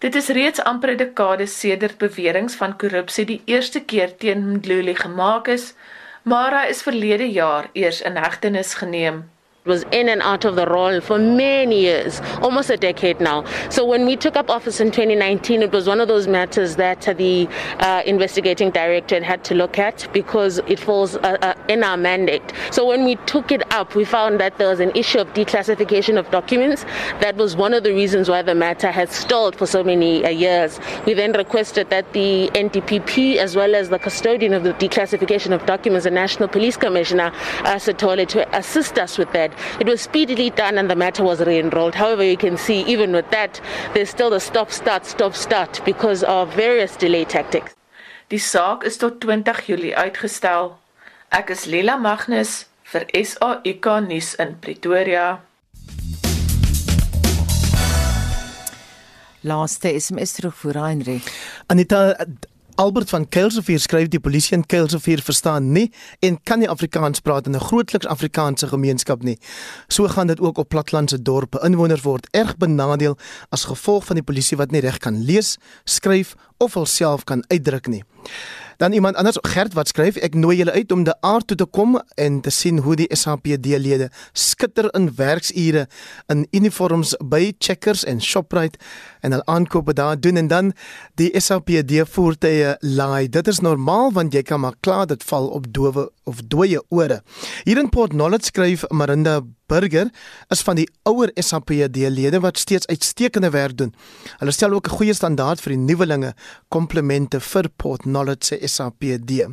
Dit 0.00 0.14
is 0.14 0.28
reeds 0.28 0.62
amper 0.64 0.90
'n 0.92 0.96
dekade 0.96 1.46
sedert 1.46 1.98
beweringe 1.98 2.56
van 2.56 2.76
korrupsie 2.76 3.24
die 3.24 3.42
eerste 3.44 3.80
keer 3.84 4.16
teen 4.16 4.46
Mdluli 4.52 4.94
gemaak 4.94 5.48
is, 5.48 5.74
maar 6.22 6.56
hy 6.60 6.68
is 6.68 6.82
verlede 6.82 7.26
jaar 7.32 7.68
eers 7.72 8.00
in 8.00 8.16
hegtenis 8.16 8.74
geneem. 8.74 9.18
Was 9.66 9.82
in 9.92 10.08
and 10.08 10.22
out 10.22 10.46
of 10.46 10.56
the 10.56 10.66
role 10.66 11.02
for 11.02 11.18
many 11.18 11.80
years, 11.80 12.20
almost 12.40 12.70
a 12.70 12.78
decade 12.78 13.20
now. 13.20 13.44
So 13.68 13.84
when 13.84 14.06
we 14.06 14.16
took 14.16 14.34
up 14.34 14.48
office 14.48 14.80
in 14.80 14.90
2019, 14.90 15.60
it 15.62 15.70
was 15.70 15.86
one 15.86 16.00
of 16.00 16.08
those 16.08 16.26
matters 16.26 16.76
that 16.76 17.02
the 17.02 17.46
uh, 17.78 18.02
investigating 18.06 18.70
director 18.70 19.22
had 19.22 19.44
to 19.44 19.54
look 19.54 19.78
at 19.78 20.08
because 20.14 20.58
it 20.66 20.80
falls 20.80 21.16
uh, 21.16 21.36
uh, 21.42 21.54
in 21.68 21.84
our 21.84 21.98
mandate. 21.98 22.54
So 22.70 22.86
when 22.86 23.04
we 23.04 23.16
took 23.26 23.52
it 23.52 23.70
up, 23.70 23.94
we 23.94 24.06
found 24.06 24.40
that 24.40 24.56
there 24.56 24.68
was 24.68 24.80
an 24.80 24.92
issue 24.94 25.18
of 25.18 25.28
declassification 25.34 26.18
of 26.18 26.30
documents. 26.30 26.86
That 27.20 27.36
was 27.36 27.54
one 27.54 27.74
of 27.74 27.82
the 27.82 27.92
reasons 27.92 28.30
why 28.30 28.40
the 28.40 28.54
matter 28.54 28.90
had 28.90 29.10
stalled 29.10 29.56
for 29.56 29.66
so 29.66 29.84
many 29.84 30.24
uh, 30.24 30.30
years. 30.30 30.80
We 31.04 31.12
then 31.12 31.32
requested 31.32 31.90
that 31.90 32.10
the 32.14 32.48
NDPP, 32.54 33.36
as 33.36 33.56
well 33.56 33.74
as 33.74 33.90
the 33.90 33.98
custodian 33.98 34.54
of 34.54 34.62
the 34.62 34.72
declassification 34.72 35.52
of 35.52 35.66
documents, 35.66 36.04
the 36.04 36.10
National 36.10 36.48
Police 36.48 36.78
Commissioner, 36.78 37.30
uh, 37.64 37.78
Satole, 37.78 38.26
to 38.26 38.56
assist 38.56 38.98
us 38.98 39.18
with 39.18 39.30
that. 39.32 39.49
It 39.80 39.86
was 39.86 40.00
speedily 40.00 40.50
done 40.50 40.78
and 40.78 40.90
the 40.90 40.96
matter 40.96 41.22
was 41.22 41.40
re-enrolled. 41.40 41.94
However, 41.94 42.24
you 42.24 42.36
can 42.36 42.56
see 42.56 42.82
even 42.82 43.12
with 43.12 43.30
that, 43.30 43.60
there's 43.94 44.10
still 44.10 44.30
the 44.30 44.40
stop-start, 44.40 45.06
stop-start 45.06 45.80
because 45.84 46.22
of 46.24 46.54
various 46.54 46.96
delay 46.96 47.24
tactics. 47.24 47.74
Die 48.30 48.38
saak 48.38 48.84
is 48.84 48.96
tot 48.96 49.20
20 49.20 49.66
Julie 49.66 49.94
uitgestel. 49.96 50.76
Ek 51.32 51.50
is 51.50 51.66
Lila 51.66 51.96
Magnus 51.98 52.66
vir 52.92 53.06
SAK 53.14 53.86
nuus 54.06 54.34
in 54.38 54.56
Pretoria. 54.62 55.40
Laaste 59.42 59.90
SMS 59.94 60.34
terug 60.36 60.54
vir 60.60 60.78
Heinrich. 60.78 61.26
Anita 61.68 62.14
Albert 62.80 63.10
van 63.10 63.28
Kelsevier 63.28 63.80
skryf 63.80 64.08
die 64.08 64.22
polisie 64.24 64.54
in 64.56 64.62
Kelsevier 64.64 65.20
verstaan 65.20 65.66
nie 65.74 65.90
en 66.24 66.38
kan 66.48 66.62
nie 66.62 66.68
Afrikaans 66.72 67.20
praat 67.20 67.46
in 67.46 67.52
'n 67.56 67.60
grootliks 67.60 68.06
Afrikaanse 68.06 68.66
gemeenskap 68.66 69.22
nie. 69.22 69.38
So 69.88 70.08
gaan 70.08 70.26
dit 70.26 70.40
ook 70.40 70.58
op 70.58 70.68
platlandse 70.68 71.22
dorpe. 71.22 71.60
Inwoners 71.62 72.02
word 72.02 72.28
erg 72.30 72.56
benadeel 72.56 73.18
as 73.48 73.64
gevolg 73.64 74.04
van 74.04 74.16
die 74.16 74.24
polisie 74.24 74.56
wat 74.56 74.70
nie 74.70 74.80
reg 74.80 74.98
kan 74.98 75.24
lees, 75.24 75.58
skryf 75.84 76.34
of 76.56 76.74
hulself 76.74 77.24
kan 77.24 77.44
uitdruk 77.48 77.86
nie. 77.86 78.04
Dan 78.80 78.92
iemand 78.92 79.16
anders 79.16 79.38
Gert 79.40 79.74
wat 79.76 79.88
skryf 79.88 80.16
ek 80.16 80.34
nooi 80.34 80.56
julle 80.56 80.72
uit 80.72 80.92
om 80.92 81.02
die 81.04 81.14
aard 81.20 81.46
toe 81.46 81.56
te 81.56 81.66
kom 81.68 81.98
en 82.16 82.40
te 82.40 82.50
sien 82.50 82.78
hoe 82.78 82.94
die 82.96 83.08
SAPD-lede 83.12 84.08
skitter 84.32 84.88
in 84.96 85.10
werksure 85.18 85.82
in 86.32 86.46
uniforms 86.56 87.12
by 87.20 87.52
Checkers 87.58 88.04
en 88.08 88.22
Shoprite 88.24 88.78
en 89.20 89.32
al 89.32 89.44
aankope 89.44 89.92
daar 89.92 90.20
doen 90.20 90.36
en 90.36 90.48
dan 90.48 90.72
die 91.14 91.30
SAPD 91.40 92.02
voertuie 92.08 92.76
laai. 92.80 93.28
Dit 93.28 93.48
is 93.48 93.60
normaal 93.60 94.12
want 94.12 94.34
jy 94.34 94.42
kan 94.42 94.60
maar 94.60 94.76
klaar 94.80 95.06
dit 95.06 95.22
val 95.24 95.48
op 95.48 95.66
dowe 95.72 96.10
of 96.24 96.42
dooie 96.44 96.82
ore. 96.88 97.22
Hier 97.64 97.78
in 97.78 97.88
Port 97.88 98.12
Nolloth 98.12 98.44
skryf 98.44 98.84
Marinda 98.90 99.40
Burger 99.70 100.10
is 100.48 100.62
van 100.66 100.80
die 100.80 100.88
ouer 101.06 101.30
SAPD-lede 101.34 102.40
wat 102.42 102.58
steeds 102.58 102.86
uitstekende 102.90 103.50
werk 103.50 103.76
doen. 103.78 103.94
Hulle 104.38 104.52
stel 104.52 104.72
ook 104.72 104.86
'n 104.86 104.96
goeie 104.98 105.14
standaard 105.14 105.60
vir 105.60 105.72
die 105.72 105.84
nuwelinge. 105.84 106.34
Komplimente 106.68 107.40
vir 107.40 107.68
Port 107.76 108.02
Knowledge 108.02 108.44
se 108.46 108.68
SAPD. 108.68 109.46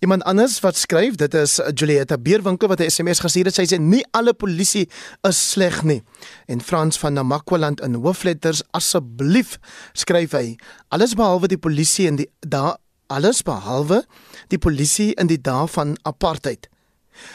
Iemand 0.00 0.22
anders 0.24 0.54
wat 0.64 0.78
skryf, 0.80 1.18
dit 1.20 1.34
is 1.36 1.58
Julietta 1.76 2.16
Beerwinkel 2.18 2.68
wat 2.68 2.80
'n 2.80 2.88
SMS 2.88 3.20
gestuur 3.20 3.44
het. 3.44 3.54
Sy 3.54 3.66
sê 3.68 3.78
nie 3.78 4.06
alle 4.10 4.32
polisie 4.32 4.88
is 5.28 5.50
sleg 5.50 5.82
nie. 5.82 6.02
En 6.46 6.60
Frans 6.60 6.98
van 6.98 7.12
Namakwaland 7.12 7.80
in 7.80 7.94
hoofletters 7.94 8.62
asseblief 8.70 9.58
skryf 9.92 10.32
hy 10.32 10.56
alles 10.88 11.14
behalwe 11.14 11.48
die 11.48 11.58
polisie 11.58 12.06
in 12.06 12.16
die 12.16 12.30
da 12.40 12.78
alles 13.06 13.42
behalwe 13.42 14.04
die 14.48 14.58
polisie 14.58 15.12
in 15.14 15.26
die 15.26 15.40
dae 15.40 15.68
van 15.68 15.96
apartheid. 16.02 16.68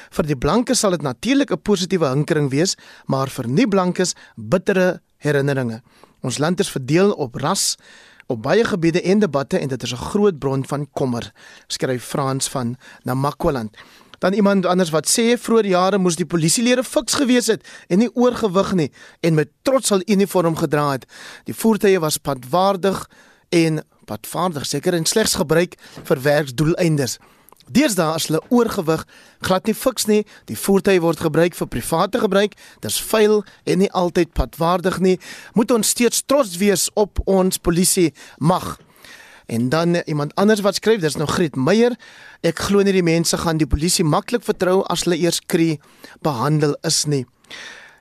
Vir 0.10 0.26
die 0.26 0.38
blankes 0.38 0.80
sal 0.80 0.92
dit 0.92 1.02
natuurlik 1.02 1.52
'n 1.52 1.62
positiewe 1.62 2.10
hinkering 2.10 2.50
wees, 2.50 2.76
maar 3.06 3.30
vir 3.30 3.48
nie 3.48 3.68
blankes 3.68 4.16
bittere 4.36 5.02
herinneringe. 5.18 5.82
Ons 6.22 6.38
land 6.38 6.60
is 6.60 6.70
verdeel 6.70 7.12
op 7.12 7.36
ras 7.36 7.78
op 8.28 8.42
baie 8.42 8.64
gebiede 8.64 9.02
en 9.02 9.20
debatte 9.20 9.60
en 9.60 9.68
dit 9.68 9.84
is 9.84 9.92
'n 9.94 10.06
groot 10.10 10.40
bron 10.40 10.66
van 10.68 10.88
kommer, 10.92 11.32
skryf 11.68 12.04
Frans 12.04 12.50
van 12.50 12.76
Namakwaland. 13.04 13.78
Dan 14.20 14.34
iemand 14.34 14.66
anders 14.66 14.90
wat 14.90 15.08
sê 15.08 15.38
vroeër 15.38 15.66
jare 15.66 15.98
moes 15.98 16.16
die 16.16 16.26
polisielede 16.26 16.84
fiks 16.84 17.14
gewees 17.14 17.48
het 17.48 17.68
en 17.88 17.98
nie 17.98 18.16
oorgewig 18.16 18.74
nie 18.74 18.92
en 19.20 19.34
met 19.34 19.50
trots 19.62 19.92
al 19.92 20.02
uniform 20.06 20.56
gedra 20.56 20.92
het. 20.92 21.06
Die 21.44 21.56
voertuie 21.56 22.00
was 22.00 22.18
padwaardig 22.18 23.10
en 23.50 23.84
padvaardig 24.06 24.66
seker 24.66 24.94
en 24.94 25.06
slegs 25.06 25.36
gebruik 25.36 25.76
vir 26.04 26.22
werksdoeleindes. 26.22 27.18
Deesdae 27.72 28.14
as 28.14 28.28
hulle 28.30 28.42
oorgewig 28.54 29.06
glad 29.46 29.66
nie 29.66 29.76
fiks 29.78 30.06
nie, 30.10 30.24
die 30.50 30.58
voertuie 30.58 31.02
word 31.02 31.22
gebruik 31.24 31.56
vir 31.58 31.70
private 31.72 32.22
gebruik, 32.22 32.58
dis 32.86 33.00
vuil 33.10 33.42
en 33.66 33.82
nie 33.82 33.92
altyd 33.92 34.34
padwaardig 34.38 35.00
nie. 35.02 35.16
Moet 35.58 35.74
ons 35.74 35.94
steeds 35.96 36.24
trots 36.30 36.58
wees 36.62 36.90
op 36.94 37.22
ons 37.26 37.58
polisie 37.58 38.12
mag. 38.38 38.76
En 39.46 39.70
dan 39.70 39.96
iemand 40.06 40.36
anders 40.36 40.62
wat 40.66 40.76
skryf, 40.76 41.02
dis 41.02 41.18
nou 41.18 41.28
Griet 41.30 41.56
Meyer. 41.56 41.94
Ek 42.42 42.60
glo 42.68 42.82
nie 42.82 42.96
die 42.96 43.06
mense 43.06 43.38
gaan 43.38 43.62
die 43.62 43.70
polisie 43.70 44.06
maklik 44.06 44.46
vertrou 44.46 44.82
as 44.90 45.06
hulle 45.06 45.20
eers 45.22 45.42
kry 45.46 45.76
behandel 46.26 46.74
is 46.86 47.04
nie. 47.10 47.26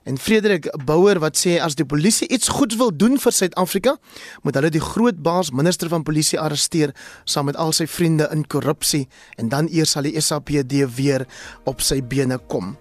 En 0.05 0.17
Frederik 0.21 0.67
Bouwer 0.85 1.17
wat 1.17 1.33
sê 1.33 1.55
as 1.57 1.73
die 1.73 1.85
polisie 1.89 2.27
iets 2.29 2.51
goeds 2.53 2.77
wil 2.77 2.91
doen 2.93 3.15
vir 3.17 3.33
Suid-Afrika, 3.33 3.95
moet 4.45 4.57
hulle 4.59 4.69
die 4.69 4.81
groot 4.83 5.17
baas 5.25 5.49
minister 5.49 5.89
van 5.89 6.03
polisie 6.05 6.37
arresteer 6.37 6.91
saam 7.25 7.47
met 7.49 7.57
al 7.57 7.73
sy 7.73 7.87
vriende 7.89 8.27
in 8.35 8.43
korrupsie 8.45 9.07
en 9.41 9.49
dan 9.49 9.65
eers 9.73 9.95
sal 9.95 10.05
die 10.05 10.13
SAPD 10.21 10.83
weer 10.93 11.25
op 11.65 11.81
sy 11.81 12.03
bene 12.05 12.37
kom. 12.53 12.75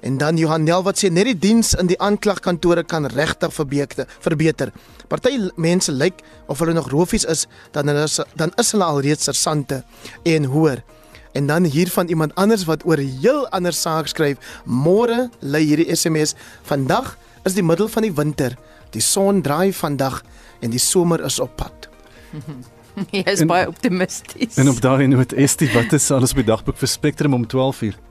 En 0.00 0.16
dan 0.16 0.40
Johan 0.40 0.64
Nel 0.64 0.80
wat 0.86 1.02
sê 1.02 1.10
net 1.12 1.28
die 1.28 1.36
diens 1.36 1.74
in 1.76 1.90
die 1.90 1.98
aanklagkantore 2.00 2.86
kan 2.88 3.04
regtig 3.12 3.52
verbeter. 3.52 4.08
verbeter. 4.24 4.72
Party 5.08 5.36
mense 5.56 5.92
lyk 5.92 6.24
of 6.48 6.64
hulle 6.64 6.72
nog 6.72 6.88
roofies 6.88 7.28
is, 7.28 7.44
dan 7.76 7.92
hulle 7.92 8.08
is, 8.08 8.20
dan 8.40 8.56
is 8.56 8.72
hulle 8.72 8.88
alreeds 8.88 9.28
sersante 9.28 9.84
en 10.24 10.48
hoor. 10.48 10.80
En 11.32 11.46
dan 11.46 11.64
hier 11.64 11.88
van 11.88 12.08
iemand 12.08 12.34
anders 12.34 12.64
wat 12.64 12.84
oor 12.86 12.98
'n 12.98 13.18
heel 13.20 13.48
ander 13.48 13.72
saak 13.72 14.06
skryf. 14.06 14.36
Môre 14.64 15.30
lê 15.40 15.58
hierdie 15.58 15.96
SMS. 15.96 16.34
Vandag 16.62 17.16
is 17.44 17.54
die 17.54 17.62
middel 17.62 17.88
van 17.88 18.02
die 18.02 18.14
winter. 18.14 18.56
Die 18.90 19.00
son 19.02 19.42
draai 19.42 19.72
vandag 19.72 20.22
en 20.60 20.70
die 20.70 20.78
somer 20.78 21.24
is 21.24 21.38
op 21.38 21.56
pad. 21.56 21.88
Jy 23.10 23.22
is 23.24 23.40
en, 23.40 23.46
baie 23.46 23.68
optimisties. 23.68 24.56
En 24.56 24.68
op 24.68 24.80
daardie 24.80 25.08
noot 25.08 25.32
Estie, 25.32 25.70
wat 25.72 25.92
is 25.92 26.10
alles 26.10 26.30
op 26.30 26.36
die 26.36 26.44
dagboek 26.50 26.76
vir 26.76 26.88
Spectrum 26.88 27.34
om 27.34 27.46
12:00? 27.46 28.09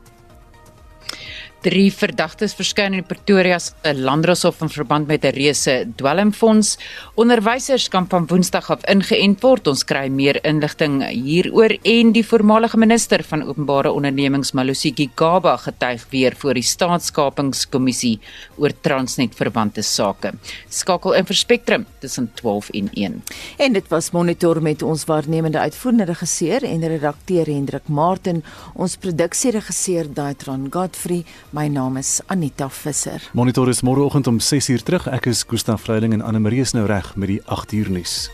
Drie 1.59 1.89
verdagtes 1.91 2.53
verskyn 2.55 2.93
in 2.95 3.03
Pretoria 3.03 3.57
se 3.59 3.91
Landdroshof 3.91 4.61
in 4.63 4.69
verband 4.71 5.07
met 5.07 5.25
'n 5.25 5.35
reuse 5.35 5.91
dwelmfonds. 5.95 6.77
Onderwysers 7.15 7.89
kan 7.89 8.07
van 8.07 8.27
Woensdag 8.27 8.69
af 8.71 8.85
ingeënt 8.87 9.41
word. 9.41 9.67
Ons 9.67 9.83
kry 9.83 10.07
meer 10.07 10.39
inligting 10.45 11.03
hieroor 11.03 11.77
en 11.83 12.11
die 12.11 12.23
voormalige 12.23 12.77
minister 12.77 13.23
van 13.23 13.43
openbare 13.43 13.91
ondernemings 13.91 14.53
Malosiki 14.53 15.09
Gaba 15.15 15.57
getuig 15.57 16.05
weer 16.09 16.33
voor 16.37 16.53
die 16.53 16.63
staatskapingskommissie 16.63 18.19
oor 18.55 18.71
Transnet 18.81 19.35
verwante 19.35 19.81
sake. 19.81 20.31
Skakel 20.69 21.13
in 21.13 21.25
vir 21.25 21.35
Spectrum 21.35 21.85
tussen 21.99 22.31
12 22.35 22.69
en 22.69 22.89
1. 22.93 23.23
En 23.57 23.73
dit 23.73 23.87
was 23.89 24.11
monitor 24.11 24.61
met 24.61 24.81
ons 24.81 25.05
waarnemende 25.05 25.59
uitvoerende 25.59 26.05
regisseur 26.05 26.63
en 26.63 26.87
redakteur 26.87 27.45
Hendrik 27.45 27.87
Martin, 27.87 28.43
ons 28.75 28.95
produksieregisseur 28.95 30.13
Daitron 30.13 30.67
Godfrey 30.71 31.25
My 31.51 31.67
naam 31.67 31.97
is 31.97 32.21
Anita 32.27 32.69
Visser. 32.69 33.29
Monitor 33.33 33.69
is 33.69 33.81
môreoggend 33.81 34.27
om 34.29 34.37
6uur 34.37 34.83
terug. 34.85 35.07
Ek 35.09 35.31
is 35.31 35.41
Gustaf 35.49 35.81
Vreiding 35.81 36.13
en 36.13 36.21
Anne 36.21 36.39
Marie 36.39 36.61
is 36.61 36.75
nou 36.77 36.85
reg 36.85 37.15
met 37.17 37.31
die 37.31 37.41
8uur 37.49 37.89
nuus. 37.89 38.29